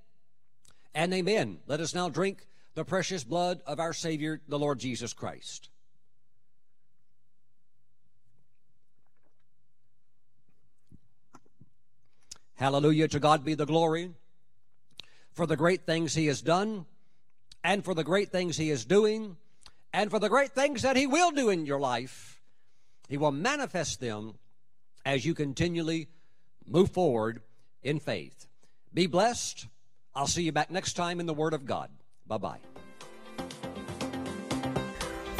and 0.94 1.14
amen. 1.14 1.58
Let 1.66 1.80
us 1.80 1.94
now 1.94 2.08
drink 2.08 2.46
the 2.74 2.84
precious 2.84 3.22
blood 3.22 3.62
of 3.66 3.78
our 3.78 3.92
Savior, 3.92 4.40
the 4.48 4.58
Lord 4.58 4.78
Jesus 4.78 5.12
Christ. 5.12 5.68
Hallelujah. 12.54 13.08
To 13.08 13.18
God 13.18 13.44
be 13.44 13.54
the 13.54 13.66
glory 13.66 14.10
for 15.32 15.46
the 15.46 15.56
great 15.56 15.84
things 15.84 16.14
He 16.14 16.26
has 16.26 16.42
done, 16.42 16.86
and 17.64 17.84
for 17.84 17.94
the 17.94 18.04
great 18.04 18.30
things 18.30 18.56
He 18.56 18.70
is 18.70 18.84
doing, 18.84 19.36
and 19.92 20.10
for 20.10 20.18
the 20.18 20.28
great 20.28 20.52
things 20.52 20.82
that 20.82 20.96
He 20.96 21.06
will 21.06 21.30
do 21.30 21.48
in 21.48 21.66
your 21.66 21.80
life. 21.80 22.31
He 23.12 23.18
will 23.18 23.30
manifest 23.30 24.00
them 24.00 24.36
as 25.04 25.26
you 25.26 25.34
continually 25.34 26.08
move 26.66 26.92
forward 26.92 27.42
in 27.82 27.98
faith. 27.98 28.46
Be 28.94 29.06
blessed. 29.06 29.66
I'll 30.14 30.26
see 30.26 30.44
you 30.44 30.50
back 30.50 30.70
next 30.70 30.94
time 30.94 31.20
in 31.20 31.26
the 31.26 31.34
Word 31.34 31.52
of 31.52 31.66
God. 31.66 31.90
Bye 32.26 32.38
bye. 32.38 32.58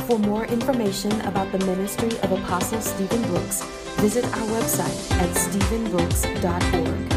For 0.06 0.18
more 0.18 0.44
information 0.44 1.18
about 1.22 1.50
the 1.50 1.64
ministry 1.64 2.10
of 2.18 2.32
Apostle 2.32 2.82
Steven 2.82 3.22
Brooks, 3.22 3.62
visit 4.00 4.26
our 4.26 4.48
website 4.48 5.10
at 5.12 5.30
stevenbrooks.org. 5.30 7.11